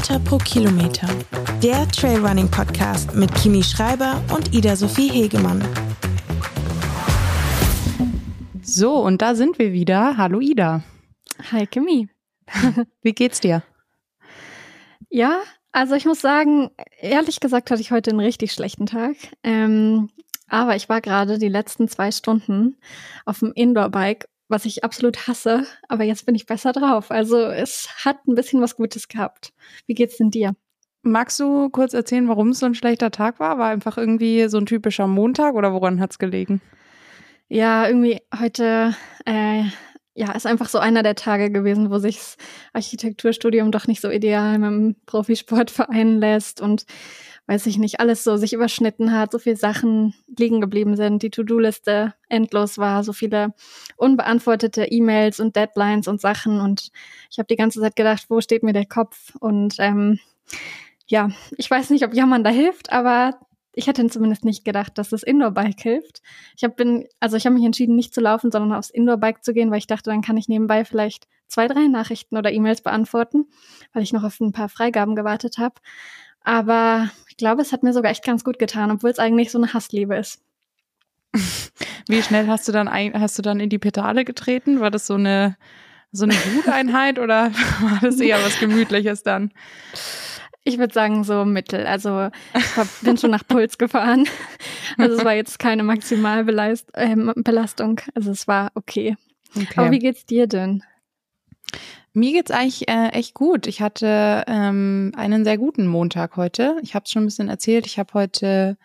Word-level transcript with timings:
Meter 0.00 0.18
pro 0.20 0.38
Kilometer. 0.38 1.06
Der 1.62 1.86
Trailrunning 1.88 2.50
Podcast 2.50 3.14
mit 3.14 3.34
Kimi 3.34 3.62
Schreiber 3.62 4.24
und 4.34 4.54
Ida 4.54 4.74
Sophie 4.74 5.10
Hegemann. 5.10 5.62
So, 8.62 8.94
und 8.94 9.20
da 9.20 9.34
sind 9.34 9.58
wir 9.58 9.74
wieder. 9.74 10.16
Hallo 10.16 10.40
Ida. 10.40 10.82
Hi 11.52 11.66
Kimi. 11.66 12.08
Wie 13.02 13.12
geht's 13.12 13.40
dir? 13.40 13.62
Ja, 15.10 15.42
also 15.70 15.94
ich 15.96 16.06
muss 16.06 16.22
sagen, 16.22 16.70
ehrlich 17.00 17.38
gesagt 17.38 17.70
hatte 17.70 17.82
ich 17.82 17.90
heute 17.90 18.08
einen 18.08 18.20
richtig 18.20 18.52
schlechten 18.52 18.86
Tag. 18.86 19.16
Ähm, 19.42 20.08
aber 20.48 20.76
ich 20.76 20.88
war 20.88 21.02
gerade 21.02 21.36
die 21.36 21.48
letzten 21.48 21.88
zwei 21.88 22.10
Stunden 22.10 22.78
auf 23.26 23.40
dem 23.40 23.52
Indoor-Bike 23.52 24.29
was 24.50 24.64
ich 24.64 24.84
absolut 24.84 25.28
hasse, 25.28 25.64
aber 25.88 26.04
jetzt 26.04 26.26
bin 26.26 26.34
ich 26.34 26.46
besser 26.46 26.72
drauf. 26.72 27.10
Also 27.10 27.38
es 27.38 27.88
hat 28.04 28.26
ein 28.26 28.34
bisschen 28.34 28.60
was 28.60 28.76
Gutes 28.76 29.08
gehabt. 29.08 29.52
Wie 29.86 29.94
geht's 29.94 30.16
denn 30.16 30.30
dir? 30.30 30.54
Magst 31.02 31.40
du 31.40 31.70
kurz 31.70 31.94
erzählen, 31.94 32.28
warum 32.28 32.48
es 32.48 32.58
so 32.58 32.66
ein 32.66 32.74
schlechter 32.74 33.10
Tag 33.10 33.40
war? 33.40 33.58
War 33.58 33.70
einfach 33.70 33.96
irgendwie 33.96 34.48
so 34.48 34.58
ein 34.58 34.66
typischer 34.66 35.06
Montag 35.06 35.54
oder 35.54 35.72
woran 35.72 36.00
hat's 36.00 36.18
gelegen? 36.18 36.60
Ja, 37.48 37.86
irgendwie 37.86 38.20
heute, 38.38 38.94
äh, 39.24 39.62
ja, 40.14 40.32
ist 40.32 40.46
einfach 40.46 40.68
so 40.68 40.78
einer 40.78 41.02
der 41.02 41.14
Tage 41.14 41.50
gewesen, 41.50 41.90
wo 41.90 41.98
sich 41.98 42.16
das 42.16 42.36
Architekturstudium 42.74 43.72
doch 43.72 43.86
nicht 43.86 44.00
so 44.00 44.10
ideal 44.10 44.58
mit 44.58 44.70
dem 44.70 44.96
Profisport 45.06 45.70
vereinen 45.70 46.20
lässt 46.20 46.60
und 46.60 46.84
weiß 47.50 47.66
ich 47.66 47.78
nicht, 47.78 47.98
alles 47.98 48.22
so 48.22 48.36
sich 48.36 48.52
überschnitten 48.52 49.10
hat, 49.10 49.32
so 49.32 49.40
viele 49.40 49.56
Sachen 49.56 50.14
liegen 50.38 50.60
geblieben 50.60 50.94
sind, 50.94 51.20
die 51.24 51.30
To-Do-Liste 51.30 52.14
endlos 52.28 52.78
war, 52.78 53.02
so 53.02 53.12
viele 53.12 53.54
unbeantwortete 53.96 54.84
E-Mails 54.84 55.40
und 55.40 55.56
Deadlines 55.56 56.06
und 56.06 56.20
Sachen 56.20 56.60
und 56.60 56.92
ich 57.28 57.40
habe 57.40 57.48
die 57.48 57.56
ganze 57.56 57.80
Zeit 57.80 57.96
gedacht, 57.96 58.26
wo 58.28 58.40
steht 58.40 58.62
mir 58.62 58.72
der 58.72 58.86
Kopf? 58.86 59.34
Und 59.40 59.74
ähm, 59.80 60.20
ja, 61.08 61.30
ich 61.56 61.68
weiß 61.68 61.90
nicht, 61.90 62.04
ob 62.04 62.14
Jammern 62.14 62.44
da 62.44 62.50
hilft, 62.50 62.92
aber 62.92 63.40
ich 63.74 63.88
hätte 63.88 64.06
zumindest 64.06 64.44
nicht 64.44 64.64
gedacht, 64.64 64.96
dass 64.96 65.08
das 65.08 65.24
Indoor-Bike 65.24 65.80
hilft. 65.80 66.22
Ich 66.56 66.62
habe 66.62 67.04
also 67.18 67.36
ich 67.36 67.46
habe 67.46 67.56
mich 67.56 67.64
entschieden, 67.64 67.96
nicht 67.96 68.14
zu 68.14 68.20
laufen, 68.20 68.52
sondern 68.52 68.78
aufs 68.78 68.90
Indoor-Bike 68.90 69.42
zu 69.42 69.52
gehen, 69.52 69.72
weil 69.72 69.78
ich 69.78 69.88
dachte, 69.88 70.10
dann 70.10 70.22
kann 70.22 70.36
ich 70.36 70.48
nebenbei 70.48 70.84
vielleicht 70.84 71.26
zwei, 71.48 71.66
drei 71.66 71.88
Nachrichten 71.88 72.36
oder 72.36 72.52
E-Mails 72.52 72.80
beantworten, 72.80 73.46
weil 73.92 74.04
ich 74.04 74.12
noch 74.12 74.22
auf 74.22 74.38
ein 74.38 74.52
paar 74.52 74.68
Freigaben 74.68 75.16
gewartet 75.16 75.58
habe. 75.58 75.74
Aber 76.42 77.10
ich 77.28 77.36
glaube, 77.36 77.62
es 77.62 77.72
hat 77.72 77.82
mir 77.82 77.92
sogar 77.92 78.10
echt 78.10 78.24
ganz 78.24 78.44
gut 78.44 78.58
getan, 78.58 78.90
obwohl 78.90 79.10
es 79.10 79.18
eigentlich 79.18 79.50
so 79.50 79.58
eine 79.58 79.72
Hassliebe 79.72 80.16
ist. 80.16 80.42
Wie 82.08 82.22
schnell 82.22 82.48
hast 82.48 82.66
du 82.66 82.72
dann 82.72 82.88
hast 82.88 83.38
du 83.38 83.42
dann 83.42 83.60
in 83.60 83.70
die 83.70 83.78
Pedale 83.78 84.24
getreten? 84.24 84.80
War 84.80 84.90
das 84.90 85.06
so 85.06 85.14
eine 85.14 85.56
so 86.12 86.24
eine 86.24 86.34
Wuteinheit 86.34 87.18
oder 87.18 87.52
war 87.80 88.00
das 88.02 88.20
eher 88.20 88.42
was 88.44 88.58
Gemütliches 88.58 89.22
dann? 89.22 89.52
Ich 90.64 90.78
würde 90.78 90.92
sagen 90.92 91.24
so 91.24 91.44
mittel. 91.44 91.86
Also 91.86 92.30
ich 92.54 92.76
hab, 92.76 92.86
bin 93.02 93.16
schon 93.16 93.30
nach 93.30 93.46
Puls 93.46 93.78
gefahren. 93.78 94.28
Also 94.98 95.16
es 95.16 95.24
war 95.24 95.34
jetzt 95.34 95.58
keine 95.58 95.84
Maximalbelastung. 95.84 97.98
Äh, 97.98 98.10
also 98.14 98.32
es 98.32 98.46
war 98.46 98.70
okay. 98.74 99.16
okay. 99.56 99.66
Aber 99.76 99.90
wie 99.90 100.00
geht's 100.00 100.26
dir 100.26 100.46
denn? 100.46 100.82
Mir 102.12 102.32
geht's 102.32 102.50
eigentlich 102.50 102.88
äh, 102.88 103.08
echt 103.10 103.34
gut. 103.34 103.66
Ich 103.66 103.80
hatte 103.80 104.44
ähm, 104.48 105.12
einen 105.16 105.44
sehr 105.44 105.58
guten 105.58 105.86
Montag 105.86 106.36
heute. 106.36 106.76
Ich 106.82 106.94
habe 106.94 107.04
es 107.04 107.12
schon 107.12 107.22
ein 107.22 107.26
bisschen 107.26 107.48
erzählt. 107.48 107.86
Ich 107.86 107.98
habe 107.98 108.14
heute 108.14 108.76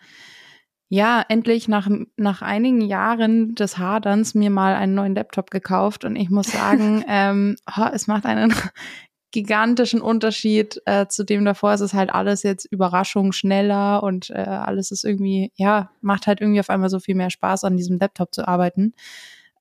ja 0.88 1.24
endlich 1.28 1.66
nach 1.66 1.88
nach 2.16 2.42
einigen 2.42 2.80
Jahren 2.80 3.56
des 3.56 3.78
Haderns 3.78 4.34
mir 4.34 4.50
mal 4.50 4.76
einen 4.76 4.94
neuen 4.94 5.16
Laptop 5.16 5.50
gekauft 5.50 6.04
und 6.04 6.14
ich 6.14 6.30
muss 6.30 6.46
sagen, 6.46 7.04
ähm, 7.08 7.56
oh, 7.76 7.86
es 7.92 8.06
macht 8.06 8.26
einen 8.26 8.54
gigantischen 9.32 10.00
Unterschied 10.00 10.80
äh, 10.86 11.08
zu 11.08 11.24
dem 11.24 11.44
davor. 11.44 11.72
Es 11.72 11.80
ist 11.80 11.94
halt 11.94 12.14
alles 12.14 12.44
jetzt 12.44 12.64
Überraschung 12.66 13.32
schneller 13.32 14.04
und 14.04 14.30
äh, 14.30 14.34
alles 14.34 14.92
ist 14.92 15.04
irgendwie 15.04 15.50
ja 15.56 15.90
macht 16.00 16.28
halt 16.28 16.40
irgendwie 16.40 16.60
auf 16.60 16.70
einmal 16.70 16.90
so 16.90 17.00
viel 17.00 17.16
mehr 17.16 17.30
Spaß 17.30 17.64
an 17.64 17.76
diesem 17.76 17.98
Laptop 17.98 18.32
zu 18.32 18.46
arbeiten. 18.46 18.94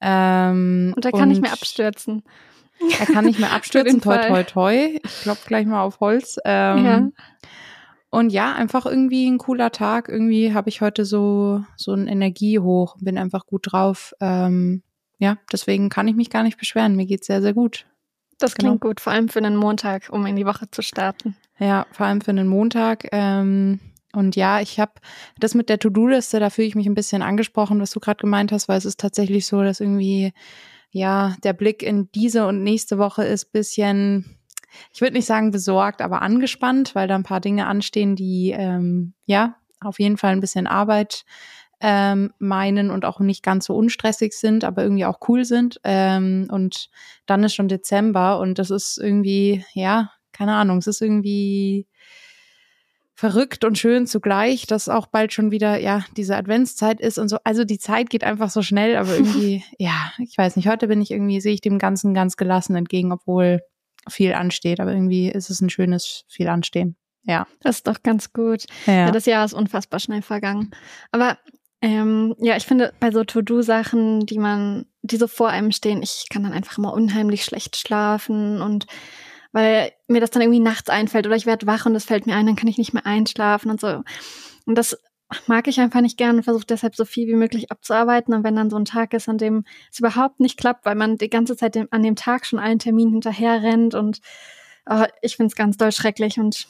Ähm, 0.02 0.94
und 0.96 1.04
da 1.04 1.10
kann 1.10 1.30
und, 1.30 1.32
ich 1.32 1.42
mir 1.42 1.52
abstürzen. 1.52 2.22
Er 3.00 3.06
kann 3.06 3.26
nicht 3.26 3.40
mehr 3.40 3.52
abstürzen, 3.54 4.02
toi, 4.02 4.18
toi, 4.18 4.44
toi. 4.44 5.00
Ich 5.04 5.22
klopfe 5.22 5.48
gleich 5.48 5.66
mal 5.66 5.82
auf 5.82 6.00
Holz. 6.00 6.38
Ähm, 6.46 6.86
ja. 6.86 7.10
Und 8.10 8.32
ja, 8.32 8.54
einfach 8.54 8.86
irgendwie 8.86 9.30
ein 9.30 9.38
cooler 9.38 9.72
Tag. 9.72 10.08
Irgendwie 10.08 10.54
habe 10.54 10.70
ich 10.70 10.82
heute 10.82 11.04
so, 11.04 11.64
so 11.76 11.94
ein 11.94 12.08
Energie 12.08 12.60
hoch, 12.60 12.96
bin 13.00 13.18
einfach 13.18 13.46
gut 13.46 13.72
drauf. 13.72 14.14
Ähm, 14.22 14.84
ja, 15.20 15.38
deswegen 15.52 15.90
kann 15.90 16.08
ich 16.08 16.16
mich 16.16 16.30
gar 16.30 16.44
nicht 16.44 16.58
beschweren. 16.58 16.96
Mir 16.96 17.06
geht's 17.06 17.28
sehr, 17.28 17.42
sehr 17.42 17.54
gut. 17.54 17.86
Das 18.38 18.56
klingt 18.56 18.82
genau. 18.82 18.90
gut, 18.90 19.00
vor 19.00 19.14
allem 19.14 19.30
für 19.30 19.40
einen 19.40 19.56
Montag, 19.56 20.10
um 20.12 20.26
in 20.26 20.36
die 20.36 20.46
Woche 20.46 20.70
zu 20.70 20.82
starten. 20.82 21.36
Ja, 21.58 21.86
vor 21.92 22.06
allem 22.06 22.22
für 22.22 22.32
einen 22.32 22.48
Montag. 22.48 23.08
Ähm, 23.12 23.80
und 24.14 24.36
ja, 24.36 24.62
ich 24.62 24.80
habe 24.80 24.94
das 25.40 25.54
mit 25.54 25.70
der 25.70 25.80
To-Do-Liste, 25.80 26.40
da 26.40 26.50
fühle 26.50 26.68
ich 26.68 26.76
mich 26.76 26.88
ein 26.88 26.96
bisschen 26.96 27.22
angesprochen, 27.22 27.82
was 27.82 27.92
du 27.92 28.00
gerade 28.00 28.22
gemeint 28.22 28.52
hast, 28.52 28.68
weil 28.68 28.78
es 28.78 28.86
ist 28.86 29.00
tatsächlich 29.00 29.46
so, 29.46 29.62
dass 29.62 29.80
irgendwie 29.80 30.34
ja, 30.96 31.36
der 31.44 31.52
Blick 31.52 31.84
in 31.84 32.10
diese 32.14 32.48
und 32.48 32.64
nächste 32.64 32.98
Woche 32.98 33.26
ist 33.26 33.52
bisschen, 33.52 34.38
ich 34.94 35.02
würde 35.02 35.16
nicht 35.18 35.26
sagen 35.26 35.52
besorgt, 35.52 36.02
aber 36.02 36.22
angespannt, 36.22 36.96
weil 36.96 37.10
da 37.10 37.16
ein 37.16 37.24
paar 37.24 37.42
Dinge 37.42 37.68
anstehen, 37.68 38.16
die 38.16 38.52
ähm, 38.52 39.14
ja 39.26 39.58
auf 39.82 40.00
jeden 40.00 40.16
Fall 40.16 40.32
ein 40.32 40.40
bisschen 40.40 40.68
Arbeit 40.68 41.26
ähm, 41.82 42.32
meinen 42.40 42.92
und 42.92 43.04
auch 43.04 43.20
nicht 43.20 43.44
ganz 43.44 43.66
so 43.66 43.76
unstressig 43.76 44.32
sind, 44.32 44.64
aber 44.64 44.84
irgendwie 44.84 45.04
auch 45.04 45.20
cool 45.28 45.44
sind. 45.44 45.82
Ähm, 45.84 46.48
und 46.50 46.90
dann 47.26 47.44
ist 47.44 47.56
schon 47.56 47.68
Dezember 47.68 48.40
und 48.40 48.58
das 48.58 48.70
ist 48.70 48.98
irgendwie, 48.98 49.66
ja, 49.74 50.12
keine 50.32 50.54
Ahnung, 50.54 50.78
es 50.78 50.88
ist 50.88 51.02
irgendwie 51.02 51.88
verrückt 53.16 53.64
und 53.64 53.78
schön 53.78 54.08
zugleich, 54.08 54.68
dass 54.68 54.90
auch 54.90 55.08
bald 55.08 55.32
schon 55.32 55.50
wieder, 55.50 55.80
ja, 55.80 56.04
diese 56.18 56.36
Adventszeit 56.36 57.00
ist 57.00 57.18
und 57.18 57.30
so. 57.30 57.38
Also 57.46 57.64
die 57.64 57.80
Zeit 57.80 58.10
geht 58.10 58.26
einfach 58.26 58.50
so 58.50 58.62
schnell, 58.62 58.98
aber 58.98 59.14
irgendwie, 59.16 59.64
ja, 59.80 60.12
ich 60.20 60.38
weiß 60.38 60.58
nicht, 60.58 60.68
heute 60.68 60.88
bin 60.88 61.02
ich 61.02 61.12
irgendwie, 61.12 61.40
sehe 61.40 61.54
ich 61.54 61.62
dem 61.62 61.80
Ganzen 61.80 62.14
ganz 62.14 62.36
gelassen 62.36 62.76
entgegen, 62.76 63.14
obwohl 63.14 63.62
viel 64.10 64.34
ansteht, 64.34 64.80
aber 64.80 64.92
irgendwie 64.92 65.30
ist 65.30 65.50
es 65.50 65.62
ein 65.62 65.70
schönes 65.70 66.26
viel 66.28 66.48
anstehen. 66.50 66.96
Ja. 67.24 67.48
Das 67.62 67.78
ist 67.78 67.88
doch 67.88 68.04
ganz 68.04 68.34
gut. 68.34 68.66
Ja. 68.86 68.94
ja 68.94 69.12
das 69.12 69.26
Jahr 69.26 69.46
ist 69.46 69.54
unfassbar 69.54 70.00
schnell 70.00 70.22
vergangen. 70.22 70.72
Aber 71.12 71.40
ähm, 71.82 72.36
ja, 72.40 72.56
ich 72.56 72.66
finde, 72.66 72.94
bei 73.00 73.12
so 73.12 73.24
To-Do-Sachen, 73.24 74.26
die 74.26 74.38
man, 74.38 74.86
die 75.02 75.18
so 75.18 75.28
vor 75.28 75.50
einem 75.50 75.72
stehen, 75.72 76.04
ich 76.04 76.28
kann 76.30 76.44
dann 76.44 76.54
einfach 76.54 76.78
immer 76.78 76.94
unheimlich 76.94 77.46
schlecht 77.46 77.78
schlafen 77.78 78.62
und 78.62 78.86
weil 79.56 79.94
mir 80.10 80.20
das 80.20 80.32
dann 80.32 80.42
irgendwie 80.42 80.60
nachts 80.60 80.90
einfällt 80.90 81.26
oder 81.26 81.38
ich 81.38 81.46
werde 81.46 81.66
wach 81.66 81.86
und 81.86 81.96
es 81.96 82.04
fällt 82.04 82.28
mir 82.28 82.36
ein, 82.36 82.46
dann 82.46 82.58
kann 82.58 82.68
ich 82.68 82.78
nicht 82.78 82.94
mehr 82.94 83.06
einschlafen 83.06 83.72
und 83.72 83.80
so. 83.80 84.04
Und 84.66 84.78
das 84.78 85.00
mag 85.48 85.70
ich 85.70 85.80
einfach 85.80 86.02
nicht 86.02 86.18
gern 86.18 86.36
und 86.36 86.44
versuche 86.44 86.66
deshalb 86.66 86.94
so 86.94 87.06
viel 87.06 87.26
wie 87.30 87.36
möglich 87.36 87.72
abzuarbeiten. 87.72 88.34
Und 88.34 88.44
wenn 88.44 88.58
dann 88.58 88.70
so 88.70 88.76
ein 88.76 88.84
Tag 88.84 89.14
ist, 89.14 89.30
an 89.30 89.38
dem 89.38 89.64
es 89.90 90.00
überhaupt 90.00 90.42
nicht 90.42 90.60
klappt, 90.60 90.86
weil 90.86 90.96
man 90.96 91.16
die 91.16 91.30
ganze 91.30 91.56
Zeit 91.56 91.78
an 91.90 92.04
dem 92.04 92.18
Tag 92.18 92.46
schon 92.46 92.60
allen 92.60 92.80
Terminen 92.80 93.14
hinterher 93.14 93.64
rennt 93.64 93.96
und 93.96 94.20
oh, 94.90 95.06
ich 95.22 95.38
finde 95.38 95.48
es 95.48 95.56
ganz 95.56 95.78
doll 95.78 95.94
schrecklich 95.94 96.38
und 96.38 96.68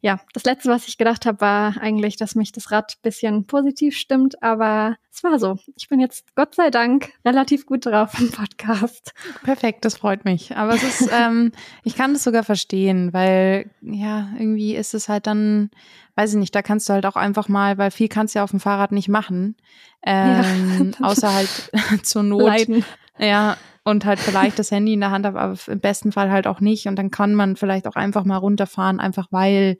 ja, 0.00 0.20
das 0.32 0.44
letzte, 0.44 0.70
was 0.70 0.88
ich 0.88 0.98
gedacht 0.98 1.26
habe, 1.26 1.40
war 1.40 1.76
eigentlich, 1.80 2.16
dass 2.16 2.34
mich 2.34 2.52
das 2.52 2.70
Rad 2.70 2.98
bisschen 3.02 3.46
positiv 3.46 3.96
stimmt, 3.96 4.42
aber 4.42 4.96
es 5.12 5.22
war 5.22 5.38
so. 5.38 5.58
Ich 5.76 5.88
bin 5.88 6.00
jetzt 6.00 6.34
Gott 6.34 6.54
sei 6.54 6.70
Dank 6.70 7.10
relativ 7.24 7.66
gut 7.66 7.86
drauf 7.86 8.18
im 8.18 8.30
Podcast. 8.30 9.12
Perfekt, 9.42 9.84
das 9.84 9.96
freut 9.96 10.24
mich. 10.24 10.56
Aber 10.56 10.74
es 10.74 10.82
ist, 10.82 11.10
ähm, 11.12 11.52
ich 11.84 11.96
kann 11.96 12.12
das 12.12 12.24
sogar 12.24 12.44
verstehen, 12.44 13.12
weil 13.12 13.70
ja, 13.82 14.28
irgendwie 14.38 14.74
ist 14.76 14.94
es 14.94 15.08
halt 15.08 15.26
dann, 15.26 15.70
weiß 16.14 16.32
ich 16.32 16.38
nicht, 16.38 16.54
da 16.54 16.62
kannst 16.62 16.88
du 16.88 16.92
halt 16.92 17.04
auch 17.04 17.16
einfach 17.16 17.48
mal, 17.48 17.78
weil 17.78 17.90
viel 17.90 18.08
kannst 18.08 18.34
du 18.34 18.38
ja 18.38 18.44
auf 18.44 18.50
dem 18.50 18.60
Fahrrad 18.60 18.92
nicht 18.92 19.08
machen. 19.08 19.56
Ähm, 20.04 20.94
ja. 20.96 21.06
außer 21.08 21.34
halt 21.34 22.06
zur 22.06 22.22
Not. 22.22 22.42
Leiden. 22.42 22.84
Ja, 23.18 23.56
und 23.88 24.04
halt 24.04 24.18
vielleicht 24.18 24.58
das 24.58 24.70
Handy 24.70 24.92
in 24.92 25.00
der 25.00 25.10
Hand 25.10 25.24
habe, 25.24 25.40
aber 25.40 25.58
im 25.66 25.80
besten 25.80 26.12
Fall 26.12 26.30
halt 26.30 26.46
auch 26.46 26.60
nicht. 26.60 26.86
Und 26.86 26.96
dann 26.96 27.10
kann 27.10 27.34
man 27.34 27.56
vielleicht 27.56 27.86
auch 27.86 27.96
einfach 27.96 28.24
mal 28.24 28.36
runterfahren, 28.36 29.00
einfach 29.00 29.28
weil 29.30 29.78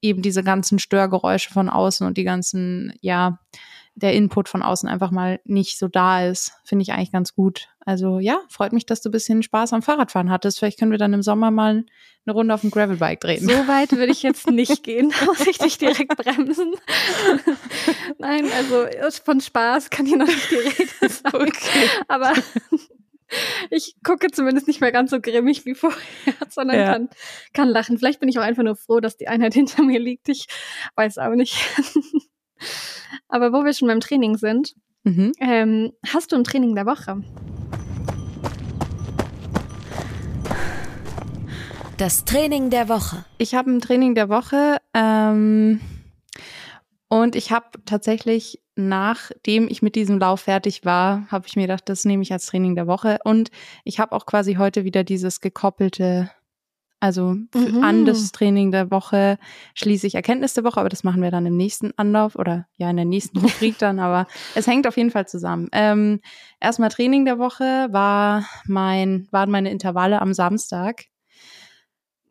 eben 0.00 0.22
diese 0.22 0.42
ganzen 0.42 0.78
Störgeräusche 0.78 1.52
von 1.52 1.68
außen 1.68 2.06
und 2.06 2.16
die 2.16 2.24
ganzen, 2.24 2.94
ja, 3.00 3.38
der 3.96 4.14
Input 4.14 4.48
von 4.48 4.62
außen 4.62 4.88
einfach 4.88 5.10
mal 5.10 5.40
nicht 5.44 5.78
so 5.78 5.88
da 5.88 6.26
ist, 6.26 6.52
finde 6.64 6.82
ich 6.82 6.92
eigentlich 6.92 7.12
ganz 7.12 7.34
gut. 7.34 7.68
Also 7.86 8.18
ja, 8.18 8.40
freut 8.48 8.72
mich, 8.72 8.86
dass 8.86 9.02
du 9.02 9.08
ein 9.08 9.12
bisschen 9.12 9.42
Spaß 9.42 9.72
am 9.72 9.82
Fahrradfahren 9.82 10.30
hattest. 10.30 10.58
Vielleicht 10.58 10.78
können 10.78 10.90
wir 10.90 10.98
dann 10.98 11.12
im 11.12 11.22
Sommer 11.22 11.50
mal 11.50 11.84
eine 12.26 12.34
Runde 12.34 12.54
auf 12.54 12.62
dem 12.62 12.70
Gravelbike 12.70 13.20
drehen. 13.20 13.46
So 13.46 13.68
weit 13.68 13.92
würde 13.92 14.10
ich 14.10 14.22
jetzt 14.22 14.50
nicht 14.50 14.82
gehen, 14.82 15.12
muss 15.26 15.46
ich 15.46 15.58
dich 15.58 15.78
direkt 15.78 16.16
bremsen. 16.16 16.72
Nein, 18.18 18.46
also 18.56 18.86
von 19.22 19.40
Spaß 19.40 19.90
kann 19.90 20.06
hier 20.06 20.16
noch 20.16 20.26
nicht 20.26 20.50
die 20.50 20.56
Rede 20.56 21.08
sein. 21.08 21.34
Okay. 21.34 21.88
Aber 22.08 22.32
ich 23.70 23.96
gucke 24.04 24.30
zumindest 24.30 24.66
nicht 24.66 24.80
mehr 24.80 24.92
ganz 24.92 25.10
so 25.10 25.20
grimmig 25.20 25.64
wie 25.64 25.74
vorher, 25.74 25.98
sondern 26.48 26.78
ja. 26.78 26.92
kann, 26.92 27.08
kann 27.52 27.68
lachen. 27.68 27.98
Vielleicht 27.98 28.20
bin 28.20 28.28
ich 28.28 28.38
auch 28.38 28.42
einfach 28.42 28.62
nur 28.62 28.76
froh, 28.76 29.00
dass 29.00 29.16
die 29.16 29.28
Einheit 29.28 29.54
hinter 29.54 29.82
mir 29.82 30.00
liegt. 30.00 30.28
Ich 30.28 30.46
weiß 30.96 31.18
auch 31.18 31.34
nicht. 31.34 31.56
Aber 33.28 33.52
wo 33.52 33.64
wir 33.64 33.72
schon 33.72 33.88
beim 33.88 34.00
Training 34.00 34.36
sind, 34.36 34.74
mhm. 35.04 35.32
ähm, 35.40 35.92
hast 36.06 36.32
du 36.32 36.36
ein 36.36 36.44
Training 36.44 36.74
der 36.74 36.86
Woche? 36.86 37.22
Das 41.96 42.24
Training 42.24 42.70
der 42.70 42.88
Woche. 42.88 43.24
Ich 43.38 43.54
habe 43.54 43.70
ein 43.70 43.80
Training 43.80 44.14
der 44.14 44.28
Woche 44.28 44.78
ähm, 44.94 45.80
und 47.08 47.36
ich 47.36 47.52
habe 47.52 47.66
tatsächlich, 47.84 48.60
nachdem 48.76 49.68
ich 49.68 49.82
mit 49.82 49.94
diesem 49.94 50.18
Lauf 50.18 50.42
fertig 50.42 50.84
war, 50.84 51.26
habe 51.30 51.46
ich 51.46 51.56
mir 51.56 51.62
gedacht, 51.62 51.88
das 51.88 52.04
nehme 52.04 52.22
ich 52.22 52.32
als 52.32 52.46
Training 52.46 52.74
der 52.74 52.86
Woche. 52.86 53.18
Und 53.24 53.50
ich 53.84 54.00
habe 54.00 54.12
auch 54.12 54.26
quasi 54.26 54.54
heute 54.54 54.84
wieder 54.84 55.04
dieses 55.04 55.40
gekoppelte 55.40 56.30
also 57.04 57.34
mhm. 57.34 57.82
an 57.82 58.06
das 58.06 58.32
Training 58.32 58.70
der 58.72 58.90
Woche 58.90 59.36
schließe 59.74 60.06
ich 60.06 60.14
Erkenntnis 60.14 60.54
der 60.54 60.64
Woche, 60.64 60.80
aber 60.80 60.88
das 60.88 61.04
machen 61.04 61.20
wir 61.20 61.30
dann 61.30 61.44
im 61.44 61.54
nächsten 61.54 61.92
Anlauf 61.98 62.34
oder 62.34 62.66
ja 62.78 62.88
in 62.88 62.96
der 62.96 63.04
nächsten 63.04 63.40
Rubrik 63.40 63.76
dann, 63.76 63.98
aber 63.98 64.26
es 64.54 64.66
hängt 64.66 64.86
auf 64.86 64.96
jeden 64.96 65.10
Fall 65.10 65.28
zusammen. 65.28 65.68
Ähm, 65.72 66.22
erstmal 66.60 66.88
Training 66.88 67.26
der 67.26 67.38
Woche 67.38 67.88
war 67.90 68.46
mein, 68.66 69.28
waren 69.30 69.50
meine 69.50 69.70
Intervalle 69.70 70.22
am 70.22 70.32
Samstag. 70.32 71.04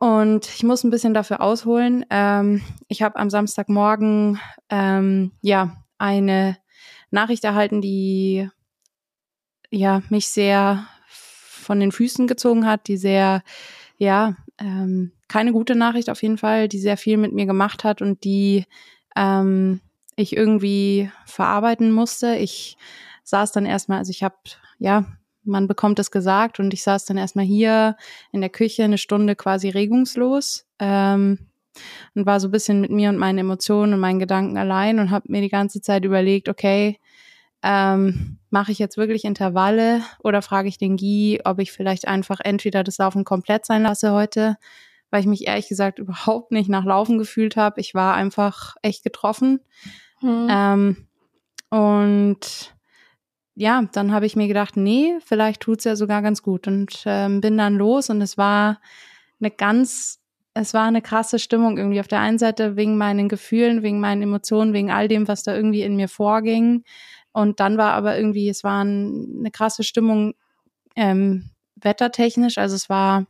Und 0.04 0.50
ich 0.54 0.64
muss 0.64 0.84
ein 0.84 0.90
bisschen 0.90 1.14
dafür 1.14 1.40
ausholen. 1.40 2.06
Ähm, 2.10 2.62
ich 2.90 3.02
habe 3.02 3.16
am 3.16 3.30
Samstagmorgen 3.30 4.38
ähm, 4.70 5.32
ja 5.40 5.78
eine 5.98 6.58
Nachricht 7.10 7.46
erhalten, 7.46 7.80
die 7.80 8.50
ja 9.72 10.02
mich 10.10 10.28
sehr 10.28 10.86
von 11.08 11.80
den 11.80 11.94
Füßen 11.94 12.28
gezogen 12.28 12.66
hat, 12.66 12.90
die 12.90 12.98
sehr 12.98 13.44
ja 13.96 14.36
ähm, 14.60 15.14
keine 15.30 15.54
gute 15.54 15.74
Nachricht 15.74 16.10
auf 16.10 16.22
jeden 16.22 16.38
Fall, 16.38 16.68
die 16.68 16.80
sehr 16.80 16.98
viel 16.98 17.16
mit 17.16 17.32
mir 17.32 17.46
gemacht 17.46 17.86
hat 17.86 18.02
und 18.02 18.26
die 18.26 18.66
ähm, 19.16 19.80
ich 20.18 20.36
irgendwie 20.36 21.10
verarbeiten 21.26 21.94
musste. 21.94 22.36
Ich 22.36 22.76
saß 23.24 23.54
dann 23.54 23.66
erstmal, 23.66 24.00
also 24.00 24.10
ich 24.10 24.22
habe, 24.22 24.36
ja, 24.80 25.06
man 25.44 25.68
bekommt 25.68 26.00
es 26.00 26.12
gesagt 26.12 26.60
und 26.60 26.74
ich 26.74 26.84
saß 26.84 27.06
dann 27.06 27.18
erstmal 27.18 27.46
hier 27.46 27.98
in 28.32 28.42
der 28.42 28.50
Küche 28.50 28.84
eine 28.84 28.98
Stunde 28.98 29.36
quasi 29.36 29.70
regungslos 29.70 30.66
ähm, 30.80 31.40
und 32.16 32.26
war 32.26 32.40
so 32.40 32.48
ein 32.48 32.52
bisschen 32.52 32.82
mit 32.82 32.92
mir 32.92 33.10
und 33.10 33.18
meinen 33.18 33.40
Emotionen 33.40 33.94
und 33.94 34.00
meinen 34.00 34.20
Gedanken 34.20 34.58
allein 34.58 35.00
und 35.00 35.12
habe 35.12 35.32
mir 35.32 35.42
die 35.42 35.50
ganze 35.50 35.82
Zeit 35.82 36.06
überlegt, 36.06 36.50
okay, 36.50 37.00
ähm, 37.64 38.38
mache 38.50 38.72
ich 38.72 38.80
jetzt 38.80 38.98
wirklich 38.98 39.24
Intervalle 39.24 40.02
oder 40.20 40.42
frage 40.42 40.68
ich 40.68 40.78
den 40.78 40.98
Guy, 40.98 41.40
ob 41.46 41.60
ich 41.60 41.72
vielleicht 41.72 42.08
einfach 42.08 42.40
entweder 42.44 42.84
das 42.84 42.98
Laufen 42.98 43.24
komplett 43.24 43.66
sein 43.66 43.84
lasse 43.84 44.12
heute, 44.12 44.58
weil 45.10 45.22
ich 45.22 45.28
mich 45.28 45.48
ehrlich 45.48 45.70
gesagt 45.70 45.98
überhaupt 45.98 46.52
nicht 46.52 46.70
nach 46.70 46.84
Laufen 46.84 47.18
gefühlt 47.18 47.56
habe. 47.56 47.80
Ich 47.80 47.94
war 47.94 48.16
einfach 48.16 48.76
echt 48.82 49.04
getroffen. 49.04 49.62
Mhm. 50.22 50.48
Ähm, 50.50 51.08
und 51.70 52.76
ja, 53.56 53.84
dann 53.92 54.12
habe 54.12 54.26
ich 54.26 54.36
mir 54.36 54.48
gedacht, 54.48 54.78
nee, 54.78 55.18
vielleicht 55.24 55.62
tut's 55.62 55.84
ja 55.84 55.96
sogar 55.96 56.22
ganz 56.22 56.42
gut 56.42 56.68
und 56.68 57.04
ähm, 57.06 57.42
bin 57.42 57.58
dann 57.58 57.76
los 57.76 58.10
und 58.10 58.22
es 58.22 58.38
war 58.38 58.80
eine 59.40 59.52
ganz, 59.52 60.20
es 60.54 60.74
war 60.74 60.86
eine 60.86 61.02
krasse 61.02 61.40
Stimmung 61.40 61.78
irgendwie 61.78 62.00
auf 62.00 62.08
der 62.08 62.20
einen 62.20 62.40
Seite 62.40 62.76
wegen 62.76 62.98
meinen 62.98 63.30
Gefühlen, 63.30 63.84
wegen 63.84 64.00
meinen 64.00 64.24
Emotionen, 64.24 64.74
wegen 64.74 64.92
all 64.92 65.08
dem, 65.08 65.28
was 65.28 65.44
da 65.44 65.56
irgendwie 65.56 65.84
in 65.84 65.96
mir 65.96 66.10
vorging. 66.10 66.84
Und 67.32 67.60
dann 67.60 67.78
war 67.78 67.94
aber 67.94 68.18
irgendwie, 68.18 68.50
es 68.50 68.64
war 68.64 68.82
eine 68.82 69.52
krasse 69.52 69.84
Stimmung 69.84 70.34
ähm, 70.96 71.50
wettertechnisch. 71.76 72.58
Also 72.58 72.76
es 72.76 72.90
war 72.90 73.26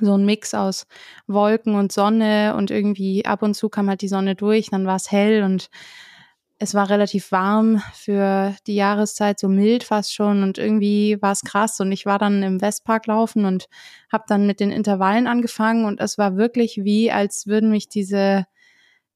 so 0.00 0.16
ein 0.16 0.24
Mix 0.24 0.54
aus 0.54 0.86
Wolken 1.26 1.74
und 1.74 1.92
Sonne 1.92 2.54
und 2.56 2.70
irgendwie 2.70 3.24
ab 3.24 3.42
und 3.42 3.54
zu 3.54 3.68
kam 3.68 3.88
halt 3.88 4.02
die 4.02 4.08
Sonne 4.08 4.34
durch, 4.34 4.70
dann 4.70 4.86
war 4.86 4.96
es 4.96 5.10
hell 5.10 5.42
und 5.42 5.70
es 6.58 6.74
war 6.74 6.88
relativ 6.88 7.32
warm 7.32 7.82
für 7.94 8.54
die 8.66 8.76
Jahreszeit, 8.76 9.40
so 9.40 9.48
mild 9.48 9.84
fast 9.84 10.14
schon. 10.14 10.42
Und 10.42 10.56
irgendwie 10.56 11.20
war 11.20 11.32
es 11.32 11.42
krass. 11.42 11.80
Und 11.80 11.90
ich 11.92 12.06
war 12.06 12.18
dann 12.18 12.42
im 12.42 12.60
Westpark 12.60 13.06
laufen 13.06 13.44
und 13.44 13.66
habe 14.10 14.24
dann 14.28 14.46
mit 14.46 14.60
den 14.60 14.70
Intervallen 14.70 15.26
angefangen. 15.26 15.84
Und 15.84 16.00
es 16.00 16.16
war 16.16 16.36
wirklich 16.36 16.84
wie, 16.84 17.10
als 17.10 17.46
würden 17.46 17.70
mich 17.70 17.88
diese 17.88 18.46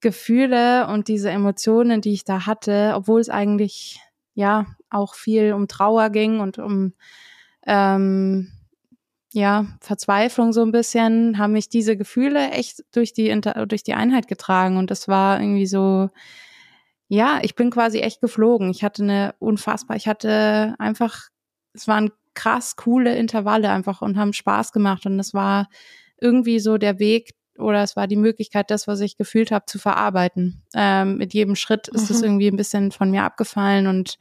Gefühle 0.01 0.89
und 0.89 1.09
diese 1.09 1.31
Emotionen, 1.31 2.01
die 2.01 2.13
ich 2.13 2.25
da 2.25 2.47
hatte, 2.47 2.93
obwohl 2.95 3.21
es 3.21 3.31
eigentlich 3.31 4.01
ja 4.35 4.67
auch 4.91 5.15
viel 5.15 5.53
um 5.53 5.69
Trauer 5.69 6.11
ging 6.11 6.41
und 6.41 6.59
um 6.59 6.93
ähm, 7.67 8.53
ja 9.33 9.67
Verzweiflung 9.81 10.53
so 10.53 10.63
ein 10.63 10.73
bisschen, 10.73 11.39
haben 11.39 11.53
mich 11.53 11.69
diese 11.69 11.97
Gefühle 11.97 12.51
echt 12.51 12.85
durch 12.93 13.13
die 13.13 13.41
durch 13.69 13.83
die 13.83 13.95
Einheit 13.95 14.29
getragen. 14.29 14.77
Und 14.77 14.91
das 14.91 15.09
war 15.09 15.41
irgendwie 15.41 15.67
so 15.67 16.11
ja, 17.09 17.41
ich 17.43 17.55
bin 17.55 17.71
quasi 17.71 18.01
echt 18.01 18.21
geflogen. 18.21 18.71
Ich 18.71 18.85
hatte 18.85 19.03
eine 19.03 19.35
unfassbar, 19.39 19.97
ich 19.97 20.07
hatte 20.07 20.75
einfach, 20.79 21.29
es 21.73 21.89
waren 21.89 22.11
krass 22.35 22.77
coole 22.77 23.17
Intervalle 23.17 23.71
einfach 23.71 24.01
und 24.03 24.17
haben 24.17 24.33
Spaß 24.33 24.73
gemacht 24.73 25.07
und 25.07 25.19
es 25.19 25.35
war 25.35 25.69
irgendwie 26.21 26.61
so 26.61 26.79
der 26.79 26.99
Weg 26.99 27.33
oder 27.59 27.83
es 27.83 27.97
war 27.97 28.07
die 28.07 28.17
Möglichkeit, 28.17 28.71
das, 28.71 28.87
was 28.87 29.01
ich 29.01 29.17
gefühlt 29.17 29.51
habe, 29.51 29.67
zu 29.67 29.79
verarbeiten. 29.79 30.63
Ähm, 30.75 31.17
mit 31.17 31.35
jedem 31.35 31.57
Schritt 31.57 31.89
ist 31.89 32.11
es 32.11 32.19
mhm. 32.19 32.25
irgendwie 32.25 32.49
ein 32.49 32.57
bisschen 32.57 32.93
von 32.93 33.11
mir 33.11 33.25
abgefallen 33.25 33.89
und 33.89 34.19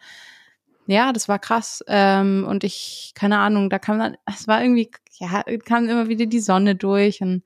ja, 0.88 1.12
das 1.12 1.28
war 1.28 1.38
krass. 1.38 1.84
Ähm, 1.88 2.46
und 2.48 2.64
ich, 2.64 3.12
keine 3.14 3.38
Ahnung, 3.40 3.70
da 3.70 3.78
kam 3.78 4.00
dann, 4.00 4.18
es 4.26 4.48
war 4.48 4.62
irgendwie, 4.64 4.90
ja, 5.20 5.44
kam 5.66 5.90
immer 5.90 6.08
wieder 6.08 6.26
die 6.26 6.40
Sonne 6.40 6.76
durch 6.76 7.22
und 7.22 7.44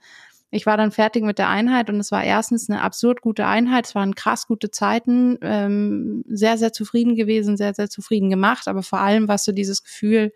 ich 0.52 0.66
war 0.66 0.76
dann 0.76 0.92
fertig 0.92 1.24
mit 1.24 1.40
der 1.40 1.48
Einheit 1.48 1.90
und 1.90 2.00
es 2.00 2.12
war 2.12 2.24
erstens 2.24 2.70
eine 2.70 2.82
absurd 2.82 3.22
gute 3.22 3.48
Einheit, 3.48 3.88
es 3.88 3.96
waren 3.96 4.16
krass 4.16 4.48
gute 4.48 4.70
Zeiten, 4.70 5.38
ähm, 5.42 6.24
sehr, 6.28 6.58
sehr 6.58 6.74
zufrieden 6.74 7.16
gewesen, 7.16 7.56
sehr, 7.56 7.74
sehr 7.74 7.90
zufrieden 7.90 8.30
gemacht, 8.30 8.68
aber 8.68 8.84
vor 8.84 9.00
allem 9.00 9.30
war 9.30 9.38
so 9.38 9.54
dieses 9.54 9.84
Gefühl, 9.84 10.34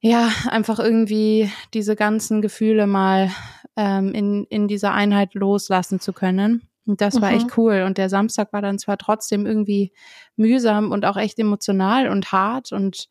ja, 0.00 0.30
einfach 0.48 0.78
irgendwie 0.78 1.50
diese 1.74 1.96
ganzen 1.96 2.40
Gefühle 2.40 2.86
mal 2.86 3.30
ähm, 3.76 4.12
in, 4.14 4.44
in 4.48 4.68
dieser 4.68 4.92
Einheit 4.92 5.34
loslassen 5.34 6.00
zu 6.00 6.12
können. 6.12 6.62
Und 6.86 7.02
das 7.02 7.20
war 7.20 7.30
mhm. 7.30 7.36
echt 7.36 7.58
cool. 7.58 7.82
Und 7.84 7.98
der 7.98 8.08
Samstag 8.08 8.52
war 8.52 8.62
dann 8.62 8.78
zwar 8.78 8.96
trotzdem 8.96 9.44
irgendwie 9.44 9.92
mühsam 10.36 10.92
und 10.92 11.04
auch 11.04 11.16
echt 11.18 11.38
emotional 11.38 12.08
und 12.08 12.32
hart 12.32 12.72
und 12.72 13.08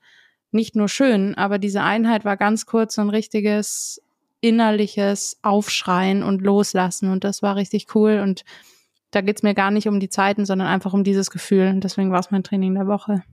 nicht 0.52 0.76
nur 0.76 0.88
schön, 0.88 1.36
aber 1.36 1.60
diese 1.60 1.82
Einheit 1.84 2.24
war 2.24 2.38
ganz 2.38 2.66
kurz 2.66 2.96
so 2.96 3.02
ein 3.02 3.10
richtiges 3.10 4.02
innerliches 4.42 5.40
Aufschreien 5.42 6.24
und 6.24 6.42
Loslassen. 6.42 7.12
Und 7.12 7.24
das 7.24 7.42
war 7.42 7.56
richtig 7.56 7.96
cool. 7.96 8.20
Und 8.20 8.44
da 9.12 9.22
geht's 9.22 9.44
mir 9.44 9.54
gar 9.54 9.72
nicht 9.72 9.88
um 9.88 10.00
die 10.00 10.10
Zeiten, 10.10 10.46
sondern 10.46 10.68
einfach 10.68 10.94
um 10.94 11.04
dieses 11.04 11.32
Gefühl. 11.32 11.68
Und 11.70 11.84
deswegen 11.84 12.12
war 12.12 12.20
es 12.20 12.32
mein 12.32 12.44
Training 12.44 12.76
der 12.76 12.88
Woche. 12.88 13.24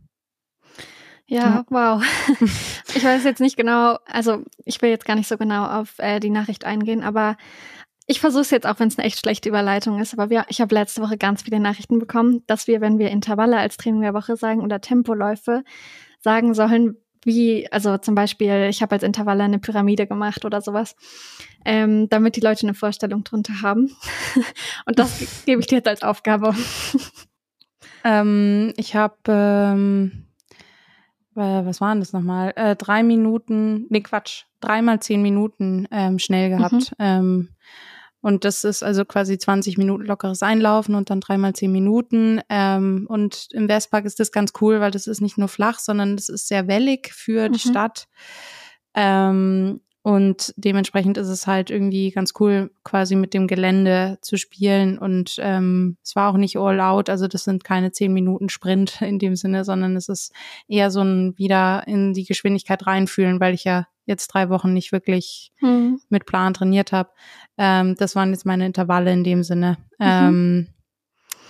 Ja, 1.26 1.64
wow. 1.70 2.02
ich 2.94 3.02
weiß 3.02 3.24
jetzt 3.24 3.40
nicht 3.40 3.56
genau, 3.56 3.98
also 4.06 4.44
ich 4.64 4.80
will 4.82 4.90
jetzt 4.90 5.06
gar 5.06 5.16
nicht 5.16 5.28
so 5.28 5.38
genau 5.38 5.64
auf 5.64 5.94
äh, 5.98 6.20
die 6.20 6.30
Nachricht 6.30 6.66
eingehen, 6.66 7.02
aber 7.02 7.36
ich 8.06 8.20
versuche 8.20 8.42
es 8.42 8.50
jetzt 8.50 8.66
auch, 8.66 8.78
wenn 8.78 8.88
es 8.88 8.98
eine 8.98 9.06
echt 9.06 9.20
schlechte 9.20 9.48
Überleitung 9.48 9.98
ist. 10.00 10.12
Aber 10.12 10.28
wir, 10.28 10.44
ich 10.48 10.60
habe 10.60 10.74
letzte 10.74 11.00
Woche 11.00 11.16
ganz 11.16 11.42
viele 11.42 11.60
Nachrichten 11.60 11.98
bekommen, 11.98 12.42
dass 12.46 12.66
wir, 12.66 12.82
wenn 12.82 12.98
wir 12.98 13.10
Intervalle 13.10 13.56
als 13.56 13.78
Training 13.78 14.02
der 14.02 14.12
Woche 14.12 14.36
sagen 14.36 14.60
oder 14.60 14.82
Tempoläufe 14.82 15.64
sagen 16.20 16.52
sollen, 16.52 16.96
wie, 17.24 17.70
also 17.72 17.98
zum 17.98 18.14
Beispiel, 18.14 18.68
ich 18.70 18.82
habe 18.82 18.92
als 18.92 19.02
Intervalle 19.02 19.44
eine 19.44 19.58
Pyramide 19.58 20.06
gemacht 20.06 20.44
oder 20.44 20.60
sowas, 20.60 20.96
ähm, 21.64 22.08
damit 22.08 22.36
die 22.36 22.40
Leute 22.40 22.66
eine 22.66 22.74
Vorstellung 22.74 23.24
drunter 23.24 23.62
haben. 23.62 23.90
Und 24.86 24.98
das 24.98 25.44
gebe 25.46 25.60
ich 25.60 25.66
dir 25.66 25.76
jetzt 25.76 25.88
als 25.88 26.02
Aufgabe. 26.02 26.54
Ähm, 28.04 28.74
ich 28.76 28.94
habe 28.94 29.16
ähm, 29.28 30.24
äh, 31.36 31.64
was 31.64 31.80
waren 31.80 32.00
das 32.00 32.12
nochmal? 32.12 32.52
Äh, 32.56 32.76
drei 32.76 33.02
Minuten, 33.02 33.86
nee 33.88 34.00
Quatsch, 34.00 34.44
dreimal 34.60 35.00
zehn 35.00 35.22
Minuten 35.22 35.88
ähm, 35.90 36.18
schnell 36.18 36.50
gehabt. 36.50 36.72
Mhm. 36.72 36.96
Ähm, 36.98 37.48
und 38.24 38.46
das 38.46 38.64
ist 38.64 38.82
also 38.82 39.04
quasi 39.04 39.36
20 39.36 39.76
Minuten 39.76 40.06
lockeres 40.06 40.42
Einlaufen 40.42 40.94
und 40.94 41.10
dann 41.10 41.20
dreimal 41.20 41.52
zehn 41.52 41.70
Minuten. 41.70 42.40
Ähm, 42.48 43.04
und 43.06 43.48
im 43.52 43.68
Westpark 43.68 44.06
ist 44.06 44.18
das 44.18 44.32
ganz 44.32 44.54
cool, 44.62 44.80
weil 44.80 44.90
das 44.90 45.06
ist 45.06 45.20
nicht 45.20 45.36
nur 45.36 45.48
flach, 45.48 45.78
sondern 45.78 46.16
das 46.16 46.30
ist 46.30 46.48
sehr 46.48 46.66
wellig 46.66 47.12
für 47.12 47.50
die 47.50 47.62
mhm. 47.62 47.70
Stadt. 47.70 48.08
Ähm, 48.94 49.82
und 50.00 50.54
dementsprechend 50.56 51.18
ist 51.18 51.28
es 51.28 51.46
halt 51.46 51.68
irgendwie 51.68 52.12
ganz 52.12 52.32
cool, 52.40 52.70
quasi 52.82 53.14
mit 53.14 53.34
dem 53.34 53.46
Gelände 53.46 54.16
zu 54.22 54.38
spielen. 54.38 54.96
Und 54.96 55.36
ähm, 55.40 55.98
es 56.02 56.16
war 56.16 56.30
auch 56.32 56.38
nicht 56.38 56.56
all 56.56 56.80
out, 56.80 57.10
also 57.10 57.28
das 57.28 57.44
sind 57.44 57.62
keine 57.62 57.92
zehn 57.92 58.14
Minuten 58.14 58.48
Sprint 58.48 59.02
in 59.02 59.18
dem 59.18 59.36
Sinne, 59.36 59.66
sondern 59.66 59.96
es 59.96 60.08
ist 60.08 60.32
eher 60.66 60.90
so 60.90 61.02
ein 61.02 61.36
wieder 61.36 61.86
in 61.86 62.14
die 62.14 62.24
Geschwindigkeit 62.24 62.86
reinfühlen, 62.86 63.38
weil 63.38 63.52
ich 63.52 63.64
ja 63.64 63.86
jetzt 64.04 64.28
drei 64.28 64.48
Wochen 64.48 64.72
nicht 64.72 64.92
wirklich 64.92 65.52
mhm. 65.60 66.00
mit 66.08 66.26
Plan 66.26 66.54
trainiert 66.54 66.92
habe. 66.92 67.10
Ähm, 67.56 67.94
das 67.96 68.16
waren 68.16 68.30
jetzt 68.30 68.46
meine 68.46 68.66
Intervalle 68.66 69.12
in 69.12 69.24
dem 69.24 69.42
Sinne. 69.42 69.78
Mhm. 69.98 70.06
Ähm, 70.06 70.68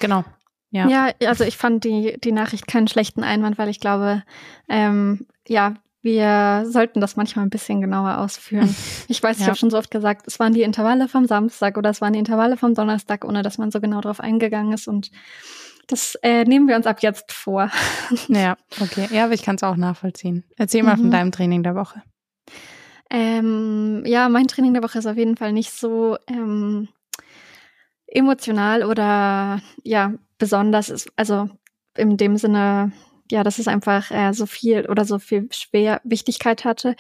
genau. 0.01 0.25
Ja. 0.71 0.89
ja, 0.89 1.11
also 1.27 1.45
ich 1.45 1.57
fand 1.57 1.85
die, 1.85 2.19
die 2.23 2.33
Nachricht 2.33 2.67
keinen 2.67 2.89
schlechten 2.89 3.23
Einwand, 3.23 3.59
weil 3.59 3.69
ich 3.69 3.79
glaube, 3.79 4.25
ähm, 4.69 5.27
ja, 5.47 5.75
wir 6.03 6.65
sollten 6.67 7.01
das 7.01 7.17
manchmal 7.17 7.47
ein 7.47 7.51
bisschen 7.51 7.81
genauer 7.81 8.19
ausführen. 8.19 8.75
Ich 9.09 9.23
weiß, 9.23 9.39
ja. 9.39 9.43
ich 9.43 9.49
habe 9.49 9.59
schon 9.59 9.71
so 9.71 9.79
oft 9.79 9.91
gesagt, 9.91 10.27
es 10.27 10.41
waren 10.41 10.53
die 10.53 10.63
Intervalle 10.63 11.09
vom 11.09 11.27
Samstag 11.27 11.77
oder 11.77 11.91
es 11.91 12.01
waren 12.01 12.15
die 12.15 12.19
Intervalle 12.19 12.57
vom 12.57 12.75
Donnerstag, 12.75 13.25
ohne 13.25 13.43
dass 13.43 13.59
man 13.59 13.71
so 13.71 13.81
genau 13.81 14.01
drauf 14.01 14.19
eingegangen 14.19 14.73
ist. 14.73 14.89
Und 14.89 15.11
das 15.87 16.17
äh, 16.23 16.45
nehmen 16.45 16.69
wir 16.69 16.77
uns 16.77 16.87
ab 16.87 17.03
jetzt 17.03 17.33
vor. 17.33 17.71
Ja, 18.29 18.57
okay. 18.81 19.09
Ja, 19.13 19.25
aber 19.25 19.35
ich 19.35 19.43
kann 19.43 19.57
es 19.57 19.63
auch 19.63 19.77
nachvollziehen. 19.77 20.45
Erzähl 20.57 20.83
mal 20.83 20.97
mhm. 20.97 21.03
von 21.03 21.11
deinem 21.11 21.33
Training 21.33 21.63
der 21.63 21.75
Woche. 21.75 22.03
Ähm, 23.11 24.03
ja, 24.07 24.29
mein 24.29 24.49
Training 24.49 24.75
der 24.75 24.83
Woche 24.83 24.99
ist 24.99 25.07
auf 25.07 25.17
jeden 25.17 25.37
Fall 25.37 25.53
nicht 25.53 25.71
so 25.73 26.17
ähm, 26.27 26.89
emotional 28.07 28.85
oder 28.85 29.61
ja, 29.83 30.15
besonders 30.39 30.89
ist, 30.89 31.13
also 31.17 31.49
in 31.97 32.17
dem 32.17 32.37
Sinne, 32.37 32.93
ja, 33.31 33.43
dass 33.43 33.59
es 33.59 33.69
einfach 33.69 34.11
äh, 34.11 34.33
so 34.33 34.47
viel 34.47 34.87
oder 34.89 35.05
so 35.05 35.19
viel 35.19 35.49
schwer 35.53 36.01
Wichtigkeit 36.05 36.65
hatte. 36.65 36.97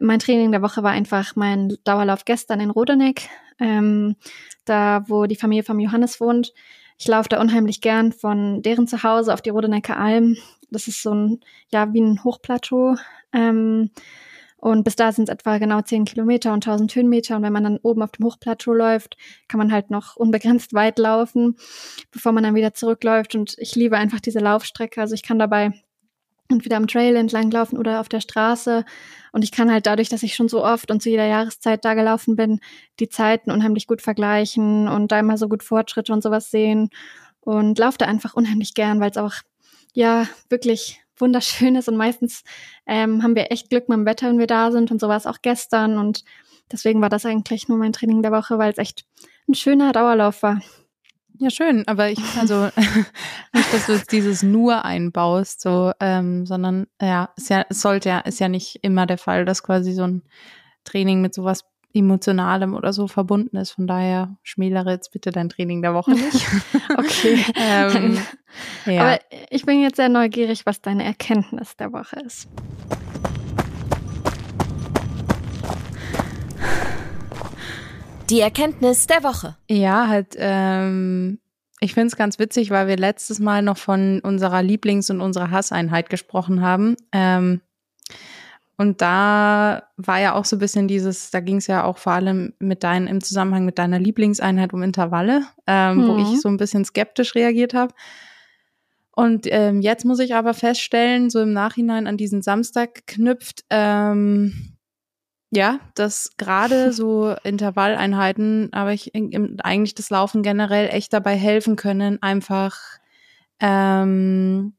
Mein 0.00 0.18
Training 0.18 0.50
der 0.50 0.62
Woche 0.62 0.82
war 0.82 0.90
einfach 0.90 1.36
mein 1.36 1.76
Dauerlauf 1.84 2.24
gestern 2.24 2.60
in 2.60 2.70
Rodeneck, 2.70 3.28
ähm, 3.58 4.16
da 4.64 5.04
wo 5.08 5.26
die 5.26 5.36
Familie 5.36 5.64
vom 5.64 5.78
Johannes 5.78 6.20
wohnt. 6.20 6.52
Ich 6.98 7.08
laufe 7.08 7.30
da 7.30 7.40
unheimlich 7.40 7.80
gern 7.80 8.12
von 8.12 8.62
deren 8.62 8.86
Zuhause 8.86 9.32
auf 9.32 9.40
die 9.40 9.50
Rodenecker 9.50 9.98
Alm. 9.98 10.36
Das 10.70 10.86
ist 10.86 11.02
so 11.02 11.14
ein, 11.14 11.40
ja, 11.72 11.92
wie 11.94 12.00
ein 12.00 12.22
Hochplateau. 12.24 12.96
Ähm, 13.32 13.90
und 14.60 14.84
bis 14.84 14.94
da 14.94 15.10
sind 15.10 15.28
es 15.28 15.32
etwa 15.32 15.56
genau 15.58 15.80
10 15.80 16.04
Kilometer 16.04 16.52
und 16.52 16.66
1000 16.66 16.94
Höhenmeter. 16.94 17.36
Und 17.36 17.42
wenn 17.42 17.52
man 17.52 17.64
dann 17.64 17.78
oben 17.82 18.02
auf 18.02 18.12
dem 18.12 18.26
Hochplateau 18.26 18.74
läuft, 18.74 19.16
kann 19.48 19.58
man 19.58 19.72
halt 19.72 19.90
noch 19.90 20.16
unbegrenzt 20.16 20.74
weit 20.74 20.98
laufen, 20.98 21.56
bevor 22.10 22.32
man 22.32 22.44
dann 22.44 22.54
wieder 22.54 22.74
zurückläuft. 22.74 23.34
Und 23.34 23.56
ich 23.58 23.74
liebe 23.74 23.96
einfach 23.96 24.20
diese 24.20 24.38
Laufstrecke. 24.38 25.00
Also 25.00 25.14
ich 25.14 25.22
kann 25.22 25.38
dabei 25.38 25.72
entweder 26.48 26.76
am 26.76 26.88
Trail 26.88 27.16
entlang 27.16 27.50
laufen 27.50 27.78
oder 27.78 28.00
auf 28.00 28.10
der 28.10 28.20
Straße. 28.20 28.84
Und 29.32 29.44
ich 29.44 29.52
kann 29.52 29.72
halt 29.72 29.86
dadurch, 29.86 30.10
dass 30.10 30.22
ich 30.22 30.34
schon 30.34 30.48
so 30.48 30.62
oft 30.62 30.90
und 30.90 31.02
zu 31.02 31.08
jeder 31.08 31.26
Jahreszeit 31.26 31.84
da 31.84 31.94
gelaufen 31.94 32.36
bin, 32.36 32.60
die 32.98 33.08
Zeiten 33.08 33.50
unheimlich 33.50 33.86
gut 33.86 34.02
vergleichen 34.02 34.88
und 34.88 35.10
da 35.10 35.20
immer 35.20 35.38
so 35.38 35.48
gut 35.48 35.62
Fortschritte 35.62 36.12
und 36.12 36.22
sowas 36.22 36.50
sehen. 36.50 36.90
Und 37.40 37.78
laufe 37.78 37.96
da 37.96 38.04
einfach 38.04 38.34
unheimlich 38.34 38.74
gern, 38.74 39.00
weil 39.00 39.10
es 39.10 39.16
auch 39.16 39.34
ja 39.94 40.26
wirklich 40.50 41.00
wunderschön 41.20 41.76
ist 41.76 41.88
und 41.88 41.96
meistens 41.96 42.42
ähm, 42.86 43.22
haben 43.22 43.34
wir 43.34 43.50
echt 43.50 43.70
Glück 43.70 43.88
mit 43.88 43.96
dem 43.96 44.06
Wetter, 44.06 44.28
wenn 44.28 44.38
wir 44.38 44.46
da 44.46 44.70
sind. 44.70 44.90
Und 44.90 45.00
so 45.00 45.08
war 45.08 45.16
es 45.16 45.26
auch 45.26 45.38
gestern. 45.42 45.98
Und 45.98 46.24
deswegen 46.70 47.00
war 47.00 47.08
das 47.08 47.26
eigentlich 47.26 47.68
nur 47.68 47.78
mein 47.78 47.92
Training 47.92 48.22
der 48.22 48.32
Woche, 48.32 48.58
weil 48.58 48.72
es 48.72 48.78
echt 48.78 49.04
ein 49.48 49.54
schöner 49.54 49.92
Dauerlauf 49.92 50.42
war. 50.42 50.60
Ja, 51.38 51.48
schön, 51.48 51.88
aber 51.88 52.10
ich, 52.10 52.20
also 52.38 52.64
nicht, 53.54 53.72
dass 53.72 53.86
du 53.86 53.92
jetzt 53.92 54.12
dieses 54.12 54.42
nur 54.42 54.84
einbaust, 54.84 55.62
so, 55.62 55.90
ähm, 55.98 56.44
sondern 56.44 56.86
ja, 57.00 57.30
ist 57.34 57.48
ja, 57.48 57.64
es 57.70 57.80
sollte 57.80 58.10
ja, 58.10 58.18
ist 58.18 58.40
ja 58.40 58.48
nicht 58.50 58.80
immer 58.82 59.06
der 59.06 59.16
Fall, 59.16 59.46
dass 59.46 59.62
quasi 59.62 59.94
so 59.94 60.02
ein 60.02 60.22
Training 60.84 61.22
mit 61.22 61.32
sowas 61.32 61.64
Emotionalem 61.92 62.74
oder 62.74 62.92
so 62.92 63.06
verbunden 63.08 63.56
ist. 63.56 63.72
Von 63.72 63.86
daher 63.86 64.36
schmälere 64.42 64.90
jetzt 64.90 65.12
bitte 65.12 65.30
dein 65.30 65.48
Training 65.48 65.82
der 65.82 65.94
Woche 65.94 66.12
nicht. 66.12 66.46
okay. 66.98 67.44
ähm, 67.56 68.18
ja. 68.86 69.02
Aber 69.02 69.18
ich 69.50 69.64
bin 69.66 69.80
jetzt 69.80 69.96
sehr 69.96 70.08
neugierig, 70.08 70.66
was 70.66 70.80
deine 70.80 71.04
Erkenntnis 71.04 71.76
der 71.76 71.92
Woche 71.92 72.20
ist. 72.20 72.48
Die 78.30 78.40
Erkenntnis 78.40 79.08
der 79.08 79.24
Woche. 79.24 79.56
Ja, 79.68 80.06
halt, 80.06 80.36
ähm, 80.38 81.40
ich 81.80 81.94
finde 81.94 82.06
es 82.08 82.16
ganz 82.16 82.38
witzig, 82.38 82.70
weil 82.70 82.86
wir 82.86 82.96
letztes 82.96 83.40
Mal 83.40 83.62
noch 83.62 83.76
von 83.76 84.20
unserer 84.20 84.62
Lieblings- 84.62 85.10
und 85.10 85.20
unserer 85.20 85.50
Hasseinheit 85.50 86.10
gesprochen 86.10 86.62
haben. 86.62 86.94
Ähm, 87.10 87.60
und 88.80 89.02
da 89.02 89.82
war 89.98 90.20
ja 90.20 90.32
auch 90.32 90.46
so 90.46 90.56
ein 90.56 90.58
bisschen 90.58 90.88
dieses, 90.88 91.30
da 91.30 91.40
ging 91.40 91.58
es 91.58 91.66
ja 91.66 91.84
auch 91.84 91.98
vor 91.98 92.12
allem 92.12 92.54
mit 92.60 92.82
deinen, 92.82 93.08
im 93.08 93.20
Zusammenhang 93.20 93.66
mit 93.66 93.78
deiner 93.78 93.98
Lieblingseinheit 93.98 94.72
um 94.72 94.82
Intervalle, 94.82 95.42
ähm, 95.66 95.98
mhm. 95.98 96.08
wo 96.08 96.16
ich 96.16 96.28
mhm. 96.28 96.36
so 96.36 96.48
ein 96.48 96.56
bisschen 96.56 96.86
skeptisch 96.86 97.34
reagiert 97.34 97.74
habe. 97.74 97.92
Und 99.14 99.46
ähm, 99.50 99.82
jetzt 99.82 100.06
muss 100.06 100.18
ich 100.18 100.34
aber 100.34 100.54
feststellen, 100.54 101.28
so 101.28 101.42
im 101.42 101.52
Nachhinein 101.52 102.06
an 102.06 102.16
diesen 102.16 102.40
Samstag 102.40 103.06
knüpft, 103.06 103.66
ähm, 103.68 104.78
ja, 105.50 105.80
dass 105.94 106.38
gerade 106.38 106.90
so 106.94 107.34
Intervalleinheiten, 107.44 108.72
aber 108.72 108.94
ich 108.94 109.14
im, 109.14 109.58
eigentlich 109.62 109.94
das 109.94 110.08
Laufen 110.08 110.42
generell 110.42 110.88
echt 110.88 111.12
dabei 111.12 111.36
helfen 111.36 111.76
können, 111.76 112.22
einfach 112.22 112.80
ähm, 113.60 114.72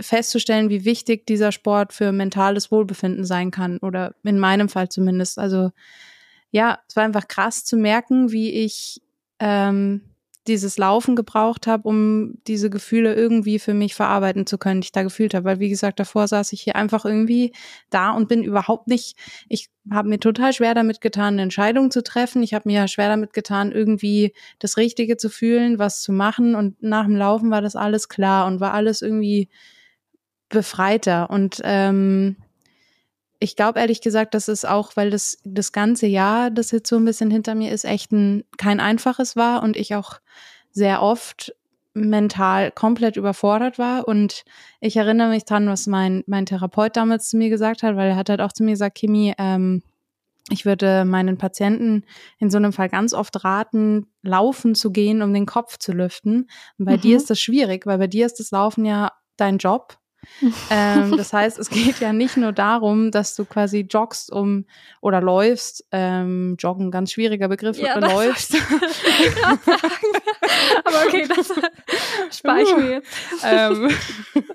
festzustellen, 0.00 0.70
wie 0.70 0.84
wichtig 0.84 1.26
dieser 1.26 1.52
Sport 1.52 1.92
für 1.92 2.12
mentales 2.12 2.70
Wohlbefinden 2.70 3.24
sein 3.24 3.50
kann 3.50 3.78
oder 3.78 4.14
in 4.22 4.38
meinem 4.38 4.68
Fall 4.68 4.88
zumindest. 4.88 5.38
Also 5.38 5.70
ja, 6.50 6.78
es 6.88 6.96
war 6.96 7.04
einfach 7.04 7.28
krass 7.28 7.64
zu 7.64 7.76
merken, 7.76 8.32
wie 8.32 8.50
ich 8.50 9.02
ähm, 9.38 10.02
dieses 10.48 10.78
Laufen 10.78 11.14
gebraucht 11.14 11.66
habe, 11.66 11.86
um 11.86 12.38
diese 12.46 12.70
Gefühle 12.70 13.14
irgendwie 13.14 13.58
für 13.58 13.74
mich 13.74 13.94
verarbeiten 13.94 14.46
zu 14.46 14.56
können, 14.56 14.80
die 14.80 14.86
ich 14.86 14.92
da 14.92 15.02
gefühlt 15.02 15.34
habe. 15.34 15.44
Weil 15.44 15.60
wie 15.60 15.68
gesagt, 15.68 16.00
davor 16.00 16.26
saß 16.26 16.52
ich 16.52 16.62
hier 16.62 16.74
einfach 16.74 17.04
irgendwie 17.04 17.52
da 17.90 18.12
und 18.12 18.28
bin 18.28 18.42
überhaupt 18.42 18.88
nicht, 18.88 19.16
ich 19.48 19.68
habe 19.90 20.08
mir 20.08 20.18
total 20.18 20.52
schwer 20.52 20.74
damit 20.74 21.00
getan, 21.00 21.34
eine 21.34 21.42
Entscheidung 21.42 21.90
zu 21.90 22.02
treffen. 22.02 22.42
Ich 22.42 22.54
habe 22.54 22.68
mir 22.68 22.88
schwer 22.88 23.08
damit 23.08 23.32
getan, 23.34 23.72
irgendwie 23.72 24.32
das 24.58 24.76
Richtige 24.78 25.18
zu 25.18 25.28
fühlen, 25.28 25.78
was 25.78 26.00
zu 26.00 26.12
machen. 26.12 26.54
Und 26.54 26.82
nach 26.82 27.04
dem 27.04 27.16
Laufen 27.16 27.50
war 27.50 27.60
das 27.60 27.76
alles 27.76 28.08
klar 28.08 28.46
und 28.46 28.60
war 28.60 28.72
alles 28.72 29.02
irgendwie 29.02 29.48
befreiter. 30.48 31.30
Und 31.30 31.60
ähm, 31.64 32.36
ich 33.40 33.56
glaube 33.56 33.80
ehrlich 33.80 34.00
gesagt, 34.00 34.34
das 34.34 34.48
ist 34.48 34.66
auch, 34.66 34.96
weil 34.96 35.10
das 35.10 35.38
das 35.44 35.72
ganze 35.72 36.06
Jahr, 36.06 36.50
das 36.50 36.70
jetzt 36.70 36.88
so 36.88 36.96
ein 36.96 37.04
bisschen 37.04 37.30
hinter 37.30 37.54
mir 37.54 37.72
ist, 37.72 37.84
echt 37.84 38.12
ein, 38.12 38.44
kein 38.56 38.80
einfaches 38.80 39.36
war 39.36 39.62
und 39.62 39.76
ich 39.76 39.94
auch 39.94 40.18
sehr 40.70 41.02
oft 41.02 41.54
mental 41.94 42.70
komplett 42.70 43.16
überfordert 43.16 43.78
war. 43.78 44.06
Und 44.06 44.44
ich 44.80 44.96
erinnere 44.96 45.30
mich 45.30 45.44
dran, 45.44 45.68
was 45.68 45.86
mein, 45.86 46.24
mein 46.26 46.46
Therapeut 46.46 46.96
damals 46.96 47.28
zu 47.30 47.36
mir 47.36 47.48
gesagt 47.48 47.82
hat, 47.82 47.96
weil 47.96 48.10
er 48.10 48.16
hat 48.16 48.28
halt 48.28 48.40
auch 48.40 48.52
zu 48.52 48.62
mir 48.62 48.72
gesagt, 48.72 48.96
Kimi, 48.96 49.34
ähm, 49.38 49.82
ich 50.50 50.64
würde 50.64 51.04
meinen 51.04 51.36
Patienten 51.36 52.04
in 52.38 52.50
so 52.50 52.56
einem 52.56 52.72
Fall 52.72 52.88
ganz 52.88 53.12
oft 53.12 53.44
raten, 53.44 54.06
laufen 54.22 54.74
zu 54.74 54.90
gehen, 54.90 55.22
um 55.22 55.34
den 55.34 55.46
Kopf 55.46 55.78
zu 55.78 55.92
lüften. 55.92 56.48
Und 56.78 56.84
bei 56.86 56.96
mhm. 56.96 57.00
dir 57.02 57.16
ist 57.16 57.28
das 57.30 57.38
schwierig, 57.38 57.86
weil 57.86 57.98
bei 57.98 58.06
dir 58.06 58.24
ist 58.26 58.40
das 58.40 58.50
Laufen 58.50 58.84
ja 58.84 59.12
dein 59.36 59.58
Job 59.58 59.98
ähm, 60.70 61.16
das 61.16 61.32
heißt, 61.32 61.58
es 61.58 61.70
geht 61.70 62.00
ja 62.00 62.12
nicht 62.12 62.36
nur 62.36 62.52
darum, 62.52 63.10
dass 63.10 63.34
du 63.34 63.44
quasi 63.44 63.86
joggst 63.88 64.30
um 64.30 64.66
oder 65.00 65.20
läufst, 65.20 65.84
ähm, 65.90 66.56
joggen, 66.58 66.90
ganz 66.90 67.12
schwieriger 67.12 67.48
Begriff, 67.48 67.78
ja, 67.78 67.96
oder 67.96 68.08
läufst. 68.08 68.54
Aber 70.84 71.06
okay, 71.06 71.26
das 71.28 71.52
spare 72.38 72.62
ich 72.62 72.76
mir 72.76 72.90
jetzt. 72.90 73.08
ähm, 73.44 73.90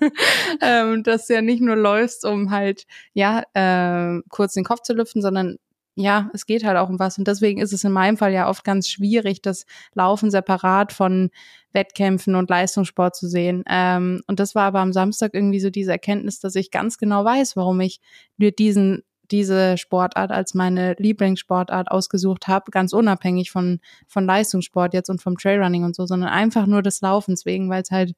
ähm, 0.60 1.02
dass 1.02 1.26
du 1.26 1.34
ja 1.34 1.42
nicht 1.42 1.60
nur 1.60 1.76
läufst, 1.76 2.24
um 2.24 2.50
halt, 2.50 2.86
ja, 3.12 3.42
äh, 3.52 4.20
kurz 4.28 4.54
den 4.54 4.64
Kopf 4.64 4.82
zu 4.82 4.94
lüften, 4.94 5.20
sondern 5.22 5.58
ja, 5.96 6.30
es 6.32 6.46
geht 6.46 6.64
halt 6.64 6.76
auch 6.76 6.88
um 6.88 6.98
was. 6.98 7.18
Und 7.18 7.28
deswegen 7.28 7.60
ist 7.60 7.72
es 7.72 7.84
in 7.84 7.92
meinem 7.92 8.16
Fall 8.16 8.32
ja 8.32 8.48
oft 8.48 8.64
ganz 8.64 8.88
schwierig, 8.88 9.42
das 9.42 9.64
Laufen 9.94 10.30
separat 10.30 10.92
von 10.92 11.30
Wettkämpfen 11.72 12.34
und 12.34 12.50
Leistungssport 12.50 13.14
zu 13.14 13.28
sehen. 13.28 13.62
Ähm, 13.68 14.22
und 14.26 14.40
das 14.40 14.54
war 14.54 14.64
aber 14.64 14.80
am 14.80 14.92
Samstag 14.92 15.34
irgendwie 15.34 15.60
so 15.60 15.70
diese 15.70 15.92
Erkenntnis, 15.92 16.40
dass 16.40 16.56
ich 16.56 16.70
ganz 16.70 16.98
genau 16.98 17.24
weiß, 17.24 17.56
warum 17.56 17.80
ich 17.80 18.00
mir 18.36 18.52
diesen 18.52 19.02
diese 19.30 19.78
Sportart 19.78 20.30
als 20.30 20.52
meine 20.52 20.94
Lieblingssportart 20.98 21.90
ausgesucht 21.90 22.46
habe, 22.46 22.70
ganz 22.70 22.92
unabhängig 22.92 23.50
von, 23.50 23.80
von 24.06 24.26
Leistungssport 24.26 24.92
jetzt 24.92 25.08
und 25.08 25.22
vom 25.22 25.38
Trailrunning 25.38 25.82
und 25.82 25.96
so, 25.96 26.04
sondern 26.04 26.28
einfach 26.28 26.66
nur 26.66 26.82
des 26.82 27.00
Laufens 27.00 27.46
wegen, 27.46 27.70
weil 27.70 27.82
es 27.82 27.90
halt 27.90 28.14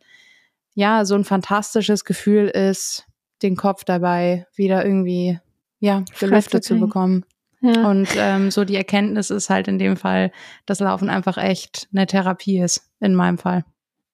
ja 0.75 1.04
so 1.04 1.14
ein 1.14 1.25
fantastisches 1.25 2.04
Gefühl 2.04 2.49
ist, 2.49 3.06
den 3.42 3.56
Kopf 3.56 3.85
dabei 3.85 4.47
wieder 4.56 4.85
irgendwie 4.85 5.38
ja 5.78 6.04
gelüftet 6.18 6.64
zu 6.64 6.78
bekommen. 6.80 7.25
Ja. 7.60 7.88
Und 7.88 8.08
ähm, 8.16 8.50
so 8.50 8.64
die 8.64 8.76
Erkenntnis 8.76 9.30
ist 9.30 9.50
halt 9.50 9.68
in 9.68 9.78
dem 9.78 9.96
Fall, 9.96 10.30
dass 10.66 10.80
Laufen 10.80 11.08
einfach 11.08 11.38
echt 11.38 11.88
eine 11.92 12.06
Therapie 12.06 12.60
ist, 12.60 12.90
in 13.00 13.14
meinem 13.14 13.38
Fall. 13.38 13.64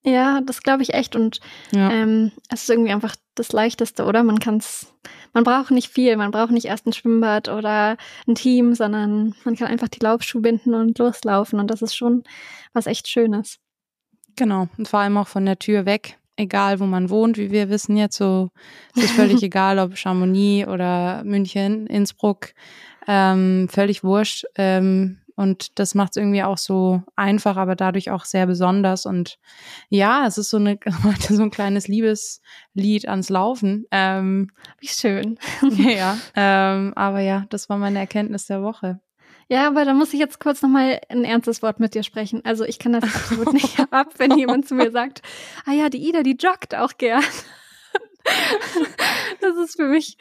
Ja, 0.04 0.40
das 0.40 0.62
glaube 0.62 0.82
ich 0.82 0.94
echt. 0.94 1.14
Und 1.14 1.40
ja. 1.70 1.90
ähm, 1.90 2.32
es 2.48 2.62
ist 2.62 2.70
irgendwie 2.70 2.92
einfach 2.92 3.14
das 3.34 3.52
Leichteste, 3.52 4.04
oder? 4.04 4.22
Man 4.24 4.40
kann 4.40 4.56
es, 4.56 4.92
man 5.32 5.44
braucht 5.44 5.70
nicht 5.70 5.90
viel, 5.90 6.16
man 6.16 6.32
braucht 6.32 6.50
nicht 6.50 6.66
erst 6.66 6.86
ein 6.86 6.92
Schwimmbad 6.92 7.48
oder 7.48 7.96
ein 8.26 8.34
Team, 8.34 8.74
sondern 8.74 9.34
man 9.44 9.56
kann 9.56 9.68
einfach 9.68 9.88
die 9.88 10.00
Laufschuhe 10.02 10.42
binden 10.42 10.74
und 10.74 10.98
loslaufen. 10.98 11.60
Und 11.60 11.68
das 11.68 11.82
ist 11.82 11.94
schon 11.94 12.24
was 12.72 12.86
echt 12.86 13.08
Schönes. 13.08 13.58
Genau. 14.36 14.68
Und 14.76 14.88
vor 14.88 15.00
allem 15.00 15.16
auch 15.16 15.28
von 15.28 15.44
der 15.46 15.58
Tür 15.58 15.86
weg. 15.86 16.18
Egal, 16.36 16.80
wo 16.80 16.86
man 16.86 17.10
wohnt, 17.10 17.36
wie 17.36 17.50
wir 17.50 17.68
wissen 17.68 17.96
jetzt, 17.96 18.16
so 18.16 18.48
es 18.96 19.04
ist 19.04 19.12
völlig 19.12 19.42
egal, 19.42 19.78
ob 19.78 19.98
Chamonix 19.98 20.66
oder 20.66 21.22
München, 21.24 21.86
Innsbruck, 21.86 22.54
ähm, 23.06 23.68
völlig 23.70 24.04
wurscht. 24.04 24.44
Ähm, 24.56 25.18
und 25.34 25.78
das 25.78 25.94
macht 25.94 26.12
es 26.12 26.16
irgendwie 26.16 26.42
auch 26.42 26.58
so 26.58 27.02
einfach, 27.16 27.56
aber 27.56 27.74
dadurch 27.74 28.10
auch 28.10 28.24
sehr 28.24 28.46
besonders. 28.46 29.06
Und 29.06 29.38
ja, 29.88 30.26
es 30.26 30.38
ist 30.38 30.50
so, 30.50 30.58
eine, 30.58 30.78
so 31.28 31.42
ein 31.42 31.50
kleines 31.50 31.88
Liebeslied 31.88 33.08
ans 33.08 33.28
Laufen. 33.28 33.86
Ähm, 33.90 34.50
Wie 34.78 34.88
schön. 34.88 35.38
ja, 35.76 36.18
ähm, 36.36 36.92
aber 36.94 37.20
ja, 37.20 37.46
das 37.50 37.68
war 37.68 37.78
meine 37.78 37.98
Erkenntnis 37.98 38.46
der 38.46 38.62
Woche. 38.62 39.00
Ja, 39.48 39.66
aber 39.66 39.84
da 39.84 39.92
muss 39.92 40.14
ich 40.14 40.20
jetzt 40.20 40.40
kurz 40.40 40.62
nochmal 40.62 41.00
ein 41.08 41.24
ernstes 41.24 41.62
Wort 41.62 41.80
mit 41.80 41.94
dir 41.94 42.02
sprechen. 42.02 42.42
Also 42.44 42.64
ich 42.64 42.78
kann 42.78 42.92
das 42.92 43.04
absolut 43.04 43.52
nicht 43.52 43.80
ab, 43.90 44.14
wenn 44.18 44.36
jemand 44.38 44.66
zu 44.66 44.74
mir 44.74 44.90
sagt, 44.90 45.22
ah 45.66 45.72
ja, 45.72 45.88
die 45.88 46.08
Ida, 46.08 46.22
die 46.22 46.36
joggt 46.36 46.74
auch 46.74 46.96
gern. 46.96 47.22
das 49.40 49.56
ist 49.64 49.76
für 49.76 49.88
mich, 49.88 50.16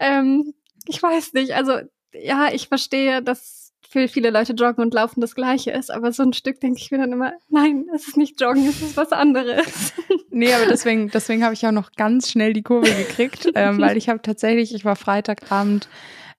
ähm, 0.00 0.52
ich 0.86 1.02
weiß 1.02 1.32
nicht, 1.32 1.52
also 1.52 1.80
ja, 2.22 2.48
ich 2.52 2.68
verstehe, 2.68 3.22
dass 3.22 3.64
für 3.94 4.08
viele 4.08 4.30
Leute 4.30 4.54
Joggen 4.54 4.82
und 4.82 4.92
Laufen 4.92 5.20
das 5.20 5.36
Gleiche 5.36 5.70
ist, 5.70 5.90
aber 5.90 6.10
so 6.10 6.24
ein 6.24 6.32
Stück 6.32 6.58
denke 6.58 6.80
ich 6.80 6.90
mir 6.90 6.98
dann 6.98 7.12
immer, 7.12 7.32
nein, 7.48 7.86
es 7.94 8.08
ist 8.08 8.16
nicht 8.16 8.40
Joggen, 8.40 8.66
es 8.66 8.82
ist 8.82 8.96
was 8.96 9.12
anderes. 9.12 9.92
Nee, 10.36 10.52
aber 10.52 10.66
deswegen, 10.66 11.10
deswegen 11.10 11.44
habe 11.44 11.54
ich 11.54 11.64
auch 11.64 11.70
noch 11.70 11.92
ganz 11.92 12.28
schnell 12.28 12.54
die 12.54 12.64
Kurve 12.64 12.90
gekriegt, 12.90 13.48
ähm, 13.54 13.80
weil 13.80 13.96
ich 13.96 14.08
habe 14.08 14.20
tatsächlich, 14.20 14.74
ich 14.74 14.84
war 14.84 14.96
Freitagabend 14.96 15.88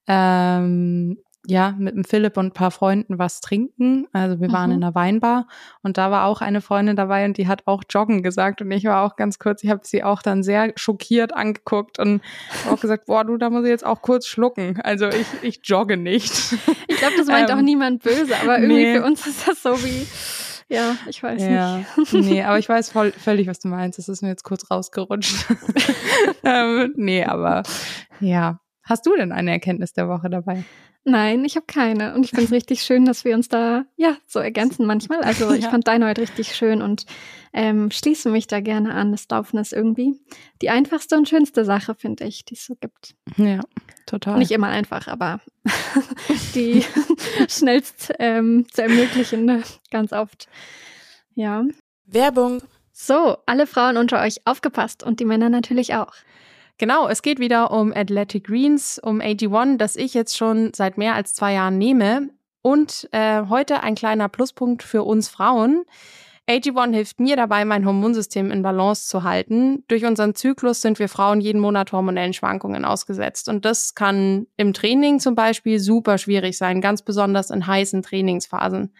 ähm, 0.05 1.17
ja, 1.47 1.75
mit 1.77 1.95
dem 1.95 2.03
Philipp 2.03 2.37
und 2.37 2.47
ein 2.47 2.51
paar 2.51 2.71
Freunden 2.71 3.19
was 3.19 3.41
trinken. 3.41 4.07
Also 4.13 4.39
wir 4.39 4.51
waren 4.51 4.69
mhm. 4.69 4.77
in 4.77 4.83
einer 4.83 4.95
Weinbar 4.95 5.47
und 5.83 5.97
da 5.97 6.11
war 6.11 6.25
auch 6.25 6.41
eine 6.41 6.61
Freundin 6.61 6.95
dabei 6.95 7.25
und 7.25 7.37
die 7.37 7.47
hat 7.47 7.63
auch 7.65 7.83
Joggen 7.89 8.23
gesagt 8.23 8.61
und 8.61 8.71
ich 8.71 8.85
war 8.85 9.03
auch 9.03 9.15
ganz 9.15 9.39
kurz, 9.39 9.63
ich 9.63 9.69
habe 9.69 9.81
sie 9.83 10.03
auch 10.03 10.21
dann 10.21 10.43
sehr 10.43 10.73
schockiert 10.75 11.33
angeguckt 11.33 11.99
und 11.99 12.21
auch 12.69 12.79
gesagt, 12.79 13.05
boah, 13.05 13.23
du, 13.23 13.37
da 13.37 13.49
muss 13.49 13.63
ich 13.63 13.69
jetzt 13.69 13.85
auch 13.85 14.01
kurz 14.01 14.27
schlucken. 14.27 14.79
Also 14.81 15.07
ich, 15.07 15.27
ich 15.41 15.59
jogge 15.63 15.97
nicht. 15.97 16.33
Ich 16.87 16.97
glaube, 16.97 17.15
das 17.17 17.27
meint 17.27 17.49
ähm, 17.49 17.57
auch 17.57 17.61
niemand 17.61 18.03
böse, 18.03 18.35
aber 18.41 18.59
irgendwie 18.59 18.83
nee. 18.83 18.95
für 18.95 19.03
uns 19.03 19.25
ist 19.27 19.47
das 19.47 19.61
so 19.61 19.71
wie, 19.83 20.07
ja, 20.67 20.95
ich 21.07 21.21
weiß 21.21 21.41
ja, 21.43 21.77
nicht. 21.77 22.13
nee, 22.13 22.43
aber 22.43 22.57
ich 22.57 22.67
weiß 22.69 22.91
voll, 22.91 23.11
völlig, 23.11 23.47
was 23.47 23.59
du 23.59 23.67
meinst. 23.67 23.99
Das 23.99 24.09
ist 24.09 24.21
mir 24.21 24.29
jetzt 24.29 24.43
kurz 24.43 24.69
rausgerutscht. 24.71 25.45
ähm, 26.43 26.93
nee, 26.95 27.23
aber 27.23 27.63
ja. 28.19 28.59
Hast 28.85 29.05
du 29.07 29.15
denn 29.15 29.31
eine 29.31 29.51
Erkenntnis 29.51 29.93
der 29.93 30.07
Woche 30.07 30.29
dabei? 30.29 30.63
Nein, 31.07 31.43
ich 31.43 31.55
habe 31.55 31.65
keine. 31.65 32.13
Und 32.13 32.23
ich 32.23 32.31
finde 32.31 32.45
es 32.45 32.51
richtig 32.51 32.81
schön, 32.81 33.05
dass 33.05 33.25
wir 33.25 33.35
uns 33.35 33.47
da 33.47 33.85
ja 33.95 34.17
so 34.27 34.39
ergänzen 34.39 34.85
manchmal. 34.85 35.21
Also 35.21 35.51
ich 35.53 35.63
ja. 35.63 35.69
fand 35.69 35.87
deine 35.87 36.07
heute 36.07 36.21
richtig 36.21 36.55
schön 36.55 36.81
und 36.81 37.05
ähm, 37.51 37.89
schließe 37.89 38.29
mich 38.29 38.45
da 38.45 38.59
gerne 38.59 38.93
an. 38.93 39.11
Das 39.11 39.27
Laufen 39.29 39.57
ist 39.57 39.73
irgendwie 39.73 40.19
die 40.61 40.69
einfachste 40.69 41.17
und 41.17 41.27
schönste 41.27 41.65
Sache, 41.65 41.95
finde 41.95 42.25
ich, 42.25 42.45
die 42.45 42.53
es 42.53 42.65
so 42.65 42.75
gibt. 42.75 43.15
Ja, 43.37 43.61
total. 44.05 44.37
Nicht 44.37 44.51
immer 44.51 44.67
einfach, 44.67 45.07
aber 45.07 45.41
die 46.55 46.83
schnellst 47.49 48.13
ähm, 48.19 48.67
zu 48.71 48.83
ermöglichen, 48.83 49.63
ganz 49.89 50.13
oft. 50.13 50.47
Ja. 51.33 51.65
Werbung. 52.05 52.61
So, 52.91 53.37
alle 53.45 53.67
Frauen 53.67 53.97
unter 53.97 54.21
euch 54.21 54.45
aufgepasst 54.45 55.03
und 55.03 55.19
die 55.19 55.25
Männer 55.25 55.49
natürlich 55.49 55.95
auch. 55.95 56.13
Genau, 56.77 57.07
es 57.07 57.21
geht 57.21 57.39
wieder 57.39 57.71
um 57.71 57.93
Athletic 57.93 58.45
Greens, 58.47 58.99
um 59.01 59.21
AG1, 59.21 59.77
das 59.77 59.95
ich 59.95 60.13
jetzt 60.13 60.35
schon 60.35 60.73
seit 60.73 60.97
mehr 60.97 61.15
als 61.15 61.33
zwei 61.33 61.53
Jahren 61.53 61.77
nehme. 61.77 62.29
Und 62.61 63.07
äh, 63.11 63.43
heute 63.47 63.83
ein 63.83 63.95
kleiner 63.95 64.27
Pluspunkt 64.27 64.83
für 64.83 65.03
uns 65.03 65.29
Frauen. 65.29 65.85
AG1 66.47 66.93
hilft 66.93 67.19
mir 67.19 67.35
dabei, 67.35 67.65
mein 67.65 67.85
Hormonsystem 67.85 68.51
in 68.51 68.61
Balance 68.61 69.07
zu 69.07 69.23
halten. 69.23 69.83
Durch 69.87 70.05
unseren 70.05 70.35
Zyklus 70.35 70.81
sind 70.81 70.99
wir 70.99 71.09
Frauen 71.09 71.41
jeden 71.41 71.61
Monat 71.61 71.91
hormonellen 71.91 72.33
Schwankungen 72.33 72.85
ausgesetzt. 72.85 73.49
Und 73.49 73.65
das 73.65 73.95
kann 73.95 74.45
im 74.57 74.73
Training 74.73 75.19
zum 75.19 75.33
Beispiel 75.33 75.79
super 75.79 76.17
schwierig 76.17 76.57
sein, 76.57 76.81
ganz 76.81 77.01
besonders 77.01 77.49
in 77.49 77.65
heißen 77.65 78.03
Trainingsphasen. 78.03 78.93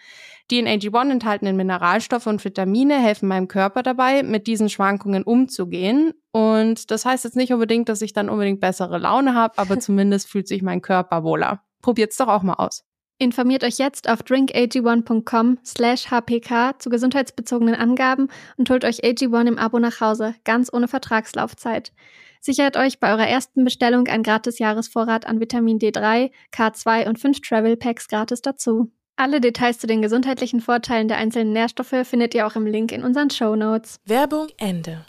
Die 0.52 0.60
in 0.60 0.68
AG1 0.68 1.10
enthaltenen 1.10 1.56
Mineralstoffe 1.56 2.28
und 2.28 2.44
Vitamine 2.46 3.00
helfen 3.02 3.28
meinem 3.28 3.48
Körper 3.48 3.82
dabei, 3.82 4.22
mit 4.22 4.46
diesen 4.46 4.70
Schwankungen 4.70 5.24
umzugehen. 5.24 6.14
Und 6.32 6.92
das 6.92 7.06
heißt 7.06 7.24
jetzt 7.24 7.36
nicht 7.36 7.52
unbedingt, 7.52 7.90
dass 7.90 8.02
ich 8.02 8.14
dann 8.14 8.30
unbedingt 8.30 8.60
bessere 8.60 9.00
Laune 9.00 9.34
habe, 9.34 9.58
aber 9.58 9.80
zumindest 9.80 10.30
fühlt 10.30 10.48
sich 10.48 10.62
mein 10.62 10.82
Körper 10.82 11.24
wohler. 11.24 11.64
Probiert's 11.82 12.18
doch 12.18 12.28
auch 12.28 12.44
mal 12.44 12.56
aus. 12.56 12.84
Informiert 13.18 13.64
euch 13.64 13.78
jetzt 13.78 14.10
auf 14.10 14.22
drinkag1.com 14.22 15.58
slash 15.66 16.12
hpk 16.12 16.76
zu 16.80 16.90
gesundheitsbezogenen 16.90 17.74
Angaben 17.74 18.28
und 18.58 18.70
holt 18.70 18.84
euch 18.84 19.06
AG1 19.06 19.48
im 19.48 19.58
Abo 19.58 19.80
nach 19.80 20.02
Hause, 20.02 20.36
ganz 20.44 20.72
ohne 20.72 20.90
Vertragslaufzeit. 20.90 21.94
Sichert 22.42 22.76
euch 22.76 23.00
bei 23.00 23.12
eurer 23.12 23.28
ersten 23.28 23.64
Bestellung 23.64 24.08
ein 24.08 24.22
gratis 24.22 24.60
Jahresvorrat 24.60 25.26
an 25.26 25.40
Vitamin 25.40 25.80
D3, 25.80 26.30
K2 26.54 27.08
und 27.08 27.18
5 27.18 27.40
Travel 27.40 27.78
Packs 27.78 28.10
gratis 28.10 28.42
dazu. 28.42 28.92
Alle 29.18 29.40
Details 29.40 29.80
zu 29.80 29.88
den 29.88 30.02
gesundheitlichen 30.02 30.60
Vorteilen 30.60 31.08
der 31.08 31.18
einzelnen 31.18 31.54
Nährstoffe 31.54 31.96
findet 32.04 32.36
ihr 32.36 32.46
auch 32.46 32.58
im 32.58 32.66
Link 32.66 32.92
in 32.92 33.02
unseren 33.02 33.30
Show 33.30 33.56
Notes. 33.56 34.02
Werbung 34.06 34.48
Ende. 34.58 35.06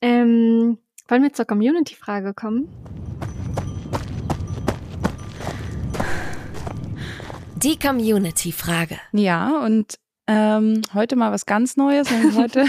Ähm, 0.00 0.78
wollen 1.08 1.22
wir 1.22 1.32
zur 1.34 1.44
Community-Frage 1.44 2.32
kommen? 2.32 2.70
Die 7.56 7.78
Community-Frage. 7.78 8.98
Ja, 9.12 9.62
und 9.62 9.98
ähm, 10.26 10.80
heute 10.94 11.16
mal 11.16 11.30
was 11.30 11.44
ganz 11.44 11.76
Neues. 11.76 12.08
heute 12.36 12.64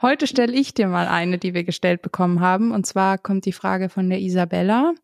heute 0.00 0.28
stelle 0.28 0.52
ich 0.52 0.74
dir 0.74 0.86
mal 0.86 1.08
eine, 1.08 1.38
die 1.38 1.54
wir 1.54 1.64
gestellt 1.64 2.02
bekommen 2.02 2.40
haben. 2.40 2.70
Und 2.70 2.86
zwar 2.86 3.18
kommt 3.18 3.46
die 3.46 3.52
Frage 3.52 3.88
von 3.88 4.08
der 4.08 4.20
Isabella. 4.20 4.94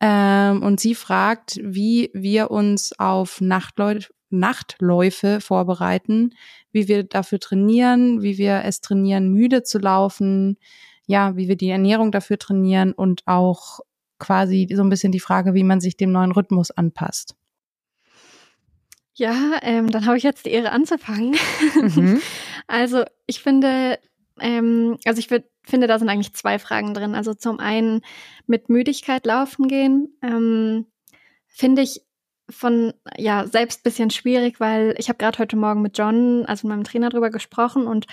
Ähm, 0.00 0.62
und 0.62 0.80
sie 0.80 0.94
fragt, 0.94 1.58
wie 1.62 2.10
wir 2.14 2.50
uns 2.50 2.98
auf 2.98 3.40
Nachtläu 3.40 4.00
Nachtläufe 4.30 5.40
vorbereiten, 5.40 6.34
wie 6.70 6.86
wir 6.86 7.02
dafür 7.02 7.40
trainieren, 7.40 8.20
wie 8.20 8.36
wir 8.36 8.62
es 8.64 8.82
trainieren, 8.82 9.32
müde 9.32 9.62
zu 9.62 9.78
laufen, 9.78 10.58
ja, 11.06 11.34
wie 11.36 11.48
wir 11.48 11.56
die 11.56 11.70
Ernährung 11.70 12.12
dafür 12.12 12.38
trainieren 12.38 12.92
und 12.92 13.22
auch 13.26 13.80
quasi 14.18 14.68
so 14.74 14.82
ein 14.82 14.90
bisschen 14.90 15.12
die 15.12 15.20
Frage, 15.20 15.54
wie 15.54 15.62
man 15.62 15.80
sich 15.80 15.96
dem 15.96 16.12
neuen 16.12 16.32
Rhythmus 16.32 16.70
anpasst. 16.70 17.36
Ja, 19.14 19.58
ähm, 19.62 19.90
dann 19.90 20.06
habe 20.06 20.16
ich 20.16 20.22
jetzt 20.22 20.46
die 20.46 20.50
Ehre 20.50 20.70
anzufangen. 20.70 21.36
Mhm. 21.74 22.20
Also 22.70 23.04
ich 23.26 23.40
finde, 23.40 23.98
ähm, 24.40 24.98
also 25.06 25.18
ich 25.20 25.30
würd, 25.30 25.46
finde, 25.68 25.86
da 25.86 25.98
sind 25.98 26.08
eigentlich 26.08 26.34
zwei 26.34 26.58
Fragen 26.58 26.94
drin. 26.94 27.14
Also 27.14 27.34
zum 27.34 27.60
einen 27.60 28.02
mit 28.46 28.68
Müdigkeit 28.68 29.24
laufen 29.26 29.68
gehen, 29.68 30.16
ähm, 30.22 30.86
finde 31.48 31.82
ich 31.82 32.02
von 32.50 32.94
ja 33.16 33.46
selbst 33.46 33.82
bisschen 33.82 34.10
schwierig, 34.10 34.58
weil 34.58 34.94
ich 34.98 35.08
habe 35.08 35.18
gerade 35.18 35.38
heute 35.38 35.56
Morgen 35.56 35.82
mit 35.82 35.98
John, 35.98 36.46
also 36.46 36.66
mit 36.66 36.76
meinem 36.76 36.84
Trainer, 36.84 37.10
drüber 37.10 37.30
gesprochen 37.30 37.86
und 37.86 38.06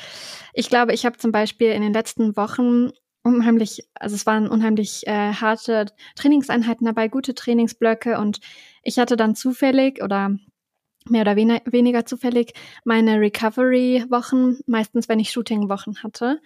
ich 0.54 0.68
glaube, 0.68 0.94
ich 0.94 1.06
habe 1.06 1.18
zum 1.18 1.32
Beispiel 1.32 1.72
in 1.72 1.82
den 1.82 1.94
letzten 1.94 2.36
Wochen 2.36 2.92
unheimlich, 3.24 3.88
also 3.96 4.16
es 4.16 4.26
waren 4.26 4.48
unheimlich 4.50 5.08
äh, 5.08 5.34
harte 5.34 5.88
Trainingseinheiten 6.16 6.86
dabei, 6.86 7.08
gute 7.08 7.34
Trainingsblöcke 7.34 8.20
und 8.20 8.40
ich 8.84 9.00
hatte 9.00 9.16
dann 9.16 9.36
zufällig 9.36 10.04
oder 10.04 10.36
mehr 11.10 11.22
oder 11.22 11.36
wen 11.36 11.60
weniger 11.66 12.06
zufällig 12.06 12.54
meine 12.84 13.20
Recovery-Wochen, 13.20 14.60
meistens 14.68 15.08
wenn 15.08 15.20
ich 15.20 15.32
Shooting-Wochen 15.32 16.04
hatte. 16.04 16.42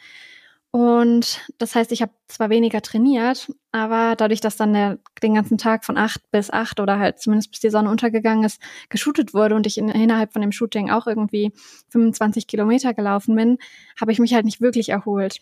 Und 0.72 1.42
das 1.58 1.74
heißt, 1.74 1.92
ich 1.92 2.04
habe 2.04 2.12
zwar 2.28 2.52
weniger 2.52 2.82
trainiert, 2.84 3.52
aber 3.72 4.16
dadurch, 4.16 4.40
dass 4.40 4.56
dann 4.56 4.74
der, 4.74 5.00
den 5.24 5.34
ganzen 5.34 5.58
Tag 5.58 5.84
von 5.84 5.98
acht 5.98 6.22
bis 6.32 6.52
acht 6.52 6.80
oder 6.80 7.00
halt 7.00 7.20
zumindest 7.20 7.50
bis 7.50 7.60
die 7.60 7.72
Sonne 7.72 7.90
untergegangen 7.90 8.44
ist, 8.44 8.62
geshootet 8.90 9.34
wurde 9.34 9.56
und 9.56 9.66
ich 9.66 9.80
in, 9.80 9.90
innerhalb 9.90 10.32
von 10.32 10.44
dem 10.44 10.52
Shooting 10.52 10.92
auch 10.92 11.08
irgendwie 11.08 11.52
25 11.90 12.46
Kilometer 12.46 12.94
gelaufen 12.94 13.36
bin, 13.36 13.58
habe 14.00 14.12
ich 14.12 14.20
mich 14.20 14.36
halt 14.36 14.46
nicht 14.46 14.62
wirklich 14.62 14.90
erholt 14.90 15.40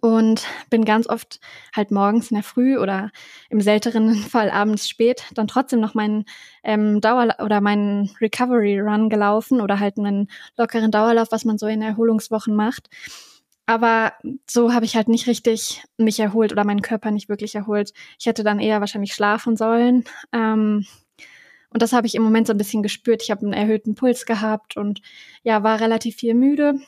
und 0.00 0.46
bin 0.70 0.84
ganz 0.84 1.08
oft 1.08 1.40
halt 1.74 1.90
morgens 1.90 2.30
in 2.30 2.34
der 2.34 2.44
Früh 2.44 2.76
oder 2.78 3.10
im 3.48 3.60
seltenen 3.60 4.14
Fall 4.16 4.50
abends 4.50 4.88
spät 4.88 5.24
dann 5.34 5.48
trotzdem 5.48 5.80
noch 5.80 5.94
meinen 5.94 6.24
ähm, 6.62 7.00
Dauer 7.00 7.36
oder 7.42 7.60
meinen 7.60 8.10
Recovery 8.20 8.80
Run 8.80 9.08
gelaufen 9.08 9.60
oder 9.60 9.80
halt 9.80 9.98
einen 9.98 10.28
lockeren 10.56 10.90
Dauerlauf, 10.90 11.28
was 11.30 11.44
man 11.44 11.58
so 11.58 11.66
in 11.66 11.82
Erholungswochen 11.82 12.54
macht. 12.54 12.90
Aber 13.66 14.12
so 14.48 14.72
habe 14.72 14.84
ich 14.84 14.94
halt 14.96 15.08
nicht 15.08 15.26
richtig 15.26 15.82
mich 15.98 16.20
erholt 16.20 16.52
oder 16.52 16.64
meinen 16.64 16.82
Körper 16.82 17.10
nicht 17.10 17.28
wirklich 17.28 17.54
erholt. 17.56 17.92
Ich 18.18 18.26
hätte 18.26 18.44
dann 18.44 18.60
eher 18.60 18.80
wahrscheinlich 18.80 19.12
schlafen 19.12 19.56
sollen. 19.56 20.04
Ähm, 20.32 20.86
und 21.70 21.82
das 21.82 21.92
habe 21.92 22.06
ich 22.06 22.14
im 22.14 22.22
Moment 22.22 22.46
so 22.46 22.54
ein 22.54 22.58
bisschen 22.58 22.82
gespürt. 22.82 23.22
Ich 23.22 23.30
habe 23.30 23.42
einen 23.42 23.52
erhöhten 23.52 23.94
Puls 23.96 24.24
gehabt 24.24 24.76
und 24.76 25.02
ja, 25.42 25.62
war 25.62 25.80
relativ 25.80 26.16
viel 26.16 26.34
müde. 26.34 26.80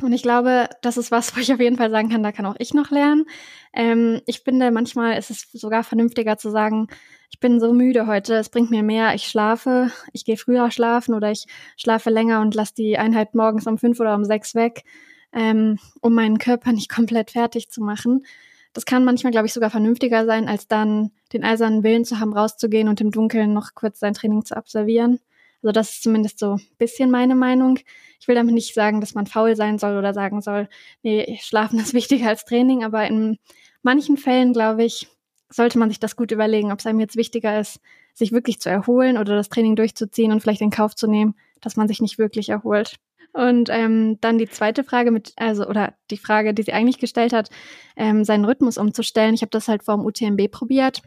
Und 0.00 0.12
ich 0.12 0.22
glaube, 0.22 0.68
das 0.82 0.96
ist 0.96 1.10
was, 1.10 1.34
wo 1.36 1.40
ich 1.40 1.52
auf 1.52 1.60
jeden 1.60 1.76
Fall 1.76 1.90
sagen 1.90 2.08
kann, 2.08 2.22
da 2.22 2.32
kann 2.32 2.46
auch 2.46 2.56
ich 2.58 2.74
noch 2.74 2.90
lernen. 2.90 3.24
Ähm, 3.72 4.20
ich 4.26 4.40
finde, 4.40 4.70
manchmal 4.70 5.18
ist 5.18 5.30
es 5.30 5.50
sogar 5.52 5.82
vernünftiger 5.82 6.38
zu 6.38 6.50
sagen, 6.50 6.86
ich 7.30 7.40
bin 7.40 7.60
so 7.60 7.72
müde 7.72 8.06
heute, 8.06 8.36
es 8.36 8.48
bringt 8.48 8.70
mir 8.70 8.82
mehr, 8.82 9.14
ich 9.14 9.24
schlafe, 9.24 9.90
ich 10.12 10.24
gehe 10.24 10.36
früher 10.36 10.70
schlafen 10.70 11.14
oder 11.14 11.30
ich 11.30 11.46
schlafe 11.76 12.10
länger 12.10 12.40
und 12.40 12.54
lasse 12.54 12.74
die 12.74 12.96
Einheit 12.98 13.34
morgens 13.34 13.66
um 13.66 13.78
fünf 13.78 14.00
oder 14.00 14.14
um 14.14 14.24
sechs 14.24 14.54
weg, 14.54 14.84
ähm, 15.32 15.78
um 16.00 16.14
meinen 16.14 16.38
Körper 16.38 16.72
nicht 16.72 16.88
komplett 16.88 17.30
fertig 17.32 17.70
zu 17.70 17.82
machen. 17.82 18.24
Das 18.72 18.86
kann 18.86 19.04
manchmal, 19.04 19.32
glaube 19.32 19.46
ich, 19.46 19.52
sogar 19.52 19.70
vernünftiger 19.70 20.24
sein, 20.26 20.48
als 20.48 20.68
dann 20.68 21.10
den 21.32 21.44
eisernen 21.44 21.82
Willen 21.82 22.04
zu 22.04 22.20
haben, 22.20 22.32
rauszugehen 22.32 22.88
und 22.88 23.00
im 23.00 23.10
Dunkeln 23.10 23.52
noch 23.52 23.74
kurz 23.74 24.00
sein 24.00 24.14
Training 24.14 24.44
zu 24.44 24.56
absolvieren. 24.56 25.20
Also 25.62 25.72
das 25.72 25.90
ist 25.90 26.02
zumindest 26.02 26.38
so 26.38 26.54
ein 26.54 26.60
bisschen 26.78 27.10
meine 27.10 27.34
Meinung. 27.34 27.78
Ich 28.20 28.28
will 28.28 28.34
damit 28.34 28.54
nicht 28.54 28.74
sagen, 28.74 29.00
dass 29.00 29.14
man 29.14 29.26
faul 29.26 29.56
sein 29.56 29.78
soll 29.78 29.96
oder 29.96 30.14
sagen 30.14 30.40
soll, 30.40 30.68
nee, 31.02 31.38
Schlafen 31.42 31.80
ist 31.80 31.94
wichtiger 31.94 32.28
als 32.28 32.44
Training, 32.44 32.84
aber 32.84 33.06
in 33.06 33.38
manchen 33.82 34.16
Fällen, 34.16 34.52
glaube 34.52 34.84
ich, 34.84 35.08
sollte 35.50 35.78
man 35.78 35.88
sich 35.88 35.98
das 35.98 36.14
gut 36.14 36.30
überlegen, 36.30 36.72
ob 36.72 36.78
es 36.78 36.86
einem 36.86 37.00
jetzt 37.00 37.16
wichtiger 37.16 37.58
ist, 37.58 37.80
sich 38.14 38.32
wirklich 38.32 38.60
zu 38.60 38.68
erholen 38.68 39.16
oder 39.16 39.34
das 39.34 39.48
Training 39.48 39.76
durchzuziehen 39.76 40.32
und 40.32 40.40
vielleicht 40.40 40.60
in 40.60 40.70
Kauf 40.70 40.94
zu 40.94 41.06
nehmen, 41.06 41.34
dass 41.60 41.76
man 41.76 41.88
sich 41.88 42.00
nicht 42.00 42.18
wirklich 42.18 42.50
erholt. 42.50 42.98
Und 43.32 43.68
ähm, 43.70 44.18
dann 44.20 44.38
die 44.38 44.48
zweite 44.48 44.84
Frage 44.84 45.10
mit, 45.10 45.32
also 45.36 45.66
oder 45.66 45.94
die 46.10 46.16
Frage, 46.16 46.54
die 46.54 46.62
sie 46.62 46.72
eigentlich 46.72 46.98
gestellt 46.98 47.32
hat, 47.32 47.50
ähm, 47.96 48.24
seinen 48.24 48.44
Rhythmus 48.44 48.78
umzustellen. 48.78 49.34
Ich 49.34 49.42
habe 49.42 49.50
das 49.50 49.68
halt 49.68 49.84
vor 49.84 49.96
dem 49.96 50.04
UTMB 50.04 50.50
probiert. 50.50 51.02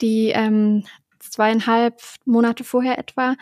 Die 0.00 0.28
ähm, 0.28 0.84
zweieinhalb 1.18 2.00
Monate 2.24 2.64
vorher 2.64 2.98
etwa, 2.98 3.36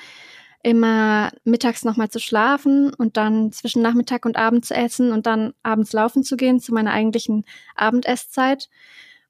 immer 0.62 1.30
mittags 1.44 1.84
nochmal 1.84 2.08
zu 2.08 2.18
schlafen 2.18 2.92
und 2.94 3.16
dann 3.16 3.52
zwischen 3.52 3.82
Nachmittag 3.82 4.26
und 4.26 4.36
Abend 4.36 4.64
zu 4.64 4.74
essen 4.74 5.12
und 5.12 5.26
dann 5.26 5.54
abends 5.62 5.92
laufen 5.92 6.24
zu 6.24 6.36
gehen 6.36 6.60
zu 6.60 6.74
meiner 6.74 6.92
eigentlichen 6.92 7.44
Abendesszeit 7.76 8.68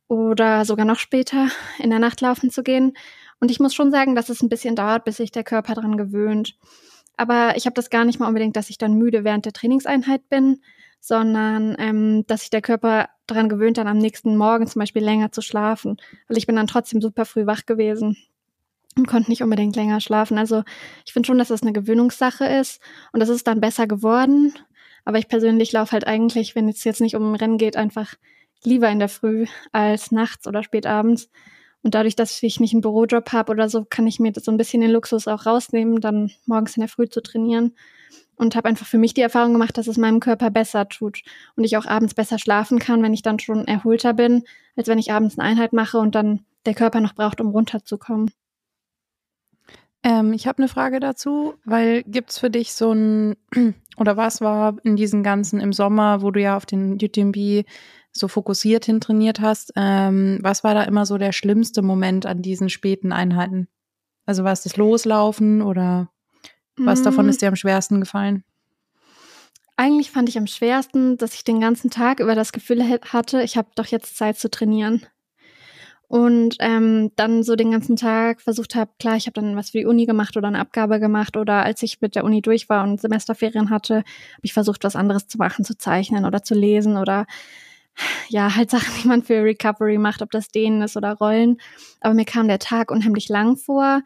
oder 0.08 0.64
sogar 0.64 0.86
noch 0.86 0.98
später 0.98 1.48
in 1.78 1.90
der 1.90 1.98
Nacht 1.98 2.20
laufen 2.20 2.50
zu 2.50 2.62
gehen. 2.62 2.94
Und 3.40 3.50
ich 3.50 3.60
muss 3.60 3.74
schon 3.74 3.90
sagen, 3.90 4.14
dass 4.14 4.30
es 4.30 4.42
ein 4.42 4.48
bisschen 4.48 4.74
dauert, 4.74 5.04
bis 5.04 5.18
sich 5.18 5.30
der 5.30 5.44
Körper 5.44 5.74
daran 5.74 5.96
gewöhnt. 5.96 6.56
Aber 7.18 7.56
ich 7.56 7.66
habe 7.66 7.74
das 7.74 7.90
gar 7.90 8.04
nicht 8.04 8.20
mal 8.20 8.28
unbedingt, 8.28 8.56
dass 8.56 8.70
ich 8.70 8.78
dann 8.78 8.94
müde 8.94 9.24
während 9.24 9.44
der 9.44 9.52
Trainingseinheit 9.52 10.28
bin, 10.28 10.62
sondern 11.00 11.74
ähm, 11.78 12.24
dass 12.28 12.40
sich 12.40 12.50
der 12.50 12.62
Körper 12.62 13.08
daran 13.26 13.48
gewöhnt, 13.48 13.76
dann 13.76 13.88
am 13.88 13.98
nächsten 13.98 14.36
Morgen 14.36 14.66
zum 14.68 14.80
Beispiel 14.80 15.02
länger 15.02 15.32
zu 15.32 15.42
schlafen. 15.42 15.96
Weil 16.28 16.38
ich 16.38 16.46
bin 16.46 16.56
dann 16.56 16.68
trotzdem 16.68 17.00
super 17.00 17.24
früh 17.24 17.44
wach 17.44 17.66
gewesen 17.66 18.16
und 18.96 19.08
konnte 19.08 19.30
nicht 19.30 19.42
unbedingt 19.42 19.74
länger 19.74 20.00
schlafen. 20.00 20.38
Also 20.38 20.62
ich 21.04 21.12
finde 21.12 21.26
schon, 21.26 21.38
dass 21.38 21.48
das 21.48 21.62
eine 21.62 21.72
Gewöhnungssache 21.72 22.44
ist 22.44 22.80
und 23.12 23.18
das 23.18 23.28
ist 23.28 23.48
dann 23.48 23.60
besser 23.60 23.88
geworden. 23.88 24.54
Aber 25.04 25.18
ich 25.18 25.26
persönlich 25.26 25.72
laufe 25.72 25.92
halt 25.92 26.06
eigentlich, 26.06 26.54
wenn 26.54 26.68
es 26.68 26.84
jetzt 26.84 27.00
nicht 27.00 27.16
um 27.16 27.32
ein 27.32 27.36
Rennen 27.36 27.58
geht, 27.58 27.76
einfach 27.76 28.14
lieber 28.62 28.88
in 28.88 29.00
der 29.00 29.08
Früh 29.08 29.46
als 29.72 30.12
nachts 30.12 30.46
oder 30.46 30.62
spät 30.62 30.86
abends. 30.86 31.30
Und 31.88 31.94
dadurch, 31.94 32.16
dass 32.16 32.42
ich 32.42 32.60
nicht 32.60 32.74
einen 32.74 32.82
Bürojob 32.82 33.32
habe 33.32 33.50
oder 33.50 33.70
so, 33.70 33.82
kann 33.82 34.06
ich 34.06 34.20
mir 34.20 34.30
so 34.38 34.50
ein 34.50 34.58
bisschen 34.58 34.82
den 34.82 34.90
Luxus 34.90 35.26
auch 35.26 35.46
rausnehmen, 35.46 36.02
dann 36.02 36.30
morgens 36.44 36.76
in 36.76 36.82
der 36.82 36.88
Früh 36.90 37.08
zu 37.08 37.22
trainieren. 37.22 37.74
Und 38.36 38.56
habe 38.56 38.68
einfach 38.68 38.84
für 38.84 38.98
mich 38.98 39.14
die 39.14 39.22
Erfahrung 39.22 39.54
gemacht, 39.54 39.78
dass 39.78 39.86
es 39.86 39.96
meinem 39.96 40.20
Körper 40.20 40.50
besser 40.50 40.86
tut 40.90 41.22
und 41.56 41.64
ich 41.64 41.78
auch 41.78 41.86
abends 41.86 42.12
besser 42.12 42.38
schlafen 42.38 42.78
kann, 42.78 43.02
wenn 43.02 43.14
ich 43.14 43.22
dann 43.22 43.38
schon 43.38 43.66
erholter 43.66 44.12
bin, 44.12 44.44
als 44.76 44.88
wenn 44.88 44.98
ich 44.98 45.12
abends 45.12 45.38
eine 45.38 45.48
Einheit 45.48 45.72
mache 45.72 45.96
und 45.96 46.14
dann 46.14 46.44
der 46.66 46.74
Körper 46.74 47.00
noch 47.00 47.14
braucht, 47.14 47.40
um 47.40 47.48
runterzukommen. 47.48 48.30
Ähm, 50.02 50.34
ich 50.34 50.46
habe 50.46 50.58
eine 50.58 50.68
Frage 50.68 51.00
dazu, 51.00 51.54
weil 51.64 52.02
gibt 52.02 52.28
es 52.32 52.38
für 52.38 52.50
dich 52.50 52.74
so 52.74 52.92
ein, 52.92 53.36
oder 53.96 54.18
was 54.18 54.42
war 54.42 54.76
in 54.82 54.96
diesen 54.96 55.22
ganzen 55.22 55.58
im 55.58 55.72
Sommer, 55.72 56.20
wo 56.20 56.32
du 56.32 56.42
ja 56.42 56.54
auf 56.54 56.66
den 56.66 56.98
UTMB 57.02 57.64
so 58.18 58.28
fokussiert 58.28 58.84
hin 58.84 59.00
trainiert 59.00 59.40
hast, 59.40 59.72
ähm, 59.76 60.38
was 60.42 60.64
war 60.64 60.74
da 60.74 60.82
immer 60.82 61.06
so 61.06 61.18
der 61.18 61.32
schlimmste 61.32 61.82
Moment 61.82 62.26
an 62.26 62.42
diesen 62.42 62.68
späten 62.68 63.12
Einheiten? 63.12 63.68
Also 64.26 64.44
war 64.44 64.52
es 64.52 64.62
das 64.62 64.76
Loslaufen 64.76 65.62
oder 65.62 66.10
was 66.76 67.02
davon 67.02 67.26
mm. 67.26 67.28
ist 67.30 67.42
dir 67.42 67.48
am 67.48 67.56
schwersten 67.56 68.00
gefallen? 68.00 68.44
Eigentlich 69.76 70.10
fand 70.10 70.28
ich 70.28 70.36
am 70.36 70.46
schwersten, 70.46 71.16
dass 71.18 71.34
ich 71.34 71.44
den 71.44 71.60
ganzen 71.60 71.88
Tag 71.88 72.20
über 72.20 72.34
das 72.34 72.52
Gefühl 72.52 72.82
hatte, 72.82 73.42
ich 73.42 73.56
habe 73.56 73.68
doch 73.74 73.86
jetzt 73.86 74.16
Zeit 74.16 74.38
zu 74.38 74.50
trainieren. 74.50 75.06
Und 76.08 76.56
ähm, 76.60 77.12
dann 77.16 77.42
so 77.42 77.54
den 77.54 77.70
ganzen 77.70 77.94
Tag 77.94 78.40
versucht 78.40 78.74
habe, 78.74 78.90
klar, 78.98 79.16
ich 79.16 79.26
habe 79.26 79.34
dann 79.34 79.56
was 79.56 79.70
für 79.70 79.78
die 79.78 79.86
Uni 79.86 80.06
gemacht 80.06 80.36
oder 80.38 80.48
eine 80.48 80.58
Abgabe 80.58 81.00
gemacht 81.00 81.36
oder 81.36 81.64
als 81.64 81.82
ich 81.82 82.00
mit 82.00 82.14
der 82.14 82.24
Uni 82.24 82.40
durch 82.40 82.70
war 82.70 82.82
und 82.82 82.98
Semesterferien 82.98 83.68
hatte, 83.68 83.96
habe 83.96 84.04
ich 84.40 84.54
versucht, 84.54 84.84
was 84.84 84.96
anderes 84.96 85.28
zu 85.28 85.36
machen, 85.36 85.66
zu 85.66 85.76
zeichnen 85.76 86.24
oder 86.24 86.42
zu 86.42 86.54
lesen 86.54 86.96
oder 86.96 87.26
ja, 88.28 88.54
halt 88.54 88.70
Sachen, 88.70 88.92
die 89.02 89.08
man 89.08 89.22
für 89.22 89.42
Recovery 89.42 89.98
macht, 89.98 90.22
ob 90.22 90.30
das 90.30 90.48
Dehnen 90.48 90.82
ist 90.82 90.96
oder 90.96 91.14
Rollen. 91.14 91.60
Aber 92.00 92.14
mir 92.14 92.24
kam 92.24 92.48
der 92.48 92.58
Tag 92.58 92.90
unheimlich 92.90 93.28
lang 93.28 93.56
vor 93.56 94.02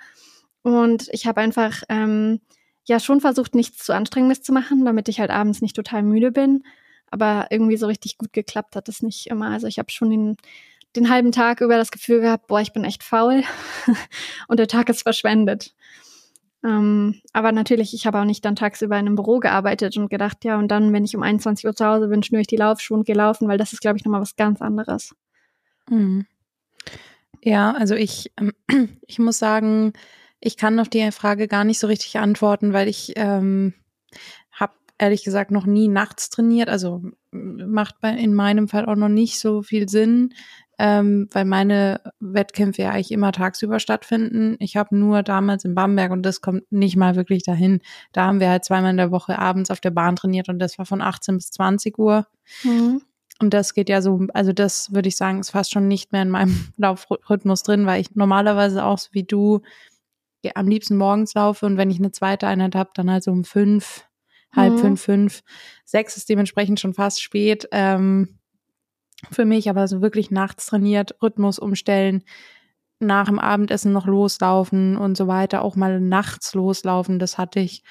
und 0.63 1.09
ich 1.13 1.27
habe 1.27 1.41
einfach 1.41 1.83
ähm, 1.89 2.41
ja 2.85 3.01
schon 3.01 3.21
versucht, 3.21 3.55
nichts 3.55 3.85
zu 3.85 3.95
anstrengendes 3.95 4.43
zu 4.43 4.53
machen, 4.53 4.85
damit 4.85 5.09
ich 5.09 5.21
halt 5.21 5.31
abends 5.31 5.61
nicht 5.61 5.77
total 5.77 6.03
müde 6.03 6.33
bin. 6.33 6.65
Aber 7.11 7.49
irgendwie 7.51 7.77
so 7.77 7.87
richtig 7.87 8.17
gut 8.17 8.33
geklappt 8.33 8.75
hat 8.75 8.89
es 8.89 9.03
nicht 9.03 9.27
immer. 9.27 9.51
Also 9.51 9.67
ich 9.67 9.79
habe 9.79 9.91
schon 9.91 10.11
den, 10.11 10.37
den 10.97 11.11
halben 11.11 11.33
Tag 11.33 11.61
über 11.61 11.77
das 11.77 11.91
Gefühl 11.91 12.21
gehabt, 12.21 12.47
boah, 12.47 12.61
ich 12.61 12.73
bin 12.73 12.85
echt 12.85 13.03
faul 13.03 13.43
und 14.49 14.59
der 14.59 14.69
Tag 14.69 14.89
ist 14.89 15.03
verschwendet. 15.03 15.75
Ähm, 16.65 17.21
aber 17.33 17.51
natürlich, 17.53 17.93
ich 17.95 18.07
habe 18.07 18.21
auch 18.21 18.25
nicht 18.25 18.45
dann 18.45 18.57
tagsüber 18.57 18.97
in 18.99 19.07
einem 19.07 19.17
Büro 19.17 19.41
gearbeitet 19.41 19.97
und 19.97 20.09
gedacht, 20.11 20.45
ja, 20.45 20.59
und 20.59 20.69
dann, 20.69 20.93
wenn 20.93 21.05
ich 21.05 21.17
um 21.17 21.23
21 21.23 21.67
Uhr 21.67 21.75
zu 21.75 21.85
Hause 21.85 22.09
bin, 22.09 22.23
schnüre 22.23 22.43
ich 22.43 22.47
die 22.47 22.57
Laufschuhe 22.57 22.99
und 22.99 23.07
gehe 23.07 23.17
laufen, 23.17 23.49
weil 23.49 23.59
das 23.59 23.73
ist, 23.73 23.81
glaube 23.81 23.99
ich, 23.99 24.05
nochmal 24.05 24.21
was 24.21 24.37
ganz 24.37 24.63
anderes. 24.63 25.15
Mhm. 25.89 26.27
Ja, 27.43 27.73
also 27.73 27.95
ich, 27.95 28.31
ähm, 28.39 28.53
ich 29.07 29.19
muss 29.19 29.39
sagen, 29.39 29.93
ich 30.41 30.57
kann 30.57 30.79
auf 30.79 30.89
die 30.89 31.11
Frage 31.11 31.49
gar 31.49 31.65
nicht 31.65 31.79
so 31.79 31.87
richtig 31.87 32.19
antworten, 32.19 32.73
weil 32.73 32.89
ich 32.89 33.13
ähm, 33.17 33.75
habe 34.53 34.75
ehrlich 34.99 35.25
gesagt 35.25 35.51
noch 35.51 35.67
nie 35.67 35.89
nachts 35.89 36.31
trainiert. 36.31 36.69
Also 36.69 37.03
macht 37.33 38.01
bei, 38.01 38.11
in 38.11 38.35
meinem 38.35 38.69
Fall 38.69 38.87
auch 38.87 38.97
noch 38.97 39.09
nicht 39.09 39.39
so 39.39 39.63
viel 39.63 39.89
Sinn 39.89 40.35
ähm, 40.85 41.29
weil 41.31 41.45
meine 41.45 42.01
Wettkämpfe 42.19 42.83
ja 42.83 42.91
eigentlich 42.91 43.13
immer 43.13 43.31
tagsüber 43.31 43.79
stattfinden. 43.79 44.57
Ich 44.59 44.77
habe 44.77 44.97
nur 44.97 45.23
damals 45.23 45.65
in 45.65 45.77
Bamberg 45.77 46.11
und 46.11 46.25
das 46.25 46.41
kommt 46.41 46.65
nicht 46.73 46.97
mal 46.97 47.15
wirklich 47.15 47.45
dahin. 47.45 47.79
Da 48.11 48.27
haben 48.27 48.41
wir 48.41 48.49
halt 48.49 48.65
zweimal 48.65 48.91
in 48.91 48.97
der 48.97 49.13
Woche 49.13 49.39
abends 49.39 49.71
auf 49.71 49.79
der 49.79 49.93
Bahn 49.93 50.17
trainiert 50.17 50.49
und 50.49 50.59
das 50.59 50.79
war 50.79 50.85
von 50.85 51.01
18 51.01 51.37
bis 51.37 51.53
20 51.53 51.97
Uhr. 52.01 52.27
Mhm. 52.65 53.01
Und 53.39 53.55
das 53.55 53.75
geht 53.75 53.89
ja 53.89 54.03
so, 54.03 54.27
also 54.35 54.53
das 54.53 54.93
würde 54.93 55.09
ich 55.09 55.15
sagen, 55.15 55.39
ist 55.39 55.51
fast 55.51 55.71
schon 55.71 55.87
nicht 55.87 56.11
mehr 56.11 56.23
in 56.23 56.31
meinem 56.31 56.73
Laufrhythmus 56.79 57.63
drin, 57.63 57.87
weil 57.87 58.01
ich 58.01 58.17
normalerweise 58.17 58.85
auch 58.85 58.99
so 58.99 59.11
wie 59.13 59.23
du 59.23 59.61
ja, 60.43 60.51
am 60.57 60.67
liebsten 60.67 60.97
morgens 60.97 61.35
laufe 61.35 61.65
und 61.65 61.77
wenn 61.77 61.93
ich 61.93 62.01
eine 62.01 62.11
zweite 62.11 62.49
Einheit 62.49 62.75
habe, 62.75 62.91
dann 62.95 63.09
halt 63.09 63.23
so 63.23 63.31
um 63.31 63.45
fünf, 63.45 64.05
halb 64.51 64.73
mhm. 64.73 64.79
fünf, 64.79 65.01
fünf. 65.01 65.43
Sechs 65.85 66.17
ist 66.17 66.29
dementsprechend 66.29 66.81
schon 66.81 66.93
fast 66.93 67.23
spät. 67.23 67.69
Ähm, 67.71 68.41
für 69.31 69.45
mich, 69.45 69.71
aber 69.71 69.89
so 69.89 70.03
wirklich 70.03 70.31
nachts 70.31 70.67
trainiert, 70.67 71.17
Rhythmus 71.23 71.59
umstellen, 71.59 72.23
nach 73.01 73.27
dem 73.27 73.39
Abendessen 73.39 73.93
noch 73.93 74.07
loslaufen 74.07 74.97
und 74.97 75.17
so 75.17 75.27
weiter, 75.27 75.63
auch 75.63 75.77
mal 75.77 76.01
nachts 76.01 76.55
loslaufen, 76.55 77.19
das 77.19 77.37
hatte 77.37 77.61
ich 77.61 77.83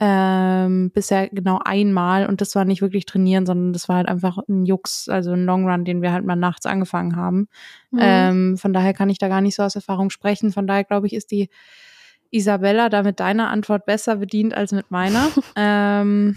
ähm, 0.00 0.90
bisher 0.92 1.28
genau 1.28 1.58
einmal 1.64 2.26
und 2.26 2.40
das 2.40 2.54
war 2.54 2.64
nicht 2.64 2.82
wirklich 2.82 3.04
trainieren, 3.04 3.46
sondern 3.46 3.72
das 3.72 3.88
war 3.88 3.96
halt 3.96 4.08
einfach 4.08 4.38
ein 4.48 4.64
Jux, 4.64 5.08
also 5.08 5.32
ein 5.32 5.44
Long 5.44 5.68
Run, 5.68 5.84
den 5.84 6.02
wir 6.02 6.12
halt 6.12 6.24
mal 6.24 6.36
nachts 6.36 6.66
angefangen 6.66 7.16
haben. 7.16 7.48
Mhm. 7.90 7.98
Ähm, 8.00 8.56
von 8.58 8.72
daher 8.72 8.94
kann 8.94 9.10
ich 9.10 9.18
da 9.18 9.28
gar 9.28 9.40
nicht 9.40 9.56
so 9.56 9.64
aus 9.64 9.74
Erfahrung 9.74 10.10
sprechen. 10.10 10.52
Von 10.52 10.68
daher 10.68 10.84
glaube 10.84 11.08
ich, 11.08 11.14
ist 11.14 11.32
die 11.32 11.48
Isabella 12.30 12.88
da 12.90 13.02
mit 13.02 13.18
deiner 13.18 13.50
Antwort 13.50 13.86
besser 13.86 14.16
bedient 14.16 14.54
als 14.54 14.70
mit 14.70 14.90
meiner. 14.90 15.28
ähm, 15.56 16.36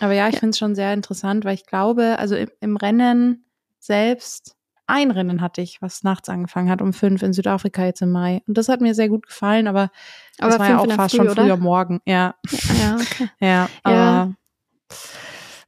aber 0.00 0.14
ja, 0.14 0.28
ich 0.28 0.38
finde 0.38 0.50
es 0.50 0.58
schon 0.58 0.74
sehr 0.74 0.94
interessant, 0.94 1.44
weil 1.44 1.54
ich 1.54 1.66
glaube, 1.66 2.18
also 2.18 2.34
im, 2.34 2.48
im 2.60 2.76
Rennen 2.76 3.44
selbst 3.82 4.54
ein 4.86 5.10
Rennen 5.10 5.40
hatte 5.40 5.60
ich, 5.60 5.80
was 5.80 6.02
nachts 6.02 6.28
angefangen 6.28 6.70
hat, 6.70 6.82
um 6.82 6.92
fünf 6.92 7.22
in 7.22 7.32
Südafrika 7.32 7.84
jetzt 7.84 8.02
im 8.02 8.12
Mai. 8.12 8.42
Und 8.46 8.58
das 8.58 8.68
hat 8.68 8.80
mir 8.80 8.94
sehr 8.94 9.08
gut 9.08 9.26
gefallen, 9.26 9.66
aber, 9.66 9.90
aber 10.38 10.50
das 10.50 10.58
war 10.58 10.68
ja 10.68 10.78
auch 10.78 10.92
fast 10.92 11.16
früh, 11.16 11.24
schon 11.24 11.34
früher 11.34 11.56
morgen. 11.56 12.00
Ja. 12.06 12.34
Ja, 12.50 12.74
ja 12.74 12.96
okay. 12.96 13.28
ja. 13.40 13.68
Ja. 13.86 14.32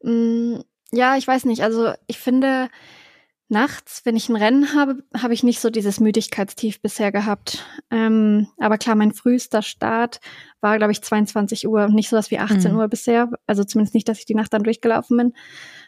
Mm, 0.03 0.61
ja, 0.93 1.17
ich 1.17 1.27
weiß 1.27 1.45
nicht. 1.47 1.63
Also 1.63 1.93
ich 2.07 2.19
finde, 2.19 2.69
nachts, 3.55 4.03
wenn 4.05 4.17
ich 4.17 4.29
ein 4.29 4.37
Rennen 4.37 4.75
habe, 4.75 5.03
habe 5.17 5.33
ich 5.33 5.43
nicht 5.43 5.61
so 5.61 5.71
dieses 5.71 6.01
Müdigkeitstief 6.01 6.83
bisher 6.83 7.13
gehabt. 7.13 7.65
Ähm, 7.91 8.49
aber 8.59 8.77
klar, 8.77 8.97
mein 8.97 9.13
frühester 9.13 9.63
Start 9.63 10.21
war, 10.61 10.77
glaube 10.77 10.93
ich, 10.93 11.03
22 11.03 11.67
Uhr 11.67 11.85
und 11.85 11.95
nicht 11.95 12.11
so 12.11 12.17
was 12.17 12.31
wie 12.31 12.39
18 12.39 12.73
mhm. 12.73 12.79
Uhr 12.79 12.89
bisher. 12.89 13.31
Also 13.47 13.65
zumindest 13.65 13.95
nicht, 13.95 14.09
dass 14.09 14.19
ich 14.19 14.27
die 14.27 14.35
Nacht 14.35 14.53
dann 14.53 14.65
durchgelaufen 14.65 15.17
bin. 15.17 15.33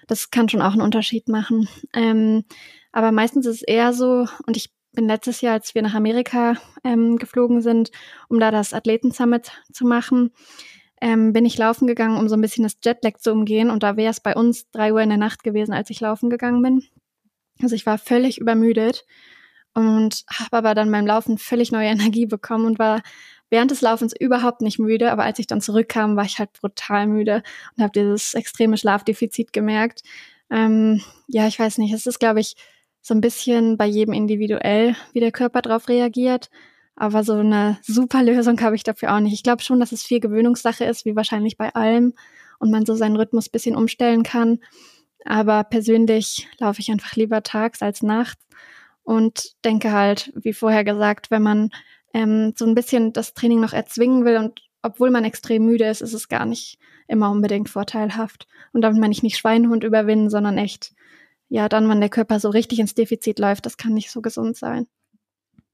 Das 0.06 0.30
kann 0.30 0.48
schon 0.48 0.62
auch 0.62 0.72
einen 0.72 0.80
Unterschied 0.80 1.28
machen. 1.28 1.68
Ähm, 1.92 2.44
aber 2.92 3.12
meistens 3.12 3.44
ist 3.44 3.56
es 3.56 3.62
eher 3.62 3.92
so, 3.92 4.26
und 4.46 4.56
ich 4.56 4.70
bin 4.92 5.06
letztes 5.06 5.42
Jahr, 5.42 5.54
als 5.54 5.74
wir 5.74 5.82
nach 5.82 5.94
Amerika 5.94 6.54
ähm, 6.84 7.18
geflogen 7.18 7.60
sind, 7.60 7.90
um 8.28 8.40
da 8.40 8.50
das 8.50 8.72
Athleten-Summit 8.72 9.52
zu 9.72 9.84
machen, 9.84 10.30
ähm, 11.00 11.32
bin 11.32 11.44
ich 11.44 11.58
laufen 11.58 11.86
gegangen, 11.86 12.16
um 12.16 12.28
so 12.28 12.36
ein 12.36 12.40
bisschen 12.40 12.64
das 12.64 12.78
Jetlag 12.82 13.18
zu 13.18 13.32
umgehen. 13.32 13.70
Und 13.70 13.82
da 13.82 13.96
wäre 13.96 14.10
es 14.10 14.20
bei 14.20 14.34
uns 14.34 14.70
drei 14.70 14.92
Uhr 14.92 15.00
in 15.02 15.10
der 15.10 15.18
Nacht 15.18 15.42
gewesen, 15.44 15.74
als 15.74 15.90
ich 15.90 16.00
laufen 16.00 16.30
gegangen 16.30 16.62
bin. 16.62 16.82
Also 17.62 17.74
ich 17.74 17.86
war 17.86 17.98
völlig 17.98 18.38
übermüdet 18.38 19.04
und 19.74 20.24
habe 20.32 20.56
aber 20.56 20.74
dann 20.74 20.90
beim 20.90 21.06
Laufen 21.06 21.38
völlig 21.38 21.72
neue 21.72 21.88
Energie 21.90 22.26
bekommen 22.26 22.66
und 22.66 22.78
war 22.78 23.02
während 23.50 23.70
des 23.70 23.80
Laufens 23.80 24.12
überhaupt 24.18 24.60
nicht 24.60 24.78
müde, 24.78 25.12
aber 25.12 25.24
als 25.24 25.38
ich 25.38 25.46
dann 25.46 25.60
zurückkam, 25.60 26.16
war 26.16 26.24
ich 26.24 26.38
halt 26.38 26.52
brutal 26.52 27.06
müde 27.06 27.42
und 27.76 27.82
habe 27.82 27.92
dieses 27.92 28.34
extreme 28.34 28.76
Schlafdefizit 28.76 29.52
gemerkt. 29.52 30.02
Ähm, 30.50 31.00
ja, 31.28 31.46
ich 31.46 31.58
weiß 31.58 31.78
nicht, 31.78 31.92
es 31.92 32.06
ist, 32.06 32.18
glaube 32.18 32.40
ich, 32.40 32.56
so 33.02 33.14
ein 33.14 33.20
bisschen 33.20 33.76
bei 33.76 33.86
jedem 33.86 34.14
individuell, 34.14 34.96
wie 35.12 35.20
der 35.20 35.30
Körper 35.30 35.62
darauf 35.62 35.88
reagiert. 35.88 36.50
Aber 36.96 37.22
so 37.22 37.34
eine 37.34 37.78
super 37.82 38.22
Lösung 38.22 38.60
habe 38.62 38.74
ich 38.74 38.82
dafür 38.82 39.14
auch 39.14 39.20
nicht. 39.20 39.34
Ich 39.34 39.42
glaube 39.42 39.62
schon, 39.62 39.78
dass 39.78 39.92
es 39.92 40.02
viel 40.02 40.18
Gewöhnungssache 40.18 40.84
ist, 40.84 41.04
wie 41.04 41.14
wahrscheinlich 41.14 41.56
bei 41.56 41.74
allem, 41.74 42.14
und 42.58 42.70
man 42.70 42.86
so 42.86 42.94
seinen 42.94 43.16
Rhythmus 43.16 43.48
bisschen 43.48 43.76
umstellen 43.76 44.22
kann. 44.22 44.60
Aber 45.26 45.64
persönlich 45.64 46.48
laufe 46.58 46.80
ich 46.80 46.90
einfach 46.90 47.16
lieber 47.16 47.42
tags 47.42 47.82
als 47.82 48.02
nachts 48.02 48.46
und 49.02 49.54
denke 49.64 49.92
halt, 49.92 50.32
wie 50.36 50.52
vorher 50.52 50.84
gesagt, 50.84 51.30
wenn 51.30 51.42
man 51.42 51.70
ähm, 52.14 52.54
so 52.56 52.64
ein 52.64 52.74
bisschen 52.74 53.12
das 53.12 53.34
Training 53.34 53.60
noch 53.60 53.72
erzwingen 53.72 54.24
will 54.24 54.36
und 54.36 54.62
obwohl 54.82 55.10
man 55.10 55.24
extrem 55.24 55.66
müde 55.66 55.86
ist, 55.86 56.00
ist 56.00 56.12
es 56.12 56.28
gar 56.28 56.46
nicht 56.46 56.78
immer 57.08 57.30
unbedingt 57.30 57.68
vorteilhaft. 57.68 58.46
Und 58.72 58.82
damit 58.82 59.00
meine 59.00 59.12
ich 59.12 59.22
nicht 59.24 59.36
Schweinehund 59.36 59.82
überwinden, 59.82 60.30
sondern 60.30 60.58
echt, 60.58 60.94
ja, 61.48 61.68
dann, 61.68 61.88
wenn 61.88 62.00
der 62.00 62.08
Körper 62.08 62.38
so 62.38 62.50
richtig 62.50 62.78
ins 62.78 62.94
Defizit 62.94 63.40
läuft, 63.40 63.66
das 63.66 63.76
kann 63.76 63.94
nicht 63.94 64.12
so 64.12 64.22
gesund 64.22 64.56
sein. 64.56 64.86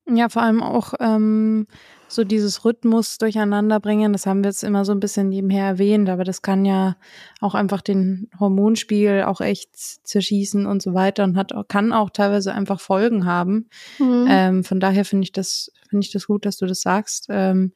Ja, 0.08 0.28
vor 0.28 0.42
allem 0.42 0.62
auch 0.62 0.94
ähm, 1.00 1.66
so 2.08 2.24
dieses 2.24 2.64
Rhythmus 2.64 3.18
durcheinander 3.18 3.80
bringen, 3.80 4.12
das 4.12 4.26
haben 4.26 4.42
wir 4.42 4.50
jetzt 4.50 4.64
immer 4.64 4.84
so 4.84 4.92
ein 4.92 5.00
bisschen 5.00 5.28
nebenher 5.28 5.64
erwähnt, 5.66 6.08
aber 6.08 6.24
das 6.24 6.42
kann 6.42 6.64
ja 6.64 6.96
auch 7.40 7.54
einfach 7.54 7.80
den 7.80 8.28
Hormonspiegel 8.38 9.24
auch 9.24 9.40
echt 9.40 9.70
zerschießen 9.76 10.66
und 10.66 10.82
so 10.82 10.92
weiter 10.92 11.24
und 11.24 11.36
hat 11.36 11.52
kann 11.68 11.92
auch 11.92 12.10
teilweise 12.10 12.52
einfach 12.52 12.80
Folgen 12.80 13.24
haben. 13.24 13.68
Mhm. 13.98 14.26
Ähm, 14.28 14.64
von 14.64 14.80
daher 14.80 15.04
finde 15.04 15.24
ich 15.24 15.32
das 15.32 15.70
finde 15.88 16.06
ich 16.06 16.12
das 16.12 16.26
gut, 16.26 16.46
dass 16.46 16.56
du 16.56 16.64
das 16.64 16.80
sagst. 16.80 17.26
Ähm, 17.28 17.72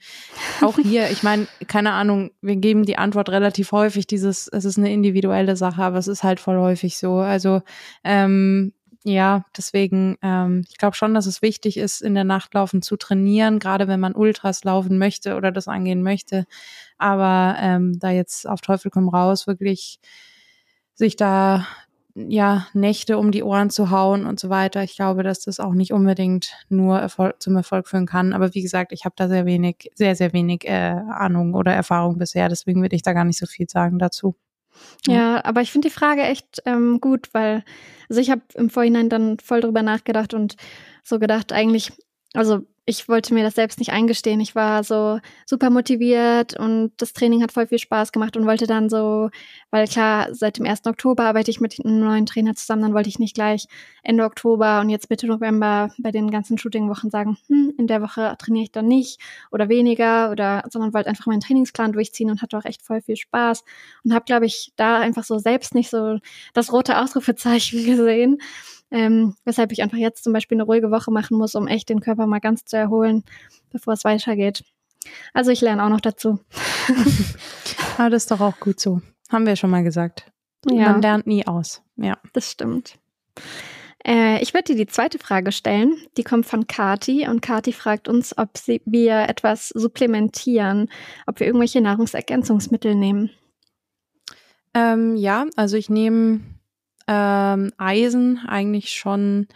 auch 0.62 0.78
hier, 0.78 1.10
ich 1.10 1.22
meine, 1.22 1.46
keine 1.66 1.92
Ahnung, 1.92 2.30
wir 2.40 2.56
geben 2.56 2.86
die 2.86 2.96
Antwort 2.96 3.28
relativ 3.28 3.72
häufig, 3.72 4.06
dieses, 4.06 4.48
es 4.48 4.64
ist 4.64 4.78
eine 4.78 4.90
individuelle 4.90 5.54
Sache, 5.54 5.82
aber 5.82 5.98
es 5.98 6.08
ist 6.08 6.22
halt 6.22 6.40
voll 6.40 6.58
häufig 6.58 6.96
so. 6.96 7.16
Also 7.16 7.60
ähm, 8.04 8.72
ja, 9.08 9.44
deswegen, 9.56 10.16
ähm, 10.20 10.64
ich 10.68 10.78
glaube 10.78 10.96
schon, 10.96 11.14
dass 11.14 11.26
es 11.26 11.40
wichtig 11.40 11.76
ist, 11.76 12.02
in 12.02 12.14
der 12.14 12.24
Nacht 12.24 12.52
laufen 12.54 12.82
zu 12.82 12.96
trainieren, 12.96 13.60
gerade 13.60 13.86
wenn 13.86 14.00
man 14.00 14.16
Ultras 14.16 14.64
laufen 14.64 14.98
möchte 14.98 15.36
oder 15.36 15.52
das 15.52 15.68
angehen 15.68 16.02
möchte. 16.02 16.44
Aber 16.98 17.56
ähm, 17.60 18.00
da 18.00 18.10
jetzt 18.10 18.48
auf 18.48 18.60
Teufel 18.62 18.90
komm 18.90 19.08
raus, 19.08 19.46
wirklich 19.46 20.00
sich 20.94 21.14
da 21.16 21.66
ja 22.16 22.66
Nächte 22.72 23.18
um 23.18 23.30
die 23.30 23.44
Ohren 23.44 23.70
zu 23.70 23.90
hauen 23.90 24.26
und 24.26 24.40
so 24.40 24.48
weiter. 24.50 24.82
Ich 24.82 24.96
glaube, 24.96 25.22
dass 25.22 25.40
das 25.40 25.60
auch 25.60 25.74
nicht 25.74 25.92
unbedingt 25.92 26.52
nur 26.68 26.98
Erfolg, 26.98 27.40
zum 27.40 27.54
Erfolg 27.56 27.86
führen 27.88 28.06
kann. 28.06 28.32
Aber 28.32 28.54
wie 28.54 28.62
gesagt, 28.62 28.90
ich 28.92 29.04
habe 29.04 29.14
da 29.16 29.28
sehr 29.28 29.46
wenig, 29.46 29.90
sehr, 29.94 30.16
sehr 30.16 30.32
wenig 30.32 30.64
äh, 30.66 30.72
Ahnung 31.10 31.54
oder 31.54 31.72
Erfahrung 31.74 32.18
bisher. 32.18 32.48
Deswegen 32.48 32.82
würde 32.82 32.96
ich 32.96 33.02
da 33.02 33.12
gar 33.12 33.24
nicht 33.24 33.38
so 33.38 33.46
viel 33.46 33.68
sagen 33.68 33.98
dazu. 34.00 34.34
Ja, 35.06 35.44
aber 35.44 35.60
ich 35.62 35.72
finde 35.72 35.88
die 35.88 35.94
Frage 35.94 36.22
echt 36.22 36.62
ähm, 36.66 37.00
gut, 37.00 37.28
weil 37.32 37.64
also 38.08 38.20
ich 38.20 38.30
habe 38.30 38.42
im 38.54 38.70
Vorhinein 38.70 39.08
dann 39.08 39.38
voll 39.38 39.60
drüber 39.60 39.82
nachgedacht 39.82 40.34
und 40.34 40.56
so 41.02 41.18
gedacht, 41.18 41.52
eigentlich, 41.52 41.92
also 42.36 42.66
ich 42.88 43.08
wollte 43.08 43.34
mir 43.34 43.42
das 43.42 43.56
selbst 43.56 43.80
nicht 43.80 43.90
eingestehen. 43.92 44.38
Ich 44.38 44.54
war 44.54 44.84
so 44.84 45.18
super 45.44 45.70
motiviert 45.70 46.56
und 46.56 46.92
das 46.98 47.12
Training 47.12 47.42
hat 47.42 47.50
voll 47.50 47.66
viel 47.66 47.80
Spaß 47.80 48.12
gemacht 48.12 48.36
und 48.36 48.46
wollte 48.46 48.68
dann 48.68 48.88
so, 48.88 49.28
weil 49.72 49.88
klar, 49.88 50.28
seit 50.32 50.58
dem 50.58 50.66
1. 50.66 50.86
Oktober 50.86 51.24
arbeite 51.24 51.50
ich 51.50 51.60
mit 51.60 51.84
einem 51.84 51.98
neuen 51.98 52.26
Trainer 52.26 52.54
zusammen, 52.54 52.82
dann 52.82 52.94
wollte 52.94 53.08
ich 53.08 53.18
nicht 53.18 53.34
gleich 53.34 53.66
Ende 54.04 54.22
Oktober 54.22 54.80
und 54.80 54.88
jetzt 54.88 55.10
Mitte 55.10 55.26
November 55.26 55.90
bei 55.98 56.12
den 56.12 56.30
ganzen 56.30 56.58
Shooting-Wochen 56.58 57.10
sagen, 57.10 57.36
hm, 57.48 57.74
in 57.76 57.88
der 57.88 58.02
Woche 58.02 58.36
trainiere 58.38 58.62
ich 58.64 58.72
dann 58.72 58.86
nicht 58.86 59.20
oder 59.50 59.68
weniger 59.68 60.30
oder, 60.30 60.62
sondern 60.70 60.94
wollte 60.94 61.08
einfach 61.08 61.26
meinen 61.26 61.40
Trainingsplan 61.40 61.92
durchziehen 61.92 62.30
und 62.30 62.40
hatte 62.40 62.56
auch 62.56 62.64
echt 62.64 62.82
voll 62.82 63.00
viel 63.02 63.16
Spaß 63.16 63.64
und 64.04 64.14
habe, 64.14 64.26
glaube 64.26 64.46
ich, 64.46 64.72
da 64.76 65.00
einfach 65.00 65.24
so 65.24 65.38
selbst 65.38 65.74
nicht 65.74 65.90
so 65.90 66.20
das 66.54 66.72
rote 66.72 66.98
Ausrufezeichen 67.00 67.84
gesehen 67.84 68.38
ähm, 68.90 69.34
weshalb 69.44 69.72
ich 69.72 69.82
einfach 69.82 69.98
jetzt 69.98 70.24
zum 70.24 70.32
Beispiel 70.32 70.56
eine 70.56 70.64
ruhige 70.64 70.90
Woche 70.90 71.10
machen 71.10 71.36
muss, 71.36 71.54
um 71.54 71.66
echt 71.66 71.88
den 71.88 72.00
Körper 72.00 72.26
mal 72.26 72.40
ganz 72.40 72.64
zu 72.64 72.76
erholen, 72.76 73.24
bevor 73.70 73.94
es 73.94 74.04
weitergeht. 74.04 74.64
Also 75.32 75.50
ich 75.50 75.60
lerne 75.60 75.84
auch 75.84 75.88
noch 75.88 76.00
dazu. 76.00 76.40
Aber 77.96 78.10
das 78.10 78.24
ist 78.24 78.30
doch 78.30 78.40
auch 78.40 78.58
gut 78.58 78.80
so. 78.80 79.00
Haben 79.30 79.46
wir 79.46 79.56
schon 79.56 79.70
mal 79.70 79.82
gesagt. 79.82 80.30
Ja. 80.68 80.92
Man 80.92 81.02
lernt 81.02 81.26
nie 81.26 81.46
aus. 81.46 81.82
Ja. 81.96 82.18
Das 82.32 82.50
stimmt. 82.50 82.98
Äh, 84.04 84.40
ich 84.42 84.54
werde 84.54 84.72
dir 84.72 84.84
die 84.84 84.90
zweite 84.90 85.18
Frage 85.18 85.52
stellen. 85.52 85.96
Die 86.16 86.22
kommt 86.22 86.46
von 86.46 86.66
Kati 86.66 87.28
und 87.28 87.42
Kati 87.42 87.72
fragt 87.72 88.08
uns, 88.08 88.36
ob 88.38 88.56
sie, 88.56 88.80
wir 88.84 89.28
etwas 89.28 89.68
supplementieren, 89.70 90.88
ob 91.26 91.40
wir 91.40 91.46
irgendwelche 91.46 91.80
Nahrungsergänzungsmittel 91.80 92.94
nehmen. 92.94 93.30
Ähm, 94.74 95.16
ja, 95.16 95.46
also 95.56 95.76
ich 95.76 95.88
nehme 95.88 96.40
ähm, 97.06 97.72
Eisen 97.78 98.40
eigentlich 98.46 98.90
schon 98.90 99.48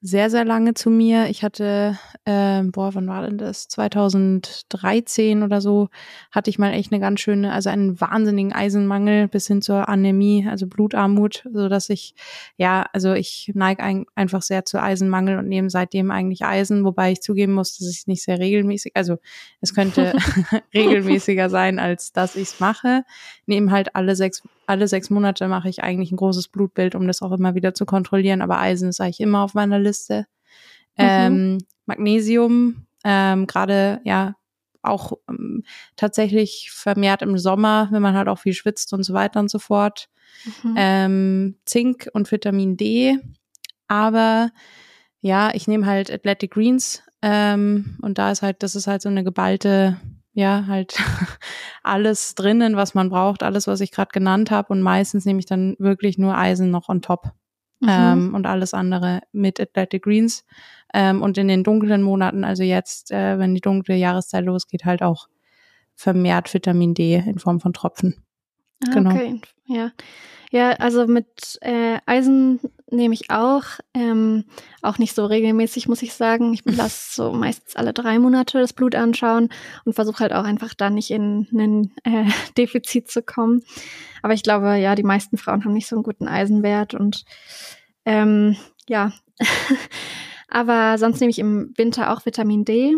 sehr, 0.00 0.30
sehr 0.30 0.44
lange 0.44 0.74
zu 0.74 0.90
mir. 0.90 1.26
Ich 1.28 1.42
hatte, 1.42 1.98
äh, 2.24 2.62
boah, 2.62 2.94
wann 2.94 3.08
war 3.08 3.22
denn 3.26 3.36
das? 3.36 3.66
2013 3.66 5.42
oder 5.42 5.60
so, 5.60 5.88
hatte 6.30 6.50
ich 6.50 6.58
mal 6.58 6.72
echt 6.72 6.92
eine 6.92 7.00
ganz 7.00 7.20
schöne, 7.20 7.52
also 7.52 7.68
einen 7.70 8.00
wahnsinnigen 8.00 8.52
Eisenmangel 8.52 9.26
bis 9.26 9.48
hin 9.48 9.60
zur 9.60 9.88
Anämie, 9.88 10.46
also 10.48 10.68
Blutarmut, 10.68 11.44
so 11.52 11.68
dass 11.68 11.90
ich, 11.90 12.14
ja, 12.56 12.86
also 12.92 13.12
ich 13.14 13.50
neige 13.54 13.82
ein, 13.82 14.06
einfach 14.14 14.42
sehr 14.42 14.64
zu 14.64 14.80
Eisenmangel 14.80 15.36
und 15.38 15.48
nehme 15.48 15.68
seitdem 15.68 16.12
eigentlich 16.12 16.44
Eisen, 16.44 16.84
wobei 16.84 17.12
ich 17.12 17.20
zugeben 17.20 17.54
muss, 17.54 17.76
dass 17.78 17.88
ich 17.88 17.98
es 17.98 18.06
nicht 18.06 18.22
sehr 18.22 18.38
regelmäßig, 18.38 18.92
also 18.94 19.16
es 19.60 19.74
könnte 19.74 20.12
regelmäßiger 20.74 21.50
sein, 21.50 21.80
als 21.80 22.12
dass 22.12 22.36
ich 22.36 22.42
es 22.42 22.60
mache. 22.60 23.02
Nehme 23.46 23.72
halt 23.72 23.96
alle 23.96 24.14
sechs 24.14 24.42
alle 24.68 24.86
sechs 24.86 25.08
Monate 25.08 25.48
mache 25.48 25.68
ich 25.68 25.82
eigentlich 25.82 26.12
ein 26.12 26.16
großes 26.16 26.48
Blutbild, 26.48 26.94
um 26.94 27.06
das 27.06 27.22
auch 27.22 27.32
immer 27.32 27.54
wieder 27.54 27.74
zu 27.74 27.86
kontrollieren. 27.86 28.42
Aber 28.42 28.58
Eisen 28.58 28.90
ist 28.90 29.00
eigentlich 29.00 29.20
immer 29.20 29.42
auf 29.42 29.54
meiner 29.54 29.78
Liste. 29.78 30.26
Mhm. 30.96 31.04
Ähm, 31.04 31.58
Magnesium, 31.86 32.86
ähm, 33.04 33.46
gerade 33.46 34.00
ja 34.04 34.36
auch 34.82 35.12
ähm, 35.28 35.64
tatsächlich 35.96 36.70
vermehrt 36.70 37.22
im 37.22 37.38
Sommer, 37.38 37.88
wenn 37.90 38.02
man 38.02 38.14
halt 38.14 38.28
auch 38.28 38.38
viel 38.38 38.52
schwitzt 38.52 38.92
und 38.92 39.04
so 39.04 39.14
weiter 39.14 39.40
und 39.40 39.50
so 39.50 39.58
fort. 39.58 40.08
Mhm. 40.44 40.74
Ähm, 40.76 41.56
Zink 41.64 42.08
und 42.12 42.30
Vitamin 42.30 42.76
D. 42.76 43.18
Aber 43.86 44.50
ja, 45.20 45.50
ich 45.54 45.66
nehme 45.66 45.86
halt 45.86 46.12
Athletic 46.12 46.52
Greens 46.52 47.02
ähm, 47.22 47.96
und 48.02 48.18
da 48.18 48.30
ist 48.30 48.42
halt, 48.42 48.62
das 48.62 48.76
ist 48.76 48.86
halt 48.86 49.02
so 49.02 49.08
eine 49.08 49.24
geballte 49.24 49.98
ja, 50.38 50.66
halt 50.68 50.96
alles 51.82 52.36
drinnen, 52.36 52.76
was 52.76 52.94
man 52.94 53.08
braucht, 53.10 53.42
alles, 53.42 53.66
was 53.66 53.80
ich 53.80 53.90
gerade 53.90 54.10
genannt 54.12 54.52
habe. 54.52 54.72
Und 54.72 54.82
meistens 54.82 55.24
nehme 55.24 55.40
ich 55.40 55.46
dann 55.46 55.74
wirklich 55.80 56.16
nur 56.16 56.38
Eisen 56.38 56.70
noch 56.70 56.88
on 56.88 57.02
top. 57.02 57.32
Mhm. 57.80 57.88
Ähm, 57.90 58.34
und 58.36 58.46
alles 58.46 58.72
andere 58.72 59.20
mit 59.32 59.58
Athletic 59.58 60.04
Greens. 60.04 60.44
Ähm, 60.94 61.22
und 61.22 61.38
in 61.38 61.48
den 61.48 61.64
dunklen 61.64 62.02
Monaten, 62.02 62.44
also 62.44 62.62
jetzt, 62.62 63.10
äh, 63.10 63.36
wenn 63.40 63.56
die 63.56 63.60
dunkle 63.60 63.96
Jahreszeit 63.96 64.44
losgeht, 64.44 64.84
halt 64.84 65.02
auch 65.02 65.26
vermehrt 65.96 66.54
Vitamin 66.54 66.94
D 66.94 67.16
in 67.16 67.40
Form 67.40 67.58
von 67.58 67.72
Tropfen. 67.72 68.24
Ah, 68.86 68.92
genau. 68.92 69.10
Okay, 69.10 69.40
ja. 69.66 69.92
Ja, 70.50 70.70
also 70.72 71.06
mit 71.06 71.58
äh, 71.60 71.98
Eisen 72.06 72.60
nehme 72.90 73.12
ich 73.12 73.30
auch. 73.30 73.64
Ähm, 73.92 74.44
auch 74.80 74.98
nicht 74.98 75.14
so 75.14 75.26
regelmäßig, 75.26 75.88
muss 75.88 76.02
ich 76.02 76.14
sagen. 76.14 76.54
Ich 76.54 76.64
lasse 76.64 77.14
so 77.14 77.32
meistens 77.32 77.76
alle 77.76 77.92
drei 77.92 78.18
Monate 78.18 78.58
das 78.60 78.72
Blut 78.72 78.94
anschauen 78.94 79.50
und 79.84 79.92
versuche 79.92 80.20
halt 80.20 80.32
auch 80.32 80.44
einfach 80.44 80.74
da 80.74 80.88
nicht 80.88 81.10
in 81.10 81.48
ein 81.52 81.92
äh, 82.04 82.30
Defizit 82.56 83.10
zu 83.10 83.22
kommen. 83.22 83.62
Aber 84.22 84.32
ich 84.32 84.42
glaube, 84.42 84.76
ja, 84.76 84.94
die 84.94 85.02
meisten 85.02 85.36
Frauen 85.36 85.64
haben 85.64 85.74
nicht 85.74 85.86
so 85.86 85.96
einen 85.96 86.02
guten 86.02 86.28
Eisenwert 86.28 86.94
und 86.94 87.24
ähm, 88.04 88.56
ja. 88.88 89.12
Aber 90.48 90.96
sonst 90.96 91.20
nehme 91.20 91.30
ich 91.30 91.38
im 91.38 91.74
Winter 91.76 92.10
auch 92.10 92.24
Vitamin 92.24 92.64
D 92.64 92.96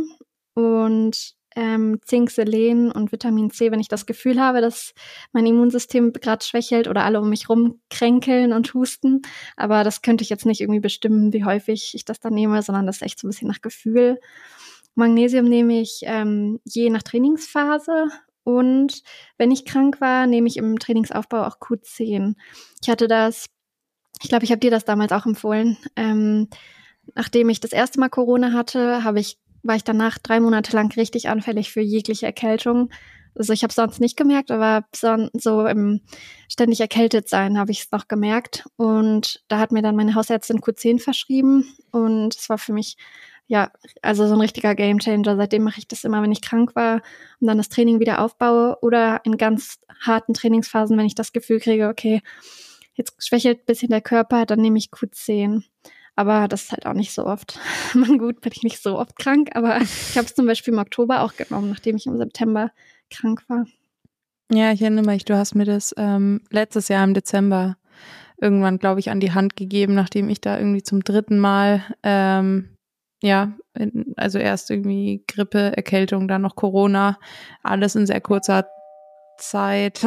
und 0.55 1.35
ähm, 1.57 1.99
Zink, 2.05 2.31
Selen 2.31 2.91
und 2.91 3.13
Vitamin 3.13 3.51
C, 3.51 3.71
wenn 3.71 3.81
ich 3.81 3.89
das 3.89 4.07
Gefühl 4.07 4.41
habe, 4.41 4.61
dass 4.61 4.95
mein 5.33 5.47
Immunsystem 5.47 6.13
gerade 6.13 6.45
schwächelt 6.45 6.89
oder 6.89 7.05
alle 7.05 7.21
um 7.21 7.29
mich 7.29 7.49
rumkränkeln 7.49 8.53
und 8.53 8.73
husten. 8.75 9.23
Aber 9.57 9.85
das 9.85 10.03
könnte 10.03 10.23
ich 10.23 10.31
jetzt 10.31 10.47
nicht 10.47 10.61
irgendwie 10.61 10.81
bestimmen, 10.81 11.33
wie 11.33 11.45
häufig 11.45 11.93
ich 11.95 12.05
das 12.05 12.21
dann 12.21 12.35
nehme, 12.35 12.63
sondern 12.63 12.87
das 12.87 12.97
ist 12.97 13.03
echt 13.03 13.19
so 13.19 13.27
ein 13.27 13.31
bisschen 13.31 13.49
nach 13.49 13.63
Gefühl. 13.63 14.21
Magnesium 14.95 15.47
nehme 15.47 15.81
ich 15.81 16.01
ähm, 16.05 16.61
je 16.65 16.91
nach 16.91 17.03
Trainingsphase 17.03 18.09
und 18.45 19.03
wenn 19.39 19.51
ich 19.51 19.65
krank 19.65 20.01
war, 20.01 20.27
nehme 20.27 20.49
ich 20.49 20.57
im 20.57 20.79
Trainingsaufbau 20.79 21.45
auch 21.47 21.59
Q10. 21.59 22.35
Ich 22.83 22.89
hatte 22.89 23.09
das, 23.09 23.47
ich 24.23 24.29
glaube, 24.29 24.45
ich 24.45 24.51
habe 24.51 24.61
dir 24.61 24.71
das 24.71 24.85
damals 24.85 25.13
auch 25.13 25.27
empfohlen. 25.27 25.77
Ähm, 25.97 26.49
nachdem 27.15 27.49
ich 27.49 27.61
das 27.61 27.73
erste 27.73 28.01
Mal 28.01 28.09
Corona 28.09 28.53
hatte, 28.53 29.05
habe 29.05 29.21
ich 29.21 29.39
war 29.63 29.77
ich 29.77 29.85
danach 29.85 30.19
drei 30.19 30.41
Monate 30.41 30.75
lang 30.75 30.95
richtig 30.97 31.29
anfällig 31.29 31.71
für 31.71 31.81
jegliche 31.81 32.27
Erkältung. 32.27 32.91
Also 33.35 33.53
ich 33.53 33.63
habe 33.63 33.73
sonst 33.73 34.01
nicht 34.01 34.17
gemerkt, 34.17 34.51
aber 34.51 34.85
so 34.93 35.67
im 35.67 36.01
ständig 36.49 36.81
erkältet 36.81 37.29
sein 37.29 37.59
habe 37.59 37.71
ich 37.71 37.83
es 37.83 37.91
noch 37.93 38.09
gemerkt. 38.09 38.67
Und 38.77 39.43
da 39.49 39.59
hat 39.59 39.73
mir 39.73 39.83
dann 39.83 39.97
meine 39.97 40.15
Hausärztin 40.15 40.61
Q10 40.61 41.01
verschrieben 41.01 41.65
und 41.93 42.35
es 42.35 42.49
war 42.49 42.59
für 42.59 42.73
mich 42.73 42.97
ja, 43.51 43.73
also 44.01 44.29
so 44.29 44.35
ein 44.35 44.41
richtiger 44.41 44.77
Gamechanger. 44.77 45.37
Seitdem 45.37 45.65
mache 45.65 45.81
ich 45.81 45.89
das 45.89 46.05
immer, 46.05 46.23
wenn 46.23 46.31
ich 46.31 46.41
krank 46.41 46.77
war 46.77 47.03
und 47.41 47.49
dann 47.49 47.59
das 47.59 47.69
Training 47.69 47.99
wieder 47.99 48.21
aufbaue 48.21 48.79
oder 48.81 49.23
in 49.25 49.39
ganz 49.39 49.81
harten 50.01 50.35
Trainingsphasen, 50.35 50.97
wenn 50.97 51.07
ich 51.07 51.17
das 51.17 51.33
Gefühl 51.33 51.59
kriege, 51.59 51.89
okay, 51.89 52.23
jetzt 52.95 53.27
schwächelt 53.27 53.61
ein 53.61 53.67
bisschen 53.67 53.91
der 53.91 54.03
Körper, 54.03 54.47
dann 54.47 54.61
nehme 54.61 54.79
ich 54.79 54.91
Q10. 54.91 55.65
Aber 56.17 56.49
das 56.49 56.65
ist 56.65 56.73
halt 56.73 56.87
auch 56.87 56.95
nicht 56.95 57.13
so 57.13 57.25
oft. 57.25 57.59
Man 57.95 58.19
gut, 58.19 58.41
bin 58.41 58.53
ich 58.55 58.63
nicht 58.63 58.83
so 58.83 58.99
oft 58.99 59.17
krank, 59.19 59.51
aber 59.55 59.79
ich 59.81 60.17
habe 60.17 60.27
es 60.27 60.35
zum 60.35 60.47
Beispiel 60.47 60.75
im 60.75 60.81
Oktober 60.81 61.23
auch 61.23 61.35
genommen, 61.35 61.71
nachdem 61.71 61.97
ich 61.97 62.07
im 62.07 62.17
September 62.17 62.71
krank 63.11 63.45
war. 63.49 63.67
Ja, 64.53 64.73
ich 64.73 64.83
erinnere 64.83 65.07
mich, 65.07 65.25
du 65.25 65.37
hast 65.37 65.55
mir 65.55 65.65
das 65.65 65.95
ähm, 65.97 66.41
letztes 66.51 66.89
Jahr 66.89 67.05
im 67.05 67.15
Dezember 67.15 67.77
irgendwann, 68.41 68.79
glaube 68.79 69.01
ich, 69.01 69.11
an 69.11 69.21
die 69.21 69.33
Hand 69.33 69.55
gegeben, 69.57 69.95
nachdem 69.95 70.29
ich 70.29 70.41
da 70.41 70.59
irgendwie 70.59 70.83
zum 70.83 71.05
dritten 71.05 71.39
Mal, 71.39 71.85
ähm, 72.03 72.77
ja, 73.23 73.53
in, 73.75 74.15
also 74.17 74.39
erst 74.39 74.71
irgendwie 74.71 75.23
Grippe, 75.29 75.77
Erkältung, 75.77 76.27
dann 76.27 76.43
noch 76.43 76.57
Corona, 76.57 77.19
alles 77.63 77.95
in 77.95 78.07
sehr 78.07 78.21
kurzer 78.21 78.67
Zeit. 79.39 80.07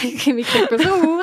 Kimi 0.00 0.42
kriegt 0.42 0.70
Besuch. 0.70 1.22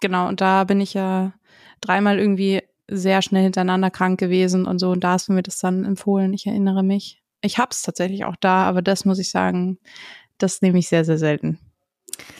genau, 0.00 0.28
und 0.28 0.40
da 0.40 0.64
bin 0.64 0.80
ich 0.80 0.94
ja 0.94 1.32
dreimal 1.82 2.18
irgendwie 2.18 2.62
sehr 2.88 3.20
schnell 3.22 3.42
hintereinander 3.44 3.90
krank 3.90 4.18
gewesen 4.18 4.66
und 4.66 4.78
so. 4.78 4.90
Und 4.90 5.04
da 5.04 5.12
hast 5.12 5.28
du 5.28 5.32
mir 5.32 5.42
das 5.42 5.58
dann 5.58 5.84
empfohlen. 5.84 6.32
Ich 6.32 6.46
erinnere 6.46 6.82
mich. 6.82 7.22
Ich 7.42 7.58
habe 7.58 7.70
es 7.72 7.82
tatsächlich 7.82 8.24
auch 8.24 8.36
da, 8.36 8.64
aber 8.64 8.80
das 8.82 9.04
muss 9.04 9.18
ich 9.18 9.30
sagen, 9.30 9.78
das 10.38 10.62
nehme 10.62 10.78
ich 10.78 10.88
sehr, 10.88 11.04
sehr 11.04 11.18
selten. 11.18 11.58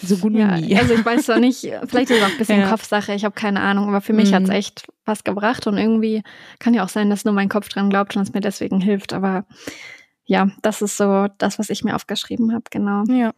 So 0.02 0.16
gut 0.18 0.34
ja, 0.34 0.56
wie 0.58 0.66
nie. 0.66 0.76
Also 0.76 0.94
ich 0.94 1.04
weiß 1.04 1.26
doch 1.26 1.38
nicht, 1.38 1.60
vielleicht 1.86 2.10
ist 2.10 2.18
es 2.18 2.22
auch 2.22 2.30
ein 2.30 2.36
bisschen 2.38 2.60
Ja. 2.60 2.68
Kopfsache, 2.70 3.14
ich 3.14 3.24
habe 3.24 3.34
keine 3.34 3.60
Ahnung, 3.60 3.88
aber 3.88 4.00
für 4.00 4.12
mich 4.12 4.30
Mhm. 4.30 4.34
hat's 4.36 4.50
echt 4.50 4.86
was 5.04 5.24
gebracht 5.24 5.66
und 5.66 5.78
irgendwie 5.78 6.22
kann 6.58 6.74
ja 6.74 6.84
auch 6.84 6.88
sein, 6.90 7.08
dass 7.10 7.24
nur 7.24 7.34
mein 7.34 7.48
Kopf 7.48 7.68
dran 7.68 7.88
glaubt 7.90 8.14
und 8.16 8.22
es 8.22 8.32
mir 8.34 8.40
deswegen 8.40 8.80
hilft, 8.80 9.12
aber 9.12 9.46
ja, 10.24 10.50
das 10.60 10.82
ist 10.82 10.96
so 10.98 11.26
das, 11.38 11.58
was 11.58 11.70
ich 11.70 11.84
mir 11.84 11.96
aufgeschrieben 11.96 12.52
habe, 12.52 12.64
genau. 12.70 13.04
Ja. 13.08 13.32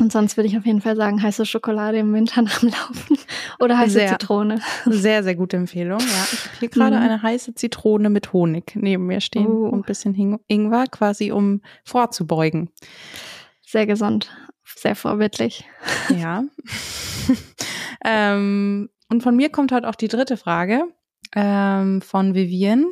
Und 0.00 0.10
sonst 0.10 0.36
würde 0.36 0.48
ich 0.48 0.56
auf 0.56 0.66
jeden 0.66 0.80
Fall 0.80 0.96
sagen, 0.96 1.22
heiße 1.22 1.46
Schokolade 1.46 1.98
im 1.98 2.12
Winter 2.12 2.42
nach 2.42 2.58
dem 2.60 2.70
Laufen 2.70 3.18
oder 3.60 3.78
heiße 3.78 3.92
Sehr. 3.92 4.08
Zitrone. 4.18 4.60
Sehr, 4.86 5.22
sehr 5.22 5.36
gute 5.36 5.56
Empfehlung. 5.58 6.00
Ja, 6.00 6.06
ich 6.32 6.44
habe 6.46 6.58
hier 6.60 6.68
gerade 6.70 6.96
Mhm. 6.96 7.02
eine 7.02 7.22
heiße 7.22 7.54
Zitrone 7.54 8.10
mit 8.10 8.32
Honig 8.32 8.72
neben 8.74 9.06
mir 9.06 9.20
stehen 9.20 9.46
Oh. 9.46 9.66
und 9.68 9.80
ein 9.80 9.82
bisschen 9.82 10.40
Ingwer, 10.48 10.86
quasi 10.90 11.30
um 11.30 11.60
vorzubeugen. 11.84 12.70
Sehr 13.64 13.86
gesund, 13.86 14.30
sehr 14.64 14.96
vorbildlich. 14.96 15.64
Ja. 16.18 16.42
ähm, 18.04 18.88
und 19.08 19.22
von 19.22 19.36
mir 19.36 19.50
kommt 19.50 19.72
heute 19.72 19.88
auch 19.88 19.94
die 19.94 20.08
dritte 20.08 20.36
Frage 20.36 20.84
ähm, 21.34 22.02
von 22.02 22.34
Vivian. 22.34 22.86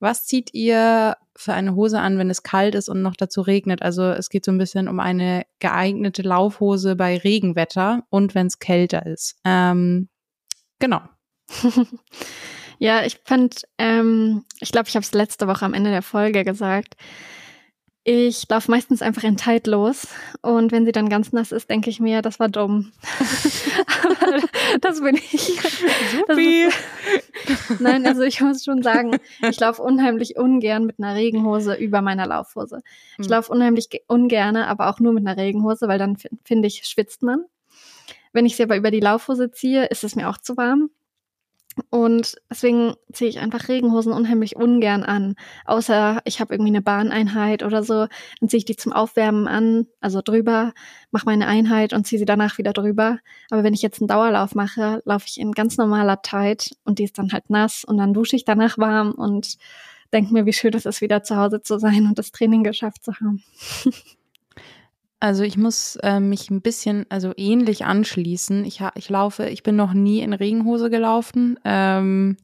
Was 0.00 0.26
zieht 0.26 0.54
ihr 0.54 1.16
für 1.34 1.52
eine 1.52 1.74
Hose 1.74 2.00
an, 2.00 2.18
wenn 2.18 2.30
es 2.30 2.42
kalt 2.42 2.74
ist 2.74 2.88
und 2.88 3.02
noch 3.02 3.16
dazu 3.16 3.40
regnet? 3.40 3.82
Also 3.82 4.04
es 4.04 4.28
geht 4.28 4.44
so 4.44 4.52
ein 4.52 4.58
bisschen 4.58 4.88
um 4.88 5.00
eine 5.00 5.44
geeignete 5.58 6.22
Laufhose 6.22 6.94
bei 6.96 7.18
Regenwetter 7.18 8.04
und 8.10 8.34
wenn 8.34 8.46
es 8.46 8.58
kälter 8.58 9.06
ist. 9.06 9.36
Ähm, 9.44 10.08
genau. 10.78 11.00
ja, 12.78 13.04
ich 13.04 13.20
fand, 13.24 13.62
ähm, 13.78 14.44
ich 14.60 14.70
glaube, 14.70 14.88
ich 14.88 14.94
habe 14.94 15.04
es 15.04 15.12
letzte 15.12 15.48
Woche 15.48 15.64
am 15.64 15.74
Ende 15.74 15.90
der 15.90 16.02
Folge 16.02 16.44
gesagt. 16.44 16.94
Ich 18.10 18.48
laufe 18.48 18.70
meistens 18.70 19.02
einfach 19.02 19.22
in 19.22 19.36
Tight 19.36 19.66
los 19.66 20.06
und 20.40 20.72
wenn 20.72 20.86
sie 20.86 20.92
dann 20.92 21.10
ganz 21.10 21.32
nass 21.34 21.52
ist, 21.52 21.68
denke 21.68 21.90
ich 21.90 22.00
mir, 22.00 22.22
das 22.22 22.40
war 22.40 22.48
dumm. 22.48 22.90
Aber 24.02 24.40
das 24.80 25.02
bin 25.02 25.16
ich. 25.16 25.58
Das 26.26 26.38
ist, 26.38 27.80
nein, 27.80 28.06
also 28.06 28.22
ich 28.22 28.40
muss 28.40 28.64
schon 28.64 28.82
sagen, 28.82 29.18
ich 29.46 29.60
laufe 29.60 29.82
unheimlich 29.82 30.38
ungern 30.38 30.86
mit 30.86 30.98
einer 30.98 31.14
Regenhose 31.16 31.74
über 31.74 32.00
meiner 32.00 32.26
Laufhose. 32.26 32.80
Ich 33.18 33.26
Hm. 33.26 33.30
laufe 33.32 33.52
unheimlich 33.52 33.90
ge- 33.90 34.00
ungerne, 34.06 34.68
aber 34.68 34.88
auch 34.88 35.00
nur 35.00 35.12
mit 35.12 35.26
einer 35.26 35.36
Regenhose, 35.36 35.86
weil 35.86 35.98
dann 35.98 36.16
fin- 36.16 36.38
finde 36.46 36.66
ich, 36.68 36.86
schwitzt 36.86 37.22
man. 37.22 37.44
Wenn 38.32 38.46
ich 38.46 38.56
sie 38.56 38.62
aber 38.62 38.76
über 38.78 38.90
die 38.90 39.00
Laufhose 39.00 39.50
ziehe, 39.50 39.84
ist 39.84 40.02
es 40.02 40.16
mir 40.16 40.30
auch 40.30 40.38
zu 40.38 40.56
warm. 40.56 40.88
Und 41.90 42.36
deswegen 42.50 42.94
ziehe 43.12 43.30
ich 43.30 43.38
einfach 43.38 43.68
Regenhosen 43.68 44.12
unheimlich 44.12 44.56
ungern 44.56 45.02
an. 45.02 45.34
Außer 45.64 46.20
ich 46.24 46.40
habe 46.40 46.54
irgendwie 46.54 46.70
eine 46.70 46.82
Bahneinheit 46.82 47.62
oder 47.62 47.82
so, 47.82 48.06
dann 48.40 48.48
ziehe 48.48 48.58
ich 48.58 48.64
die 48.64 48.76
zum 48.76 48.92
Aufwärmen 48.92 49.48
an, 49.48 49.86
also 50.00 50.20
drüber, 50.22 50.72
mache 51.10 51.26
meine 51.26 51.46
Einheit 51.46 51.92
und 51.92 52.06
ziehe 52.06 52.18
sie 52.18 52.24
danach 52.24 52.58
wieder 52.58 52.72
drüber. 52.72 53.18
Aber 53.50 53.64
wenn 53.64 53.74
ich 53.74 53.82
jetzt 53.82 54.00
einen 54.00 54.08
Dauerlauf 54.08 54.54
mache, 54.54 55.02
laufe 55.04 55.26
ich 55.28 55.38
in 55.38 55.52
ganz 55.52 55.76
normaler 55.76 56.22
Tight 56.22 56.76
und 56.84 56.98
die 56.98 57.04
ist 57.04 57.18
dann 57.18 57.32
halt 57.32 57.50
nass 57.50 57.84
und 57.84 57.98
dann 57.98 58.14
dusche 58.14 58.36
ich 58.36 58.44
danach 58.44 58.78
warm 58.78 59.12
und 59.12 59.56
denke 60.12 60.32
mir, 60.32 60.46
wie 60.46 60.52
schön 60.52 60.74
es 60.74 60.86
ist, 60.86 61.00
wieder 61.00 61.22
zu 61.22 61.36
Hause 61.36 61.62
zu 61.62 61.78
sein 61.78 62.06
und 62.06 62.18
das 62.18 62.32
Training 62.32 62.64
geschafft 62.64 63.04
zu 63.04 63.14
haben. 63.14 63.42
Also 65.20 65.42
ich 65.42 65.56
muss 65.56 65.96
äh, 65.96 66.20
mich 66.20 66.48
ein 66.50 66.62
bisschen, 66.62 67.04
also 67.08 67.32
ähnlich 67.36 67.84
anschließen. 67.84 68.64
Ich, 68.64 68.82
ich 68.94 69.08
laufe, 69.10 69.48
ich 69.48 69.64
bin 69.64 69.74
noch 69.74 69.92
nie 69.92 70.20
in 70.20 70.32
Regenhose 70.32 70.90
gelaufen. 70.90 71.58
Ähm, 71.64 72.36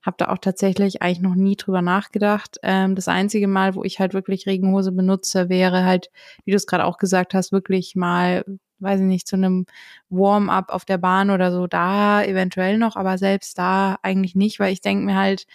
habe 0.00 0.16
da 0.18 0.28
auch 0.28 0.38
tatsächlich 0.38 1.02
eigentlich 1.02 1.20
noch 1.20 1.34
nie 1.34 1.56
drüber 1.56 1.82
nachgedacht. 1.82 2.58
Ähm, 2.62 2.94
das 2.94 3.08
einzige 3.08 3.46
Mal, 3.46 3.74
wo 3.74 3.84
ich 3.84 4.00
halt 4.00 4.14
wirklich 4.14 4.46
Regenhose 4.46 4.92
benutze, 4.92 5.50
wäre 5.50 5.84
halt, 5.84 6.10
wie 6.44 6.52
du 6.52 6.56
es 6.56 6.66
gerade 6.66 6.86
auch 6.86 6.96
gesagt 6.98 7.34
hast, 7.34 7.52
wirklich 7.52 7.94
mal, 7.94 8.44
weiß 8.78 9.00
ich 9.00 9.06
nicht, 9.06 9.26
zu 9.26 9.36
einem 9.36 9.66
Warm-up 10.08 10.70
auf 10.70 10.86
der 10.86 10.98
Bahn 10.98 11.30
oder 11.30 11.52
so, 11.52 11.66
da 11.66 12.22
eventuell 12.22 12.78
noch, 12.78 12.96
aber 12.96 13.18
selbst 13.18 13.58
da 13.58 13.98
eigentlich 14.02 14.34
nicht, 14.34 14.60
weil 14.60 14.72
ich 14.72 14.80
denke 14.80 15.04
mir 15.04 15.16
halt, 15.16 15.46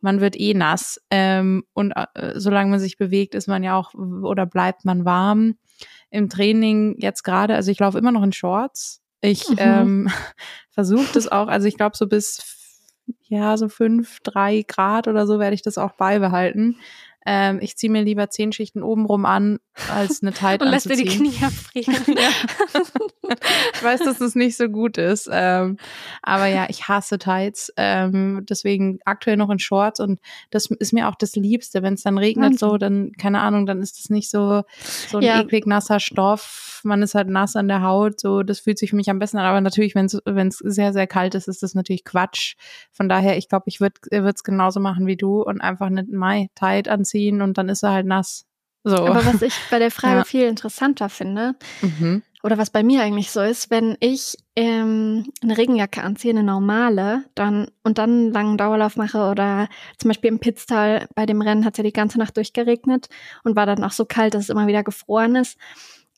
man 0.00 0.20
wird 0.20 0.38
eh 0.38 0.54
nass 0.54 1.00
ähm, 1.10 1.64
und 1.72 1.92
äh, 1.92 2.32
solange 2.36 2.70
man 2.70 2.80
sich 2.80 2.98
bewegt, 2.98 3.34
ist 3.34 3.48
man 3.48 3.62
ja 3.62 3.76
auch 3.76 3.94
oder 3.94 4.46
bleibt 4.46 4.84
man 4.84 5.04
warm 5.04 5.56
im 6.10 6.28
Training 6.28 6.96
jetzt 6.98 7.22
gerade, 7.22 7.54
also 7.54 7.70
ich 7.70 7.78
laufe 7.78 7.98
immer 7.98 8.12
noch 8.12 8.22
in 8.22 8.32
Shorts. 8.32 9.02
Ich 9.20 9.48
Mhm. 9.50 9.56
ähm, 9.58 10.08
versuche 10.70 11.08
das 11.14 11.28
auch, 11.30 11.48
also 11.48 11.66
ich 11.66 11.76
glaube 11.76 11.96
so 11.96 12.06
bis 12.06 12.42
ja 13.22 13.56
so 13.56 13.68
fünf, 13.68 14.20
drei 14.20 14.62
Grad 14.66 15.08
oder 15.08 15.26
so 15.26 15.38
werde 15.38 15.54
ich 15.54 15.62
das 15.62 15.78
auch 15.78 15.92
beibehalten. 15.92 16.76
Ähm, 17.30 17.58
ich 17.60 17.76
ziehe 17.76 17.92
mir 17.92 18.02
lieber 18.02 18.30
zehn 18.30 18.52
Schichten 18.52 18.82
obenrum 18.82 19.26
an, 19.26 19.58
als 19.92 20.22
eine 20.22 20.32
Tight 20.32 20.62
Und 20.62 20.68
lässt 20.68 20.88
dir 20.88 20.96
die. 20.96 21.04
Knie 21.04 21.34
erfrieren. 21.42 22.02
Ja. 22.16 22.30
ich 23.74 23.82
weiß, 23.82 24.00
dass 24.00 24.16
das 24.18 24.34
nicht 24.34 24.56
so 24.56 24.68
gut 24.70 24.96
ist. 24.96 25.28
Ähm, 25.30 25.76
aber 26.22 26.46
ja, 26.46 26.66
ich 26.70 26.88
hasse 26.88 27.18
Tights. 27.18 27.70
Ähm, 27.76 28.46
deswegen 28.48 28.98
aktuell 29.04 29.36
noch 29.36 29.50
in 29.50 29.58
Shorts 29.58 30.00
und 30.00 30.20
das 30.50 30.70
ist 30.70 30.94
mir 30.94 31.06
auch 31.08 31.16
das 31.16 31.36
Liebste. 31.36 31.82
Wenn 31.82 31.94
es 31.94 32.02
dann 32.02 32.16
regnet, 32.16 32.58
so, 32.58 32.78
dann, 32.78 33.12
keine 33.12 33.40
Ahnung, 33.40 33.66
dann 33.66 33.82
ist 33.82 33.98
das 33.98 34.08
nicht 34.08 34.30
so, 34.30 34.62
so 35.10 35.18
ein 35.18 35.22
Ja. 35.22 35.40
eklig 35.42 35.66
nasser 35.66 36.00
Stoff. 36.00 36.80
Man 36.84 37.02
ist 37.02 37.14
halt 37.14 37.28
nass 37.28 37.56
an 37.56 37.68
der 37.68 37.82
Haut. 37.82 38.20
So, 38.20 38.42
das 38.42 38.60
fühlt 38.60 38.78
sich 38.78 38.90
für 38.90 38.96
mich 38.96 39.10
am 39.10 39.18
besten 39.18 39.36
an. 39.36 39.44
Aber 39.44 39.60
natürlich, 39.60 39.94
wenn 39.94 40.06
es 40.06 40.58
sehr, 40.64 40.94
sehr 40.94 41.06
kalt 41.06 41.34
ist, 41.34 41.46
ist 41.46 41.62
das 41.62 41.74
natürlich 41.74 42.04
Quatsch. 42.04 42.54
Von 42.90 43.10
daher, 43.10 43.36
ich 43.36 43.50
glaube, 43.50 43.64
ich 43.66 43.80
würde 43.80 43.96
es 44.10 44.42
genauso 44.44 44.80
machen 44.80 45.06
wie 45.06 45.16
du 45.16 45.42
und 45.42 45.60
einfach 45.60 45.86
eine 45.88 46.04
Mai 46.04 46.48
Tight 46.54 46.88
anziehen 47.18 47.42
und 47.42 47.58
dann 47.58 47.68
ist 47.68 47.82
er 47.82 47.92
halt 47.92 48.06
nass. 48.06 48.44
So. 48.84 48.96
Aber 48.96 49.24
was 49.26 49.42
ich 49.42 49.54
bei 49.70 49.78
der 49.78 49.90
Frage 49.90 50.18
Ja. 50.18 50.24
viel 50.24 50.44
interessanter 50.44 51.08
finde, 51.08 51.54
mhm. 51.82 52.22
oder 52.42 52.56
was 52.58 52.70
bei 52.70 52.82
mir 52.82 53.02
eigentlich 53.02 53.30
so 53.30 53.40
ist, 53.40 53.70
wenn 53.70 53.96
ich 54.00 54.36
ähm, 54.56 55.26
eine 55.42 55.58
Regenjacke 55.58 56.02
anziehe, 56.02 56.32
eine 56.32 56.44
normale, 56.44 57.24
dann 57.34 57.68
und 57.82 57.98
dann 57.98 58.10
einen 58.10 58.32
langen 58.32 58.56
Dauerlauf 58.56 58.96
mache 58.96 59.28
oder 59.30 59.68
zum 59.98 60.08
Beispiel 60.08 60.28
im 60.28 60.38
Pitztal 60.38 61.08
bei 61.14 61.26
dem 61.26 61.42
Rennen 61.42 61.64
hat 61.64 61.74
es 61.74 61.78
ja 61.78 61.84
die 61.84 61.92
ganze 61.92 62.18
Nacht 62.18 62.36
durchgeregnet 62.36 63.08
und 63.44 63.56
war 63.56 63.66
dann 63.66 63.82
auch 63.84 63.92
so 63.92 64.04
kalt, 64.04 64.34
dass 64.34 64.44
es 64.44 64.50
immer 64.50 64.68
wieder 64.68 64.84
gefroren 64.84 65.34
ist. 65.36 65.58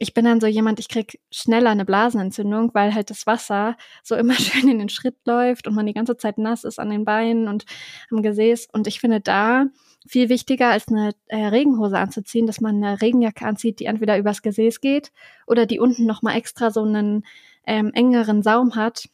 Ich 0.03 0.15
bin 0.15 0.25
dann 0.25 0.41
so 0.41 0.47
jemand, 0.47 0.81
ich 0.81 0.89
krieg 0.89 1.21
schneller 1.31 1.69
eine 1.69 1.85
Blasenentzündung, 1.85 2.71
weil 2.73 2.95
halt 2.95 3.11
das 3.11 3.27
Wasser 3.27 3.77
so 4.03 4.15
immer 4.15 4.33
schön 4.41 4.67
in 4.67 4.79
den 4.79 4.89
Schritt 4.89 5.17
läuft 5.27 5.67
und 5.67 5.75
man 5.75 5.85
die 5.85 5.93
ganze 5.93 6.17
Zeit 6.17 6.39
nass 6.39 6.65
ist 6.65 6.81
an 6.81 6.89
den 6.89 7.05
Beinen 7.05 7.49
und 7.49 7.67
am 8.11 8.23
Gesäß. 8.23 8.69
Und 8.73 8.87
ich 8.87 8.99
finde 8.99 9.21
da 9.21 9.67
viel 10.09 10.31
wichtiger 10.31 10.71
als 10.71 10.89
eine 10.89 11.13
äh, 11.27 11.45
Regenhose 11.45 11.99
anzuziehen, 11.99 12.47
dass 12.47 12.63
man 12.63 12.83
eine 12.83 13.03
Regenjacke 13.03 13.45
anzieht, 13.45 13.79
die 13.79 13.85
entweder 13.85 14.17
übers 14.17 14.41
Gesäß 14.41 14.81
geht 14.81 15.13
oder 15.47 15.67
die 15.67 15.79
unten 15.79 16.07
noch 16.07 16.23
mal 16.23 16.35
extra 16.35 16.71
so 16.71 16.83
einen 16.83 17.27
ähm, 17.67 17.93
engeren 17.93 18.43
Saum 18.43 18.77
hat, 18.77 19.07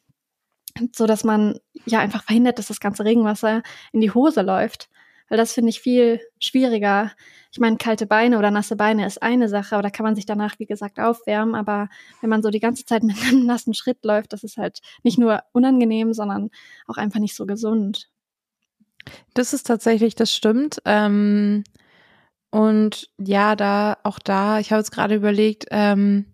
so 0.95 1.09
dass 1.09 1.25
man 1.25 1.59
ja 1.85 1.99
einfach 1.99 2.23
verhindert, 2.23 2.61
dass 2.61 2.69
das 2.69 2.79
ganze 2.79 3.05
Regenwasser 3.05 3.65
in 3.91 4.01
die 4.01 4.13
Hose 4.13 4.43
läuft. 4.43 4.89
Weil 5.29 5.39
das 5.39 5.53
finde 5.53 5.71
ich 5.71 5.81
viel 5.81 6.21
schwieriger. 6.39 7.13
Ich 7.53 7.59
meine, 7.59 7.77
kalte 7.79 8.07
Beine 8.07 8.39
oder 8.39 8.51
nasse 8.51 8.77
Beine 8.77 9.07
ist 9.07 9.23
eine 9.23 9.49
Sache, 9.49 9.75
aber 9.75 9.83
da 9.83 9.91
kann 9.91 10.05
man 10.05 10.15
sich 10.15 10.27
danach, 10.27 10.59
wie 10.59 10.67
gesagt, 10.67 10.99
aufwärmen. 10.99 11.55
Aber 11.55 11.89
wenn 12.21 12.31
man 12.31 12.43
so 12.43 12.51
die 12.51 12.61
ganze 12.61 12.85
Zeit 12.85 13.03
mit 13.05 13.17
einem 13.23 13.47
nassen 13.47 13.75
Schritt 13.75 14.05
läuft, 14.05 14.33
das 14.33 14.45
ist 14.45 14.57
halt 14.57 14.81
nicht 15.03 15.19
nur 15.19 15.43
unangenehm, 15.53 16.13
sondern 16.13 16.51
auch 16.87 16.97
einfach 16.97 17.21
nicht 17.21 17.35
so 17.35 17.47
gesund. 17.47 18.09
Das 19.35 19.53
ist 19.53 19.67
tatsächlich, 19.67 20.15
das 20.15 20.35
stimmt. 20.35 20.81
Ähm, 20.85 21.65
und 22.51 23.11
ja, 23.19 23.57
da, 23.57 23.99
auch 24.03 24.19
da, 24.19 24.61
ich 24.61 24.71
habe 24.71 24.81
jetzt 24.81 24.91
gerade 24.91 25.15
überlegt, 25.15 25.67
ähm, 25.71 26.27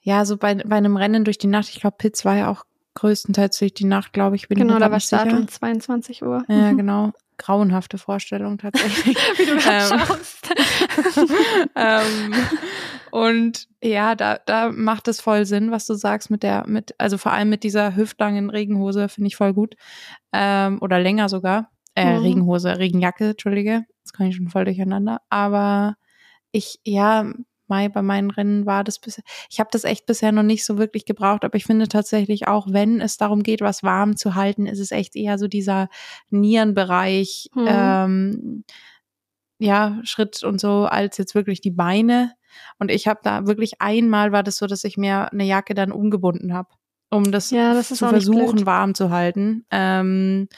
ja, 0.00 0.24
so 0.24 0.36
bei, 0.36 0.54
bei 0.54 0.76
einem 0.76 0.96
Rennen 0.96 1.24
durch 1.24 1.38
die 1.38 1.46
Nacht, 1.46 1.68
ich 1.68 1.80
glaube, 1.80 1.96
Pitts 1.98 2.24
war 2.24 2.36
ja 2.36 2.50
auch 2.50 2.64
größtenteils 2.94 3.58
durch 3.58 3.74
die 3.74 3.84
Nacht, 3.84 4.12
glaube 4.12 4.36
ich, 4.36 4.48
bin 4.48 4.58
genau, 4.58 4.78
da 4.78 4.90
war 4.90 5.00
Start 5.00 5.30
sicher. 5.30 5.38
um 5.38 5.48
22 5.48 6.22
Uhr. 6.22 6.44
Ja, 6.48 6.72
genau. 6.72 7.12
Grauenhafte 7.42 7.98
Vorstellung 7.98 8.58
tatsächlich. 8.58 9.16
Wie 9.36 9.46
du 9.46 9.56
da 9.58 9.80
Ähm. 9.94 9.98
schaust. 10.00 10.50
ähm, 11.76 12.34
und 13.10 13.68
ja, 13.82 14.14
da, 14.14 14.38
da 14.46 14.70
macht 14.70 15.08
es 15.08 15.20
voll 15.20 15.44
Sinn, 15.44 15.70
was 15.70 15.86
du 15.86 15.94
sagst 15.94 16.30
mit 16.30 16.42
der, 16.42 16.66
mit, 16.66 16.94
also 16.98 17.18
vor 17.18 17.32
allem 17.32 17.50
mit 17.50 17.62
dieser 17.64 17.94
hüftlangen 17.96 18.50
Regenhose 18.50 19.08
finde 19.08 19.28
ich 19.28 19.36
voll 19.36 19.52
gut. 19.52 19.74
Ähm, 20.32 20.78
oder 20.80 20.98
länger 21.00 21.28
sogar. 21.28 21.70
Äh, 21.94 22.16
Mhm. 22.18 22.22
Regenhose, 22.22 22.78
Regenjacke, 22.78 23.30
Entschuldige. 23.30 23.84
Das 24.02 24.12
kann 24.12 24.26
ich 24.26 24.36
schon 24.36 24.48
voll 24.48 24.64
durcheinander. 24.64 25.20
Aber 25.28 25.96
ich, 26.52 26.80
ja, 26.84 27.32
Mai, 27.72 27.88
bei 27.88 28.02
meinen 28.02 28.30
Rennen 28.30 28.66
war 28.66 28.84
das 28.84 28.98
bisher, 28.98 29.24
ich 29.50 29.58
habe 29.60 29.70
das 29.72 29.84
echt 29.84 30.04
bisher 30.04 30.30
noch 30.30 30.42
nicht 30.42 30.64
so 30.66 30.76
wirklich 30.76 31.06
gebraucht, 31.06 31.42
aber 31.44 31.56
ich 31.56 31.64
finde 31.64 31.88
tatsächlich 31.88 32.46
auch, 32.48 32.66
wenn 32.70 33.00
es 33.00 33.16
darum 33.16 33.42
geht, 33.42 33.62
was 33.62 33.82
warm 33.82 34.16
zu 34.16 34.34
halten, 34.34 34.66
ist 34.66 34.78
es 34.78 34.90
echt 34.90 35.16
eher 35.16 35.38
so 35.38 35.48
dieser 35.48 35.88
Nierenbereich, 36.30 37.48
Mhm. 37.54 37.64
ähm, 37.66 38.64
ja, 39.58 40.00
Schritt 40.02 40.42
und 40.42 40.60
so, 40.60 40.84
als 40.84 41.16
jetzt 41.18 41.34
wirklich 41.34 41.60
die 41.60 41.70
Beine. 41.70 42.32
Und 42.78 42.90
ich 42.90 43.06
habe 43.08 43.20
da 43.22 43.46
wirklich 43.46 43.80
einmal 43.80 44.32
war 44.32 44.42
das 44.42 44.58
so, 44.58 44.66
dass 44.66 44.84
ich 44.84 44.96
mir 44.98 45.32
eine 45.32 45.44
Jacke 45.44 45.74
dann 45.74 45.92
umgebunden 45.92 46.52
habe, 46.52 46.68
um 47.10 47.32
das, 47.32 47.50
Ja, 47.50 47.72
das 47.72 47.90
ist 47.90 47.98
zu 47.98 48.08
versuchen, 48.08 48.66
warm 48.66 48.94
zu 48.94 49.08
halten. 49.10 49.64
Ähm, 49.70 50.48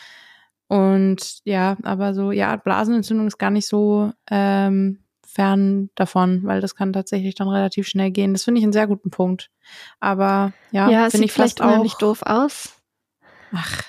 Und 0.66 1.40
ja, 1.44 1.76
aber 1.82 2.14
so, 2.14 2.32
ja, 2.32 2.56
Blasenentzündung 2.56 3.26
ist 3.26 3.38
gar 3.38 3.50
nicht 3.50 3.68
so 3.68 4.12
ähm, 4.30 5.03
fern 5.34 5.90
davon, 5.96 6.44
weil 6.44 6.60
das 6.60 6.74
kann 6.76 6.92
tatsächlich 6.92 7.34
dann 7.34 7.48
relativ 7.48 7.86
schnell 7.88 8.10
gehen. 8.10 8.32
Das 8.32 8.44
finde 8.44 8.60
ich 8.60 8.64
einen 8.64 8.72
sehr 8.72 8.86
guten 8.86 9.10
Punkt. 9.10 9.50
Aber 10.00 10.52
ja, 10.70 10.88
Ja, 10.88 11.10
finde 11.10 11.26
ich 11.26 11.32
vielleicht 11.32 11.60
auch. 11.60 11.82
nicht 11.82 12.00
doof 12.00 12.22
aus. 12.22 12.74
Ach, 13.52 13.82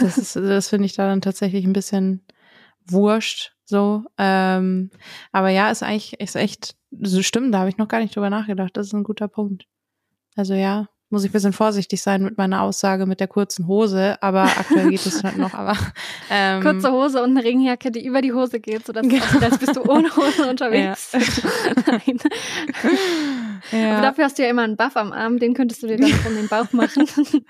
das 0.00 0.18
ist, 0.18 0.36
das 0.36 0.68
finde 0.68 0.86
ich 0.86 0.94
da 0.94 1.06
dann 1.06 1.20
tatsächlich 1.20 1.64
ein 1.64 1.72
bisschen 1.72 2.24
wurscht. 2.86 3.52
So, 3.66 4.04
ähm, 4.18 4.90
aber 5.32 5.48
ja, 5.48 5.70
ist 5.70 5.82
eigentlich, 5.82 6.20
ist 6.20 6.36
echt, 6.36 6.76
so 7.00 7.22
stimmt, 7.22 7.54
da 7.54 7.60
habe 7.60 7.70
ich 7.70 7.78
noch 7.78 7.88
gar 7.88 8.00
nicht 8.00 8.14
drüber 8.14 8.30
nachgedacht. 8.30 8.76
Das 8.76 8.86
ist 8.88 8.92
ein 8.92 9.04
guter 9.04 9.28
Punkt. 9.28 9.66
Also 10.36 10.54
ja, 10.54 10.88
muss 11.14 11.22
ich 11.22 11.30
ein 11.30 11.32
bisschen 11.32 11.52
vorsichtig 11.52 12.02
sein 12.02 12.24
mit 12.24 12.36
meiner 12.36 12.62
Aussage 12.62 13.06
mit 13.06 13.20
der 13.20 13.28
kurzen 13.28 13.68
Hose, 13.68 14.20
aber 14.20 14.42
aktuell 14.42 14.90
geht 14.90 15.06
es 15.06 15.22
halt 15.22 15.38
noch, 15.38 15.54
aber 15.54 15.76
ähm, 16.30 16.60
Kurze 16.60 16.90
Hose 16.90 17.22
und 17.22 17.30
eine 17.30 17.44
Regenjacke, 17.44 17.92
die 17.92 18.04
über 18.04 18.20
die 18.20 18.32
Hose 18.32 18.58
geht, 18.58 18.84
sodass 18.84 19.06
es 19.06 19.22
aussieht, 19.22 19.42
als 19.44 19.58
bist 19.58 19.76
du 19.76 19.82
ohne 19.84 20.14
Hose 20.16 20.50
unterwegs. 20.50 21.12
Nein. 21.86 22.18
ja. 23.70 23.92
Aber 23.92 24.02
dafür 24.02 24.24
hast 24.24 24.38
du 24.38 24.42
ja 24.42 24.50
immer 24.50 24.62
einen 24.62 24.76
Buff 24.76 24.96
am 24.96 25.12
Arm, 25.12 25.38
den 25.38 25.54
könntest 25.54 25.84
du 25.84 25.86
dir 25.86 25.98
dann 25.98 26.12
um 26.26 26.34
den 26.34 26.48
Bauch 26.48 26.72
machen. 26.72 27.06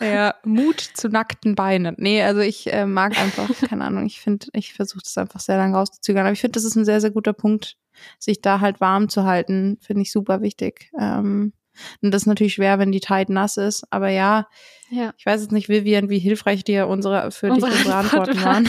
Ja, 0.00 0.34
Mut 0.44 0.80
zu 0.80 1.08
nackten 1.08 1.54
Beinen. 1.54 1.94
Nee, 1.98 2.22
also 2.22 2.40
ich 2.40 2.72
äh, 2.72 2.84
mag 2.86 3.18
einfach, 3.18 3.48
keine 3.66 3.84
Ahnung, 3.84 4.06
ich 4.06 4.20
finde, 4.20 4.46
ich 4.52 4.74
versuche 4.74 5.02
das 5.02 5.16
einfach 5.16 5.40
sehr 5.40 5.56
lang 5.56 5.74
rauszuzögern. 5.74 6.26
Aber 6.26 6.32
ich 6.32 6.40
finde, 6.40 6.52
das 6.52 6.64
ist 6.64 6.76
ein 6.76 6.84
sehr, 6.84 7.00
sehr 7.00 7.10
guter 7.10 7.32
Punkt, 7.32 7.76
sich 8.18 8.40
da 8.40 8.60
halt 8.60 8.80
warm 8.80 9.08
zu 9.08 9.24
halten. 9.24 9.78
Finde 9.80 10.02
ich 10.02 10.12
super 10.12 10.42
wichtig. 10.42 10.90
Ähm, 10.98 11.52
und 12.02 12.10
das 12.12 12.22
ist 12.22 12.26
natürlich 12.26 12.54
schwer, 12.54 12.78
wenn 12.78 12.92
die 12.92 13.00
Tide 13.00 13.32
nass 13.32 13.56
ist. 13.56 13.84
Aber 13.90 14.08
ja, 14.08 14.46
ja. 14.90 15.12
ich 15.16 15.26
weiß 15.26 15.40
jetzt 15.40 15.52
nicht, 15.52 15.68
Vivian, 15.68 16.08
wie 16.08 16.18
hilfreich 16.18 16.64
dir 16.64 16.88
unsere, 16.88 17.30
für 17.30 17.50
Unsere 17.50 17.70
dich 17.70 17.80
unsere 17.80 17.96
Antwort 17.96 18.28
Antworten 18.28 18.44
war. 18.44 18.54
waren. 18.54 18.68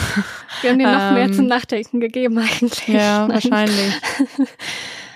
Wir 0.60 0.70
haben 0.70 0.78
dir 0.78 0.86
noch 0.92 1.12
mehr 1.12 1.24
Ähm, 1.24 1.32
zum 1.32 1.46
Nachdenken 1.46 2.00
gegeben 2.00 2.38
eigentlich. 2.38 2.88
Ja, 2.88 3.26
Nein. 3.26 3.34
wahrscheinlich. 3.34 3.94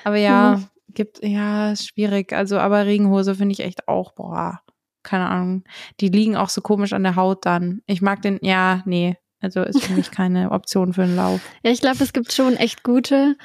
Aber 0.04 0.16
ja, 0.16 0.60
gibt, 0.94 1.24
ja, 1.24 1.72
ist 1.72 1.88
schwierig. 1.88 2.32
Also, 2.32 2.58
aber 2.58 2.86
Regenhose 2.86 3.34
finde 3.34 3.52
ich 3.52 3.60
echt 3.60 3.88
auch, 3.88 4.12
boah, 4.12 4.60
keine 5.02 5.28
Ahnung. 5.28 5.64
Die 6.00 6.08
liegen 6.08 6.36
auch 6.36 6.48
so 6.48 6.60
komisch 6.60 6.92
an 6.92 7.02
der 7.02 7.16
Haut 7.16 7.46
dann. 7.46 7.82
Ich 7.86 8.02
mag 8.02 8.22
den, 8.22 8.38
ja, 8.42 8.82
nee. 8.86 9.16
Also 9.40 9.62
ist 9.62 9.84
für 9.84 9.92
mich 9.92 10.10
keine 10.10 10.50
Option 10.50 10.92
für 10.92 11.02
einen 11.02 11.14
Lauf. 11.14 11.40
Ja, 11.62 11.70
ich 11.70 11.80
glaube, 11.80 12.02
es 12.02 12.12
gibt 12.12 12.32
schon 12.32 12.56
echt 12.56 12.82
gute, 12.82 13.36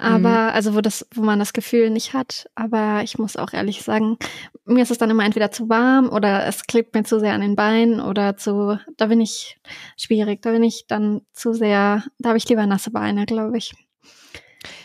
aber 0.00 0.28
Mhm. 0.28 0.54
also 0.54 0.74
wo 0.74 0.80
das, 0.80 1.06
wo 1.14 1.22
man 1.22 1.38
das 1.38 1.52
Gefühl 1.52 1.90
nicht 1.90 2.14
hat. 2.14 2.46
Aber 2.54 3.02
ich 3.02 3.18
muss 3.18 3.36
auch 3.36 3.52
ehrlich 3.52 3.82
sagen, 3.82 4.16
mir 4.64 4.82
ist 4.82 4.90
es 4.90 4.98
dann 4.98 5.10
immer 5.10 5.24
entweder 5.24 5.50
zu 5.50 5.68
warm 5.68 6.08
oder 6.08 6.46
es 6.46 6.66
klebt 6.66 6.94
mir 6.94 7.04
zu 7.04 7.20
sehr 7.20 7.34
an 7.34 7.40
den 7.40 7.56
Beinen 7.56 8.00
oder 8.00 8.36
zu, 8.36 8.78
da 8.96 9.06
bin 9.06 9.20
ich 9.20 9.58
schwierig, 9.96 10.42
da 10.42 10.50
bin 10.52 10.62
ich 10.62 10.86
dann 10.88 11.22
zu 11.32 11.52
sehr, 11.52 12.04
da 12.18 12.28
habe 12.30 12.38
ich 12.38 12.48
lieber 12.48 12.66
nasse 12.66 12.90
Beine, 12.90 13.26
glaube 13.26 13.58
ich. 13.58 13.72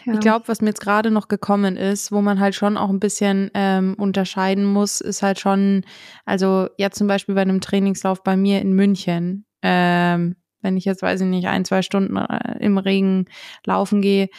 Ja. 0.06 0.14
Ich 0.14 0.20
glaube, 0.20 0.48
was 0.48 0.62
mir 0.62 0.70
jetzt 0.70 0.82
gerade 0.82 1.12
noch 1.12 1.28
gekommen 1.28 1.76
ist, 1.78 2.12
wo 2.12 2.22
man 2.22 2.40
halt 2.40 2.56
schon 2.56 2.78
auch 2.78 2.90
ein 2.90 3.00
bisschen 3.00 3.52
ähm, 3.54 3.96
unterscheiden 3.98 4.64
muss, 4.64 5.02
ist 5.02 5.22
halt 5.22 5.40
schon, 5.40 5.84
also 6.26 6.70
jetzt 6.78 6.98
zum 6.98 7.08
Beispiel 7.08 7.36
bei 7.36 7.42
einem 7.42 7.60
Trainingslauf 7.60 8.24
bei 8.24 8.38
mir 8.38 8.62
in 8.62 8.74
München, 8.74 9.46
ähm, 9.62 10.36
wenn 10.62 10.78
ich 10.78 10.86
jetzt, 10.86 11.02
weiß 11.02 11.22
ich 11.22 11.28
nicht, 11.28 11.48
ein, 11.48 11.66
zwei 11.66 11.82
Stunden 11.82 12.16
äh, 12.18 12.58
im 12.60 12.78
Regen 12.78 13.26
laufen 13.66 14.02
gehe, 14.02 14.30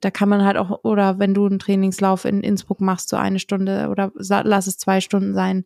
da 0.00 0.10
kann 0.10 0.28
man 0.28 0.44
halt 0.44 0.56
auch, 0.56 0.80
oder 0.84 1.18
wenn 1.18 1.34
du 1.34 1.46
einen 1.46 1.58
Trainingslauf 1.58 2.24
in 2.24 2.42
Innsbruck 2.42 2.80
machst, 2.80 3.08
so 3.08 3.16
eine 3.16 3.38
Stunde 3.38 3.88
oder 3.90 4.12
lass 4.14 4.66
es 4.66 4.78
zwei 4.78 5.00
Stunden 5.00 5.34
sein. 5.34 5.64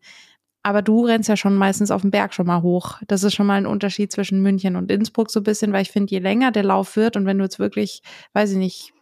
Aber 0.63 0.83
du 0.83 1.05
rennst 1.05 1.29
ja 1.29 1.37
schon 1.37 1.55
meistens 1.55 1.93
auf 1.93 2.03
dem 2.03 2.11
Berg 2.11 2.35
schon 2.35 2.47
mal 2.47 2.63
hoch. 2.63 3.01
Das 3.07 3.23
ist 3.23 3.35
schon 3.35 3.47
mal 3.47 3.55
ein 3.55 3.67
Unterschied 3.67 4.11
zwischen 4.11 4.43
München 4.43 4.75
und 4.75 4.91
Innsbruck 4.91 5.31
so 5.31 5.41
ein 5.41 5.45
bisschen, 5.45 5.73
weil 5.73 5.83
ich 5.83 5.93
finde, 5.93 6.11
je 6.11 6.19
länger 6.19 6.51
der 6.51 6.65
Lauf 6.65 6.97
wird 6.97 7.17
und 7.17 7.25
wenn 7.25 7.39
du 7.39 7.45
jetzt 7.45 7.59
wirklich, 7.59 8.03
weiß 8.33 8.53
ich 8.53 8.59
nicht, 8.59 8.93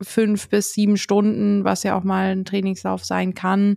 fünf 0.00 0.48
bis 0.48 0.72
sieben 0.72 0.96
Stunden, 0.96 1.64
was 1.64 1.82
ja 1.82 1.96
auch 1.96 2.04
mal 2.04 2.30
ein 2.30 2.44
Trainingslauf 2.44 3.04
sein 3.04 3.34
kann, 3.34 3.76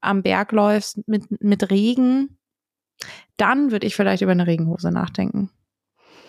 am 0.00 0.22
Berg 0.22 0.52
läufst 0.52 1.06
mit, 1.08 1.42
mit 1.42 1.70
Regen, 1.70 2.36
dann 3.36 3.70
würde 3.70 3.86
ich 3.86 3.96
vielleicht 3.96 4.22
über 4.22 4.32
eine 4.32 4.46
Regenhose 4.46 4.90
nachdenken. 4.90 5.50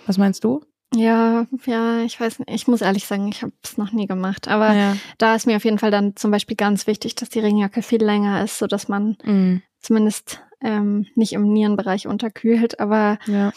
Was 0.05 0.17
meinst 0.17 0.43
du? 0.43 0.63
Ja, 0.95 1.47
ja, 1.65 2.01
ich 2.03 2.19
weiß 2.19 2.39
nicht. 2.39 2.49
Ich 2.51 2.67
muss 2.67 2.81
ehrlich 2.81 3.05
sagen, 3.07 3.27
ich 3.29 3.41
habe 3.41 3.53
es 3.63 3.77
noch 3.77 3.91
nie 3.91 4.05
gemacht. 4.07 4.47
Aber 4.47 4.73
ja. 4.73 4.95
da 5.17 5.35
ist 5.35 5.47
mir 5.47 5.55
auf 5.55 5.65
jeden 5.65 5.79
Fall 5.79 5.91
dann 5.91 6.15
zum 6.15 6.31
Beispiel 6.31 6.55
ganz 6.55 6.87
wichtig, 6.87 7.15
dass 7.15 7.29
die 7.29 7.39
Regenjacke 7.39 7.81
viel 7.81 8.03
länger 8.03 8.43
ist, 8.43 8.59
so 8.59 8.67
dass 8.67 8.87
man 8.87 9.17
Mm, 9.23 9.57
zumindest 9.79 10.41
ähm, 10.61 11.07
nicht 11.15 11.33
im 11.33 11.51
Nierenbereich 11.51 12.07
unterkühlt. 12.07 12.79
Aber 12.79 13.17
ja. 13.25 13.51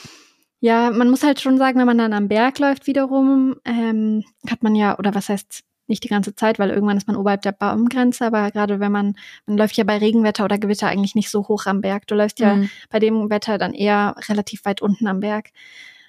ja, 0.61 0.91
man 0.91 1.11
muss 1.11 1.23
halt 1.23 1.41
schon 1.41 1.59
sagen, 1.59 1.79
wenn 1.79 1.87
man 1.87 1.99
dann 1.99 2.13
am 2.13 2.29
Berg 2.29 2.59
läuft 2.59 2.87
wiederum, 2.87 3.57
ähm, 3.65 4.25
hat 4.51 4.63
man 4.63 4.75
ja, 4.75 4.99
oder 4.99 5.15
was 5.15 5.29
heißt 5.29 5.63
nicht 5.89 6.03
die 6.03 6.09
ganze 6.09 6.35
Zeit, 6.35 6.59
weil 6.59 6.71
irgendwann 6.71 6.97
ist 6.97 7.07
man 7.07 7.17
oberhalb 7.17 7.43
der 7.43 7.53
Baumgrenze, 7.53 8.27
aber 8.27 8.51
gerade 8.51 8.81
wenn 8.81 8.91
man, 8.91 9.15
man 9.47 9.57
läuft 9.57 9.77
ja 9.77 9.85
bei 9.85 9.99
Regenwetter 9.99 10.45
oder 10.45 10.59
Gewitter 10.59 10.89
eigentlich 10.89 11.15
nicht 11.15 11.31
so 11.31 11.47
hoch 11.47 11.67
am 11.67 11.81
Berg. 11.81 12.07
Du 12.09 12.15
läufst 12.17 12.41
ja 12.41 12.57
Mm, 12.57 12.71
bei 12.91 12.99
dem 12.99 13.31
Wetter 13.31 13.57
dann 13.59 13.73
eher 13.73 14.17
relativ 14.29 14.65
weit 14.65 14.83
unten 14.83 15.07
am 15.07 15.21
Berg. 15.21 15.51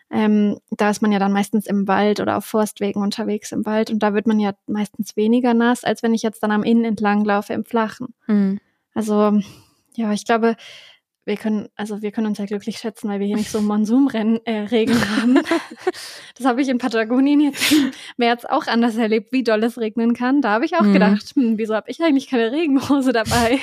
Ähm, 0.09 0.59
da 0.71 0.89
ist 0.89 1.01
man 1.01 1.11
ja 1.11 1.19
dann 1.19 1.33
meistens 1.33 1.65
im 1.65 1.87
Wald 1.87 2.19
oder 2.21 2.37
auf 2.37 2.45
Forstwegen 2.45 3.01
unterwegs 3.01 3.51
im 3.51 3.65
Wald 3.65 3.91
und 3.91 3.99
da 3.99 4.13
wird 4.13 4.25
man 4.25 4.39
ja 4.39 4.53
meistens 4.65 5.17
weniger 5.17 5.53
nass, 5.53 5.83
als 5.83 6.01
wenn 6.01 6.13
ich 6.13 6.21
jetzt 6.23 6.41
dann 6.43 6.51
am 6.51 6.63
Innen 6.63 6.85
entlang 6.85 7.25
laufe 7.25 7.53
im 7.53 7.65
Flachen. 7.65 8.13
mm. 8.27 8.55
Also 8.93 9.39
ja, 9.95 10.11
ich 10.13 10.25
glaube, 10.25 10.55
wir 11.25 11.35
können, 11.35 11.67
also 11.75 12.01
wir 12.01 12.11
können 12.11 12.27
uns 12.27 12.37
ja 12.37 12.45
glücklich 12.45 12.77
schätzen, 12.77 13.09
weil 13.09 13.19
wir 13.19 13.27
hier 13.27 13.35
nicht 13.35 13.51
so 13.51 13.59
Monsunregen 13.61 14.39
äh, 14.45 14.65
haben. 14.67 15.39
das 16.37 16.45
habe 16.45 16.61
ich 16.61 16.69
in 16.69 16.77
Patagonien 16.77 17.41
jetzt 17.41 17.69
im 17.73 17.91
März 18.15 18.45
auch 18.45 18.65
anders 18.67 18.95
erlebt, 18.95 19.33
wie 19.33 19.43
doll 19.43 19.61
es 19.65 19.77
regnen 19.77 20.13
kann. 20.13 20.41
Da 20.41 20.51
habe 20.51 20.63
ich 20.65 20.77
auch 20.77 20.83
Mhm. 20.83 20.93
gedacht, 20.93 21.31
hm, 21.35 21.57
wieso 21.57 21.75
habe 21.75 21.91
ich 21.91 22.01
eigentlich 22.01 22.29
keine 22.29 22.53
Regenhose 22.53 23.11
dabei? 23.11 23.59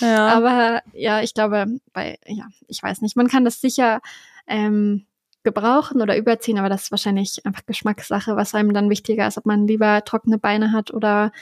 Ja. 0.00 0.28
Aber 0.28 0.82
ja, 0.94 1.22
ich 1.22 1.32
glaube, 1.32 1.66
bei, 1.92 2.18
ja, 2.26 2.48
ich 2.66 2.82
weiß 2.82 3.02
nicht, 3.02 3.16
man 3.16 3.28
kann 3.28 3.44
das 3.44 3.60
sicher 3.60 4.00
ähm, 4.48 5.06
gebrauchen 5.44 6.00
oder 6.00 6.16
überziehen, 6.16 6.58
aber 6.58 6.68
das 6.68 6.84
ist 6.84 6.90
wahrscheinlich 6.90 7.44
einfach 7.44 7.66
Geschmackssache, 7.66 8.36
was 8.36 8.54
einem 8.54 8.72
dann 8.74 8.90
wichtiger 8.90 9.26
ist, 9.26 9.38
ob 9.38 9.46
man 9.46 9.66
lieber 9.66 10.04
trockene 10.04 10.38
Beine 10.38 10.72
hat 10.72 10.92
oder 10.92 11.32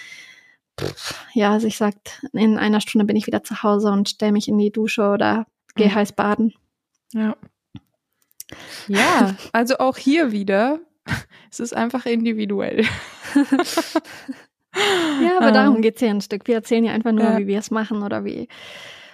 ja, 1.34 1.60
sich 1.60 1.76
sagt, 1.76 2.22
in 2.32 2.56
einer 2.56 2.80
Stunde 2.80 3.04
bin 3.04 3.16
ich 3.16 3.26
wieder 3.26 3.44
zu 3.44 3.62
Hause 3.62 3.90
und 3.90 4.08
stelle 4.08 4.32
mich 4.32 4.48
in 4.48 4.56
die 4.58 4.70
Dusche 4.72 5.08
oder 5.10 5.46
gehe 5.74 5.88
Mhm. 5.88 5.94
heiß 5.94 6.12
baden. 6.12 6.54
Ja. 7.12 7.36
Ja, 8.88 9.36
also 9.52 9.78
auch 9.78 9.96
hier 9.98 10.32
wieder, 10.32 10.80
es 11.50 11.60
ist 11.60 11.74
einfach 11.76 12.06
individuell. 12.06 12.84
Ja, 15.20 15.36
aber 15.38 15.48
Ähm, 15.48 15.54
darum 15.54 15.82
geht's 15.82 16.00
ja 16.00 16.10
ein 16.10 16.20
Stück. 16.20 16.46
Wir 16.46 16.54
erzählen 16.54 16.84
ja 16.84 16.92
einfach 16.92 17.10
nur, 17.10 17.24
Ja. 17.24 17.38
wie 17.38 17.48
wir 17.48 17.58
es 17.58 17.72
machen 17.72 18.02
oder 18.04 18.24
wie, 18.24 18.46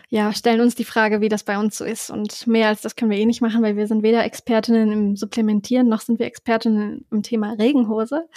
ja, 0.09 0.33
stellen 0.33 0.61
uns 0.61 0.77
die 0.77 0.85
Frage, 0.85 1.21
wie 1.21 1.29
das 1.29 1.43
bei 1.43 1.59
uns 1.59 1.77
so 1.79 1.85
ist. 1.85 2.11
Und 2.11 2.47
mehr 2.47 2.69
als 2.69 2.81
das 2.81 2.95
können 2.95 3.11
wir 3.11 3.19
eh 3.19 3.27
nicht 3.27 3.41
machen, 3.41 3.63
weil 3.63 3.77
wir 3.77 3.89
sind 3.89 4.05
weder 4.05 4.25
Expertinnen 4.25 4.93
im 4.93 5.17
Supplementieren, 5.17 5.89
noch 5.89 6.01
sind 6.01 6.21
wir 6.21 6.27
Expertinnen 6.27 7.05
im 7.11 7.23
Thema 7.25 7.55
Regenhose, 7.55 8.29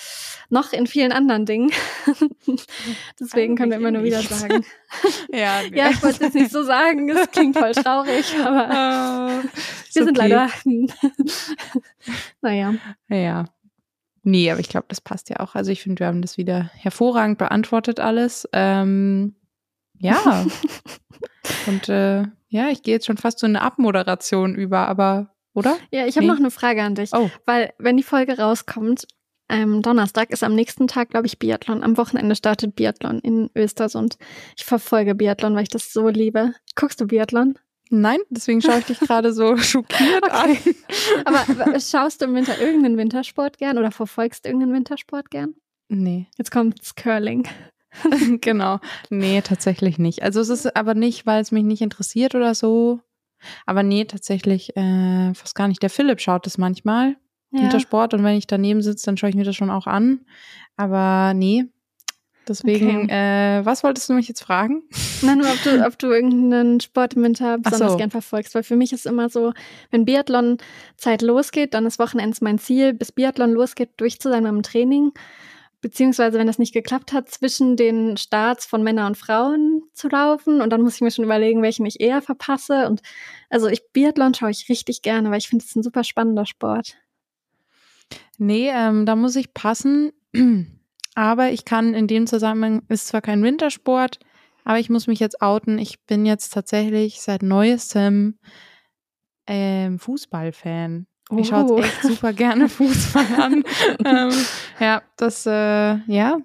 noch 0.50 0.74
in 0.74 0.88
vielen 0.88 1.12
anderen 1.12 1.46
Dingen. 1.46 1.72
Deswegen 3.20 3.56
können 3.56 3.70
wir 3.70 3.78
immer 3.78 3.92
nur 3.92 4.04
wieder 4.04 4.22
sagen. 4.22 4.66
Ja, 5.32 5.62
Ja, 5.74 5.92
ich 5.92 6.02
wollte 6.02 6.26
es 6.26 6.34
nicht 6.34 6.52
so 6.52 6.64
sagen, 6.64 7.10
es 7.10 7.30
klingt 7.30 7.58
voll 7.58 7.74
traurig, 7.74 8.36
aber 8.44 8.70
Äh, 8.70 9.44
wir 9.94 10.04
sind 10.04 10.18
okay. 10.18 10.28
leider, 10.28 10.50
naja. 12.42 12.74
Ja. 13.08 13.46
Nee, 14.24 14.52
aber 14.52 14.60
ich 14.60 14.70
glaube, 14.70 14.88
das 14.90 15.02
passt 15.02 15.30
ja 15.30 15.40
auch. 15.40 15.56
Also 15.56 15.72
ich 15.72 15.84
finde, 15.84 16.00
wir 16.00 16.08
haben 16.08 16.22
das 16.22 16.38
wieder 16.38 16.72
hervorragend 16.74 17.38
beantwortet 17.38 18.00
alles. 18.00 18.50
Ähm, 18.52 19.36
ja. 20.00 20.46
Und 21.68 21.90
äh, 21.90 22.24
ja, 22.50 22.70
ich 22.70 22.84
gehe 22.84 22.96
jetzt 22.96 23.06
schon 23.06 23.18
fast 23.18 23.40
so 23.40 23.46
eine 23.48 23.62
Abmoderation 23.62 24.56
über, 24.56 24.88
aber, 24.88 25.34
oder? 25.54 25.78
Ja, 25.92 26.06
ich 26.06 26.16
habe 26.16 26.26
Nee. 26.26 26.32
noch 26.32 26.40
eine 26.40 26.52
Frage 26.52 26.82
an 26.84 26.96
dich. 26.96 27.12
Oh. 27.14 27.30
Weil, 27.46 27.74
wenn 27.78 27.98
die 27.98 28.04
Folge 28.04 28.38
rauskommt, 28.38 29.08
ähm, 29.50 29.82
Donnerstag 29.82 30.30
ist 30.32 30.44
am 30.44 30.54
nächsten 30.56 30.88
Tag, 30.88 31.10
glaube 31.10 31.26
ich, 31.28 31.40
Biathlon. 31.40 31.84
Am 31.84 31.98
Wochenende 31.98 32.36
startet 32.36 32.76
Biathlon 32.76 33.20
in 33.20 33.50
Östersund. 33.56 34.18
Ich 34.56 34.64
verfolge 34.66 35.16
Biathlon, 35.16 35.56
weil 35.56 35.64
ich 35.64 35.70
das 35.70 35.92
so 35.92 36.08
liebe. 36.08 36.54
Guckst 36.76 37.02
du 37.02 37.08
Biathlon? 37.08 37.58
Nein, 37.90 38.20
deswegen 38.30 38.62
schaue 38.62 38.80
ich 38.80 38.86
dich 38.86 39.00
gerade 39.00 39.34
so 39.34 39.58
schockiert 39.58 40.32
an. 40.32 40.56
Aber 41.26 41.80
schaust 41.80 42.22
du 42.22 42.26
im 42.26 42.36
Winter 42.36 42.60
irgendeinen 42.60 42.98
Wintersport 42.98 43.58
gern 43.58 43.80
oder 43.80 43.90
verfolgst 43.92 44.46
irgendeinen 44.46 44.74
Wintersport 44.74 45.32
gern? 45.32 45.56
Nee, 45.88 46.28
Jetzt 46.38 46.52
kommt's 46.52 46.94
Curling. 46.94 47.48
genau. 48.42 48.80
Nee, 49.10 49.42
tatsächlich 49.42 50.00
nicht. 50.00 50.24
Also 50.24 50.40
es 50.42 50.50
ist 50.50 50.76
aber 50.76 50.94
nicht, 50.94 51.26
weil 51.26 51.42
es 51.42 51.52
mich 51.52 51.64
nicht 51.64 51.82
interessiert 51.82 52.36
oder 52.36 52.56
so. 52.56 53.00
Aber 53.66 53.84
nee, 53.84 54.06
tatsächlich 54.06 54.76
äh, 54.76 55.34
fast 55.34 55.56
gar 55.56 55.68
nicht. 55.68 55.82
Der 55.82 55.90
Philipp 55.90 56.20
schaut 56.20 56.46
das 56.46 56.58
manchmal. 56.58 57.16
Ja. 57.52 57.62
Wintersport 57.64 58.14
und 58.14 58.24
wenn 58.24 58.38
ich 58.38 58.48
daneben 58.48 58.82
sitze, 58.82 59.06
dann 59.06 59.18
schaue 59.18 59.32
ich 59.32 59.36
mir 59.36 59.46
das 59.46 59.56
schon 59.56 59.72
auch 59.72 59.88
an. 59.88 60.20
Aber 60.76 61.34
nee, 61.34 61.66
Deswegen, 62.50 63.04
Okay. 63.04 63.60
äh, 63.60 63.66
was 63.66 63.84
wolltest 63.84 64.10
du 64.10 64.14
mich 64.14 64.28
jetzt 64.28 64.42
fragen? 64.42 64.82
Nein, 65.22 65.38
nur 65.38 65.48
ob 65.48 65.62
du, 65.64 65.86
ob 65.86 66.00
du 66.00 66.08
irgendeinen 66.12 66.80
Sport 66.80 67.14
im 67.14 67.22
Winter 67.22 67.60
besonders 67.60 67.92
so. 67.92 67.98
gern 67.98 68.10
verfolgst. 68.10 68.56
Weil 68.56 68.64
für 68.64 68.76
mich 68.76 68.92
ist 68.92 69.06
immer 69.06 69.30
so, 69.30 69.54
wenn 69.92 70.04
Biathlon-Zeit 70.04 71.22
losgeht, 71.22 71.76
dann 71.76 71.86
ist 71.86 72.00
Wochenends 72.00 72.42
mein 72.42 72.58
Ziel, 72.58 72.94
bis 72.94 73.12
Biathlon 73.12 73.52
losgeht, 73.52 73.92
durch 73.98 74.20
zu 74.20 74.30
sein 74.30 74.44
beim 74.44 74.64
Training. 74.64 75.12
Beziehungsweise, 75.82 76.38
wenn 76.38 76.48
das 76.48 76.60
nicht 76.60 76.74
geklappt 76.74 77.14
hat, 77.14 77.30
zwischen 77.30 77.78
den 77.78 78.18
Starts 78.18 78.66
von 78.66 78.84
Männern 78.84 79.08
und 79.08 79.18
Frauen 79.18 79.84
zu 79.94 80.10
laufen. 80.10 80.62
Und 80.62 80.72
dann 80.72 80.82
muss 80.82 80.96
ich 80.96 81.02
mir 81.02 81.12
schon 81.12 81.26
überlegen, 81.26 81.62
welchen 81.62 81.86
ich 81.86 82.02
eher 82.02 82.22
verpasse. 82.22 82.88
Und 82.88 83.02
also 83.50 83.68
ich 83.68 83.92
Biathlon 83.94 84.34
schaue 84.34 84.52
ich 84.52 84.68
richtig 84.68 85.02
gerne, 85.02 85.32
weil 85.32 85.38
ich 85.38 85.48
finde 85.48 85.64
es 85.66 85.76
ein 85.76 85.84
super 85.84 86.04
spannender 86.04 86.46
Sport. 86.46 86.98
Nee, 88.38 88.70
ähm, 88.74 89.06
da 89.06 89.16
muss 89.16 89.36
ich 89.36 89.54
passen. 89.54 90.12
Aber 91.16 91.52
ich 91.52 91.66
kann 91.66 91.94
in 91.94 92.08
dem 92.08 92.28
Zusammenhang, 92.28 92.84
ist 92.88 93.08
zwar 93.08 93.22
kein 93.22 93.44
Wintersport, 93.44 94.20
aber 94.64 94.80
ich 94.80 94.90
muss 94.90 95.08
mich 95.08 95.20
jetzt 95.20 95.42
outen. 95.42 95.78
Ich 95.78 96.00
bin 96.06 96.26
jetzt 96.26 96.54
tatsächlich 96.54 97.20
seit 97.20 97.42
neuestem 97.42 98.38
ähm, 99.46 100.00
Fußballfan. 100.00 101.08
Ich 101.38 101.48
schaue 101.50 101.66
Oh. 101.72 101.80
echt 101.80 102.02
super 102.04 102.34
gerne 102.34 102.68
Fußball 102.70 103.26
an. 103.38 103.64
ähm, 104.06 104.32
ja, 104.80 105.02
das, 105.18 105.46
äh, 105.46 105.96
ja. 106.08 106.38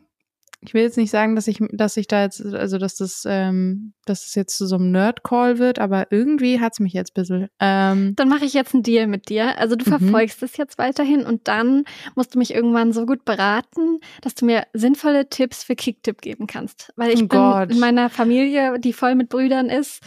Ich 0.67 0.73
will 0.73 0.81
jetzt 0.81 0.97
nicht 0.97 1.11
sagen, 1.11 1.35
dass 1.37 1.47
ich, 1.47 1.59
dass 1.73 1.95
ich 1.99 2.07
da 2.07 2.23
jetzt, 2.23 2.41
also 2.43 2.79
dass 2.79 2.97
das, 2.97 3.25
ähm, 3.29 3.93
dass 4.07 4.25
es 4.27 4.35
jetzt 4.35 4.57
zu 4.57 4.67
so 4.67 4.77
einem 4.77 4.93
Nerd-Call 4.93 5.59
wird, 5.59 5.79
aber 5.79 6.07
irgendwie 6.11 6.59
hat's 6.59 6.81
mich 6.81 6.95
jetzt 6.95 7.11
ein 7.11 7.21
bisschen. 7.21 7.49
Ähm, 7.61 8.15
Dann 8.17 8.31
mache 8.31 8.47
ich 8.47 8.55
jetzt 8.55 8.73
einen 8.73 8.83
Deal 8.83 9.07
mit 9.07 9.29
dir. 9.29 9.59
Also 9.59 9.77
du 9.77 9.85
Mhm. 9.85 9.99
verfolgst 9.99 10.43
es 10.43 10.57
jetzt 10.57 10.79
weiterhin 10.79 11.27
und 11.27 11.49
dann 11.49 11.85
musst 12.15 12.35
du 12.35 12.39
mich 12.39 12.55
irgendwann 12.55 12.95
so 12.95 13.05
gut 13.05 13.27
beraten, 13.27 14.01
dass 14.23 14.35
du 14.37 14.47
mir 14.47 14.65
sinnvolle 14.73 15.29
Tipps 15.29 15.65
für 15.65 15.77
Kicktipp 15.77 16.23
geben 16.23 16.47
kannst. 16.47 16.93
Weil 16.97 17.11
ich 17.11 17.17
Oh 17.25 17.27
bin 17.27 17.41
Gott. 17.41 17.71
in 17.71 17.79
meiner 17.79 18.09
Familie, 18.09 18.79
die 18.81 18.95
voll 18.95 19.17
mit 19.17 19.29
Brüdern 19.29 19.69
ist, 19.69 20.01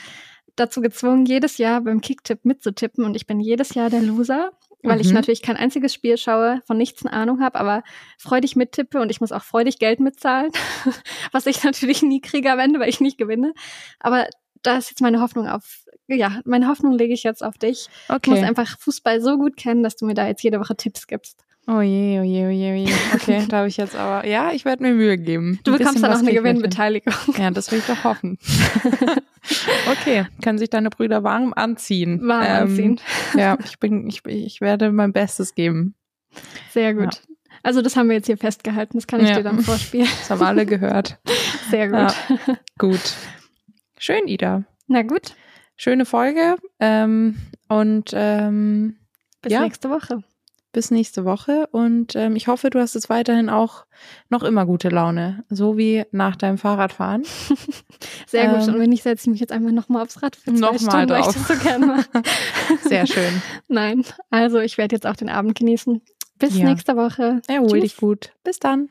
dazu 0.56 0.82
gezwungen, 0.82 1.28
jedes 1.28 1.60
Jahr 1.60 1.82
beim 1.82 2.02
Kicktipp 2.02 2.46
mitzutippen 2.46 3.06
und 3.06 3.14
ich 3.16 3.28
bin 3.28 3.40
jedes 3.40 3.76
Jahr 3.76 3.92
der 3.92 4.02
Loser. 4.02 4.50
Weil 4.84 5.02
ich 5.02 5.08
Mhm. 5.08 5.16
natürlich 5.16 5.42
kein 5.42 5.58
einziges 5.58 5.94
Spiel 5.94 6.18
schaue, 6.18 6.62
von 6.66 6.78
nichts 6.78 7.06
eine 7.06 7.14
Ahnung 7.14 7.42
habe, 7.42 7.60
aber 7.60 7.84
freudig 8.18 8.56
mittippe 8.56 9.02
und 9.02 9.10
ich 9.10 9.20
muss 9.20 9.32
auch 9.32 9.44
freudig 9.44 9.80
Geld 9.80 10.00
mitzahlen, 10.00 10.52
was 11.32 11.48
ich 11.48 11.64
natürlich 11.64 12.04
nie 12.04 12.22
kriege 12.22 12.52
am 12.52 12.60
Ende, 12.60 12.80
weil 12.80 12.90
ich 12.90 13.00
nicht 13.02 13.18
gewinne. 13.18 13.54
Aber 14.00 14.28
da 14.62 14.78
ist 14.78 14.90
jetzt 14.90 15.02
meine 15.02 15.20
Hoffnung 15.20 15.48
auf, 15.48 15.84
ja, 16.08 16.42
meine 16.46 16.68
Hoffnung 16.68 16.94
lege 16.94 17.14
ich 17.14 17.24
jetzt 17.24 17.44
auf 17.44 17.58
dich. 17.58 17.88
Ich 18.08 18.28
muss 18.28 18.40
okay. 18.40 18.48
einfach 18.48 18.78
Fußball 18.80 19.20
so 19.22 19.38
gut 19.38 19.58
kennen, 19.58 19.84
dass 19.84 19.96
du 19.96 20.06
mir 20.06 20.14
da 20.14 20.28
jetzt 20.28 20.44
jede 20.44 20.60
Woche 20.60 20.76
Tipps 20.76 21.08
gibst. 21.08 21.44
Oh 21.70 21.82
je, 21.82 22.20
oh 22.20 22.24
je, 22.24 22.46
oh 22.46 22.50
je, 22.50 22.72
oh 22.72 22.76
je. 22.88 22.94
Okay, 23.16 23.46
da 23.50 23.58
habe 23.58 23.68
ich 23.68 23.76
jetzt 23.76 23.94
aber, 23.96 24.26
ja, 24.26 24.52
ich 24.54 24.64
werde 24.64 24.84
mir 24.84 24.94
Mühe 24.94 25.18
geben. 25.18 25.60
Du 25.66 25.78
bekommst 25.78 26.02
dann 26.02 26.14
auch 26.14 26.20
eine. 26.20 26.34
Gewinnbeteiligung. 26.34 27.14
Ja, 27.38 27.52
das 27.52 27.72
will 27.72 27.80
ich 27.80 27.86
doch 27.86 28.06
hoffen. 28.06 28.38
okay, 29.92 30.26
können 30.42 30.58
sich 30.58 30.70
deine 30.70 30.90
Brüder 30.90 31.24
warm 31.24 31.54
anziehen. 31.54 32.22
Warm 32.28 32.42
anziehen. 32.46 33.02
Ja, 33.38 33.58
ich 33.66 33.80
bin, 33.80 34.08
ich, 34.08 34.26
ich 34.26 34.62
werde 34.62 34.92
mein 34.94 35.12
Bestes 35.12 35.56
geben. 35.56 35.96
Sehr 36.72 36.94
gut. 36.94 37.22
Also 37.64 37.82
das 37.82 37.98
haben 37.98 38.08
wir 38.08 38.16
jetzt 38.16 38.28
hier 38.28 38.38
festgehalten. 38.38 38.98
Das 38.98 39.08
kann 39.08 39.20
ich 39.20 39.30
Ja. 39.30 39.36
dir 39.38 39.44
dann 39.44 39.60
vorspielen. 39.62 40.08
Das 40.20 40.30
haben 40.30 40.44
alle 40.44 40.66
gehört. 40.66 41.20
Sehr 41.70 41.90
gut. 41.90 42.16
Gut. 42.78 43.14
Schön, 43.98 44.28
Ida. 44.28 44.64
Na 44.88 45.02
gut, 45.02 45.36
Schöne 45.76 46.06
Folge. 46.06 46.56
Ähm, 46.80 47.38
und 47.68 48.12
ähm, 48.14 48.96
bis 49.42 49.52
Ja. 49.52 49.62
nächste 49.62 49.90
Woche. 49.90 50.24
Bis 50.78 50.92
nächste 50.92 51.26
Woche. 51.26 51.66
Und 51.72 52.16
ähm, 52.16 52.36
ich 52.36 52.48
hoffe, 52.48 52.70
du 52.70 52.80
hast 52.80 52.94
jetzt 52.94 53.10
weiterhin 53.10 53.50
auch 53.50 53.86
noch 54.30 54.44
immer 54.44 54.68
gute 54.68 54.90
Laune. 54.90 55.44
So 55.50 55.76
wie 55.76 56.04
nach 56.12 56.36
deinem 56.36 56.60
Fahrradfahren. 56.60 57.24
Sehr 58.28 58.50
gut. 58.54 58.68
Ähm, 58.68 58.74
Und 58.76 58.80
wenn 58.80 58.92
nicht, 58.92 59.02
setze 59.02 59.24
ich 59.24 59.32
mich 59.32 59.40
jetzt 59.40 59.52
einfach 59.52 59.72
nochmal 59.72 60.04
aufs 60.04 60.22
Rad 60.22 60.36
für 60.36 60.54
zwei 60.54 60.60
Nochmal 60.60 60.80
Stunden, 60.80 61.10
weil 61.10 61.20
ich 61.22 61.26
drauf. 61.26 61.48
das 61.48 61.58
so 61.58 61.64
gerne 61.68 61.86
mache. 61.88 62.08
Sehr 62.84 63.08
schön. 63.08 63.42
Nein, 63.68 64.04
also 64.30 64.60
ich 64.60 64.78
werde 64.78 64.96
jetzt 64.96 65.08
auch 65.08 65.16
den 65.16 65.30
Abend 65.30 65.56
genießen. 65.58 66.00
Bis 66.38 66.56
Ja. 66.60 66.66
nächste 66.70 66.96
Woche. 66.96 67.42
Erhol 67.48 67.70
Tschüss. 67.72 67.82
dich 67.82 67.98
gut. 67.98 68.34
Bis 68.44 68.60
dann. 68.60 68.90